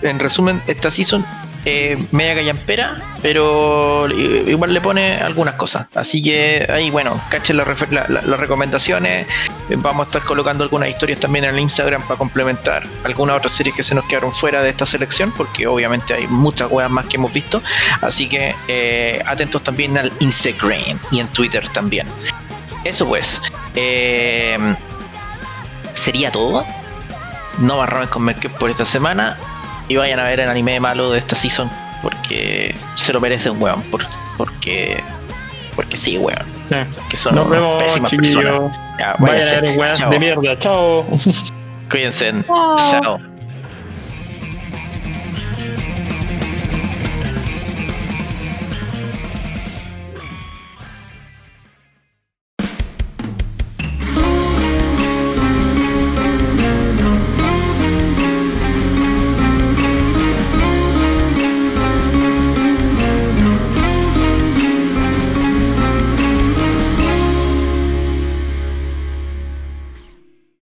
[0.02, 1.26] En resumen, esta season
[1.66, 5.88] eh, media callampera, pero igual le pone algunas cosas.
[5.96, 9.28] Así que ahí, bueno, cachen la- la- las recomendaciones.
[9.70, 13.52] Eh, Vamos a estar colocando algunas historias también en el Instagram para complementar algunas otras
[13.54, 17.08] series que se nos quedaron fuera de esta selección, porque obviamente hay muchas weas más
[17.08, 17.62] que hemos visto.
[18.02, 22.08] Así que eh, atentos también al Instagram y en Twitter también.
[22.84, 23.42] Eso pues.
[25.94, 26.66] sería todo.
[27.60, 29.38] No barramen con Merkel por esta semana.
[29.88, 31.70] Y vayan a ver el anime malo de esta season.
[32.02, 33.82] Porque se lo merecen, weón.
[33.84, 34.06] Por-
[34.38, 35.02] porque.
[35.76, 36.44] Porque sí, weón.
[36.70, 36.76] Sí.
[37.10, 38.44] Que son Nos unas vemos, pésimas chiquillos.
[38.44, 38.78] personas.
[38.99, 39.56] Ya, Vayan váyanse.
[39.56, 40.10] a ver weas Chao.
[40.12, 40.60] de mierda.
[40.60, 41.06] Chao.
[41.90, 42.34] Cuídense.
[42.48, 42.76] Chao.
[42.78, 43.35] Chao.